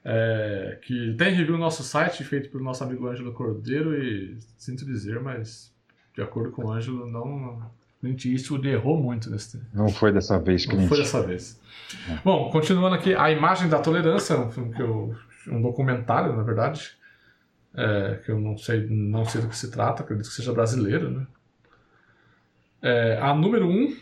É, 0.03 0.79
que 0.83 1.15
tem 1.19 1.31
review 1.35 1.53
no 1.53 1.59
nosso 1.59 1.83
site, 1.83 2.25
feito 2.25 2.49
pelo 2.51 2.65
nosso 2.65 2.83
amigo 2.83 3.07
Ângelo 3.07 3.33
Cordeiro, 3.35 3.95
e 4.03 4.39
sinto 4.57 4.85
dizer, 4.85 5.21
mas 5.21 5.75
de 6.15 6.23
acordo 6.23 6.51
com 6.51 6.65
o 6.65 6.73
Ângelo, 6.73 7.07
não. 7.11 7.71
Clint 8.01 8.25
Eastwood 8.25 8.67
errou 8.67 8.99
muito 9.01 9.31
nesse, 9.31 9.61
Não 9.75 9.89
foi 9.89 10.11
dessa 10.13 10.39
vez 10.39 10.65
que 10.65 10.75
não 10.75 10.89
foi 10.89 10.99
dessa 10.99 11.23
vez. 11.23 11.61
Bom, 12.25 12.51
continuando 12.51 12.95
aqui, 12.95 13.15
A 13.15 13.31
Imagem 13.31 13.69
da 13.69 13.79
Tolerância, 13.79 14.39
um 14.39 14.51
filme 14.51 14.73
que 14.75 14.81
eu. 14.81 15.15
um 15.49 15.61
documentário, 15.61 16.35
na 16.35 16.43
verdade. 16.43 16.93
é, 17.75 18.21
que 18.25 18.31
eu 18.31 18.41
não 18.41 18.57
sei, 18.57 18.87
não 18.89 19.25
sei 19.25 19.41
do 19.43 19.49
que 19.49 19.57
se 19.57 19.71
trata, 19.71 20.03
acredito 20.03 20.29
que 20.29 20.35
seja 20.35 20.53
brasileiro, 20.53 21.11
né? 21.11 21.27
É, 22.83 23.19
a 23.21 23.35
número 23.35 23.67
1, 23.67 23.71
um, 23.71 23.97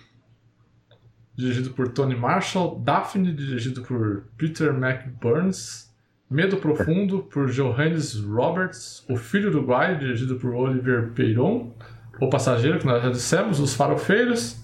dirigido 1.34 1.70
por 1.70 1.88
Tony 1.88 2.14
Marshall, 2.14 2.78
Daphne, 2.78 3.32
dirigido 3.32 3.82
por 3.82 4.24
Peter 4.36 4.72
McBurns, 4.72 5.92
Medo 6.30 6.58
Profundo, 6.58 7.22
por 7.24 7.50
Johannes 7.50 8.14
Roberts, 8.20 9.04
O 9.08 9.16
Filho 9.16 9.50
do 9.50 9.62
Guai, 9.62 9.98
dirigido 9.98 10.36
por 10.36 10.54
Oliver 10.54 11.10
Peyron, 11.12 11.72
O 12.20 12.28
Passageiro, 12.28 12.78
que 12.78 12.86
nós 12.86 13.02
já 13.02 13.10
dissemos, 13.10 13.60
Os 13.60 13.74
Farofeiros, 13.74 14.62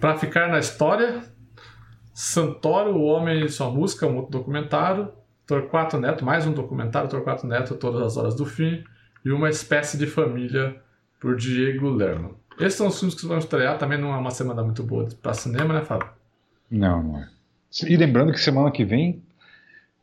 Pra 0.00 0.16
Ficar 0.16 0.48
na 0.48 0.58
História, 0.58 1.20
Santoro, 2.14 2.96
O 2.96 3.02
Homem 3.02 3.44
e 3.44 3.48
Sua 3.48 3.70
Música, 3.70 4.06
um 4.06 4.16
outro 4.16 4.30
documentário, 4.30 5.10
Torquato 5.46 5.98
Neto, 5.98 6.24
mais 6.24 6.46
um 6.46 6.52
documentário, 6.52 7.08
Torquato 7.08 7.46
Neto, 7.46 7.74
Todas 7.74 8.00
as 8.02 8.16
Horas 8.16 8.34
do 8.34 8.46
Fim, 8.46 8.82
e 9.24 9.30
Uma 9.30 9.50
Espécie 9.50 9.98
de 9.98 10.06
Família, 10.06 10.76
por 11.20 11.36
Diego 11.36 11.90
Lerman. 11.90 12.32
Esses 12.58 12.74
são 12.74 12.88
os 12.88 12.98
filmes 12.98 13.14
que 13.14 13.26
vão 13.26 13.38
estrear, 13.38 13.78
também 13.78 13.98
não 13.98 14.14
é 14.14 14.16
uma 14.16 14.30
semana 14.30 14.62
muito 14.62 14.82
boa 14.82 15.06
para 15.22 15.34
cinema, 15.34 15.74
né, 15.74 15.82
Fábio? 15.82 16.08
Não, 16.70 17.02
não 17.02 17.18
é. 17.18 17.28
E 17.86 17.96
lembrando 17.96 18.32
que 18.32 18.40
semana 18.40 18.70
que 18.70 18.84
vem, 18.84 19.22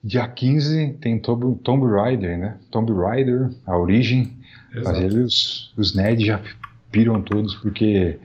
dia 0.03 0.27
15, 0.27 0.97
tem 1.01 1.19
Tomb, 1.19 1.55
Tomb 1.63 1.85
Raider, 1.91 2.37
né? 2.37 2.57
Tomb 2.71 2.93
Raider, 2.93 3.49
a 3.65 3.77
origem. 3.77 4.37
Mas 4.69 4.83
Exato. 4.83 4.99
eles, 5.01 5.73
os 5.75 5.95
nerds 5.95 6.25
já 6.25 6.39
piram 6.91 7.21
todos, 7.21 7.55
porque 7.55 8.19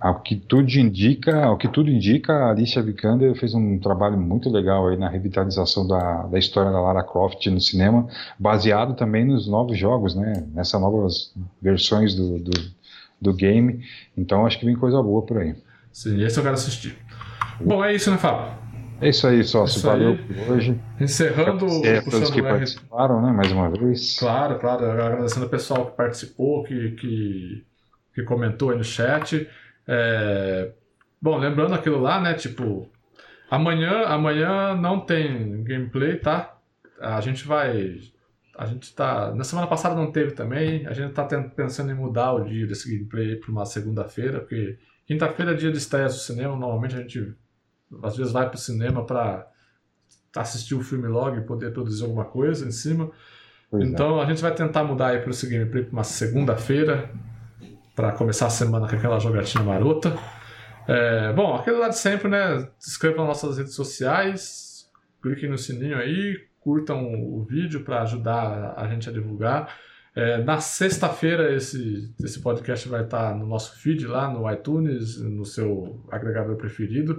ao 0.00 0.20
que 0.20 0.36
tudo 0.36 0.70
indica, 0.72 1.44
ao 1.44 1.56
que 1.56 1.66
tudo 1.66 1.90
indica, 1.90 2.32
a 2.32 2.50
Alicia 2.50 2.82
Vikander 2.82 3.34
fez 3.34 3.52
um 3.54 3.78
trabalho 3.78 4.16
muito 4.16 4.48
legal 4.48 4.88
aí 4.88 4.96
na 4.96 5.08
revitalização 5.08 5.86
da, 5.86 6.22
da 6.22 6.38
história 6.38 6.70
da 6.70 6.80
Lara 6.80 7.02
Croft 7.02 7.44
no 7.46 7.60
cinema, 7.60 8.06
baseado 8.38 8.94
também 8.94 9.24
nos 9.24 9.48
novos 9.48 9.76
jogos, 9.76 10.14
né? 10.14 10.46
Nessas 10.54 10.80
novas 10.80 11.34
versões 11.60 12.14
do, 12.14 12.38
do, 12.38 12.50
do 13.20 13.34
game. 13.34 13.84
Então 14.16 14.46
acho 14.46 14.58
que 14.58 14.66
vem 14.66 14.76
coisa 14.76 15.02
boa 15.02 15.22
por 15.22 15.38
aí. 15.38 15.56
Sim, 15.92 16.22
esse 16.22 16.38
eu 16.38 16.44
quero 16.44 16.54
assistir. 16.54 16.96
Bom, 17.60 17.84
é 17.84 17.92
isso, 17.92 18.08
né, 18.10 18.18
Fábio? 18.18 18.56
É 19.00 19.08
isso 19.08 19.26
aí, 19.26 19.42
sócio. 19.44 19.78
Isso 19.78 19.90
aí. 19.90 19.98
Valeu 19.98 20.18
por 20.18 20.52
hoje. 20.52 20.80
Encerrando 21.00 21.66
É, 21.84 22.00
o 22.00 22.10
todos 22.10 22.30
que 22.30 22.42
participaram, 22.42 23.22
né? 23.22 23.32
Mais 23.32 23.50
uma 23.50 23.70
vez. 23.70 24.18
Claro, 24.18 24.58
claro. 24.58 24.90
Agradecendo 24.90 25.46
o 25.46 25.48
pessoal 25.48 25.86
que 25.86 25.96
participou, 25.96 26.64
que, 26.64 26.92
que, 26.92 27.64
que 28.18 28.24
comentou 28.24 28.70
aí 28.70 28.76
no 28.76 28.84
chat. 28.84 29.48
É, 29.86 30.72
Bom, 31.20 31.36
lembrando 31.36 31.74
aquilo 31.74 32.00
lá, 32.00 32.20
né? 32.20 32.34
Tipo, 32.34 32.88
amanhã, 33.50 34.04
amanhã 34.04 34.74
não 34.76 35.00
tem 35.00 35.64
gameplay, 35.64 36.16
tá? 36.16 36.56
A 37.00 37.20
gente 37.20 37.46
vai. 37.46 38.00
A 38.56 38.66
gente 38.66 38.94
tá. 38.94 39.34
Na 39.34 39.44
semana 39.44 39.66
passada 39.66 39.96
não 39.96 40.12
teve 40.12 40.32
também. 40.32 40.86
A 40.86 40.92
gente 40.92 41.12
tá 41.12 41.24
pensando 41.24 41.90
em 41.90 41.94
mudar 41.94 42.32
o 42.32 42.44
dia 42.44 42.66
desse 42.66 42.90
gameplay 42.90 43.36
para 43.36 43.50
uma 43.50 43.66
segunda-feira, 43.66 44.40
porque 44.40 44.78
quinta-feira 45.06 45.52
é 45.52 45.54
dia 45.54 45.72
de 45.72 45.78
estreia 45.78 46.06
do 46.06 46.12
cinema. 46.12 46.56
Normalmente 46.56 46.94
a 46.94 47.00
gente 47.00 47.34
às 48.02 48.16
vezes 48.16 48.32
vai 48.32 48.48
pro 48.48 48.58
cinema 48.58 49.04
para 49.04 49.50
assistir 50.36 50.74
o 50.74 50.82
filme 50.82 51.08
logo 51.08 51.36
e 51.36 51.40
poder 51.40 51.72
produzir 51.72 52.04
alguma 52.04 52.24
coisa 52.24 52.66
em 52.66 52.70
cima. 52.70 53.10
Pois 53.70 53.82
é. 53.82 53.86
Então 53.86 54.20
a 54.20 54.26
gente 54.26 54.40
vai 54.40 54.54
tentar 54.54 54.84
mudar 54.84 55.08
aí 55.08 55.18
para 55.18 55.30
esse 55.30 55.48
gameplay 55.48 55.82
para 55.82 55.92
uma 55.92 56.04
segunda-feira, 56.04 57.10
para 57.98 58.12
começar 58.12 58.46
a 58.46 58.50
semana 58.50 58.86
com 58.88 58.94
aquela 58.94 59.18
jogatina 59.18 59.64
marota. 59.64 60.16
É, 60.86 61.32
bom, 61.32 61.56
aquele 61.56 61.78
lá 61.78 61.88
de 61.88 61.98
sempre, 61.98 62.28
né? 62.28 62.68
Se 62.78 62.90
inscrevam 62.90 63.26
nas 63.26 63.42
nossas 63.42 63.58
redes 63.58 63.74
sociais, 63.74 64.86
cliquem 65.20 65.50
no 65.50 65.58
sininho 65.58 65.98
aí, 65.98 66.36
curtam 66.60 67.12
o 67.12 67.42
vídeo 67.44 67.82
para 67.82 68.02
ajudar 68.02 68.74
a 68.76 68.86
gente 68.86 69.08
a 69.08 69.12
divulgar. 69.12 69.74
É, 70.14 70.38
na 70.44 70.60
sexta-feira 70.60 71.52
esse, 71.52 72.14
esse 72.22 72.40
podcast 72.40 72.88
vai 72.88 73.02
estar 73.02 73.34
no 73.34 73.44
nosso 73.48 73.76
feed 73.80 74.06
lá 74.06 74.30
no 74.30 74.48
iTunes, 74.48 75.20
no 75.20 75.44
seu 75.44 76.04
agregador 76.08 76.54
preferido. 76.56 77.18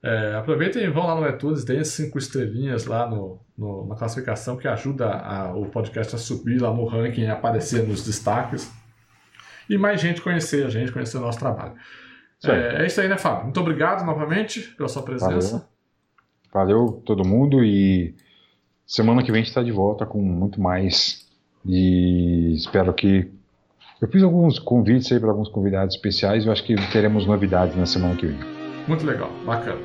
É, 0.00 0.36
aproveitem 0.36 0.84
e 0.84 0.90
vão 0.90 1.06
lá 1.08 1.20
no 1.20 1.28
iTunes, 1.28 1.64
deem 1.64 1.82
cinco 1.82 2.18
estrelinhas 2.18 2.86
lá 2.86 3.08
no, 3.10 3.40
no- 3.58 3.88
na 3.88 3.96
classificação 3.96 4.56
que 4.56 4.68
ajuda 4.68 5.08
a- 5.10 5.52
o 5.56 5.66
podcast 5.66 6.14
a 6.14 6.18
subir 6.18 6.60
lá 6.62 6.72
no 6.72 6.84
ranking 6.86 7.22
e 7.22 7.26
aparecer 7.26 7.82
nos 7.88 8.04
destaques. 8.06 8.70
E 9.68 9.78
mais 9.78 10.00
gente 10.00 10.20
conhecer 10.20 10.66
a 10.66 10.68
gente, 10.68 10.92
conhecer 10.92 11.16
o 11.16 11.20
nosso 11.20 11.38
trabalho. 11.38 11.74
Isso. 12.38 12.50
É, 12.50 12.82
é 12.82 12.86
isso 12.86 13.00
aí, 13.00 13.08
né, 13.08 13.16
Fábio? 13.16 13.44
Muito 13.44 13.60
obrigado 13.60 14.04
novamente 14.04 14.60
pela 14.76 14.88
sua 14.88 15.02
presença. 15.02 15.68
Valeu 16.52 17.02
todo 17.04 17.26
mundo 17.26 17.64
e 17.64 18.14
semana 18.86 19.22
que 19.22 19.32
vem 19.32 19.40
a 19.40 19.42
gente 19.42 19.50
está 19.50 19.62
de 19.62 19.72
volta 19.72 20.06
com 20.06 20.20
muito 20.20 20.60
mais. 20.60 21.26
E 21.64 22.54
espero 22.54 22.92
que. 22.92 23.30
Eu 24.00 24.08
fiz 24.08 24.22
alguns 24.22 24.58
convites 24.58 25.10
aí 25.12 25.18
para 25.18 25.30
alguns 25.30 25.48
convidados 25.48 25.94
especiais 25.94 26.44
e 26.44 26.46
eu 26.46 26.52
acho 26.52 26.64
que 26.64 26.74
teremos 26.92 27.26
novidades 27.26 27.74
na 27.76 27.86
semana 27.86 28.14
que 28.16 28.26
vem. 28.26 28.38
Muito 28.86 29.06
legal, 29.06 29.30
bacana. 29.46 29.80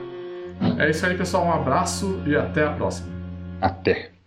É 0.78 0.90
isso 0.90 1.06
aí, 1.06 1.16
pessoal. 1.18 1.46
Um 1.46 1.54
abraço 1.54 2.22
e 2.26 2.36
até 2.36 2.66
a 2.66 2.74
próxima. 2.74 3.08
Até! 3.62 4.19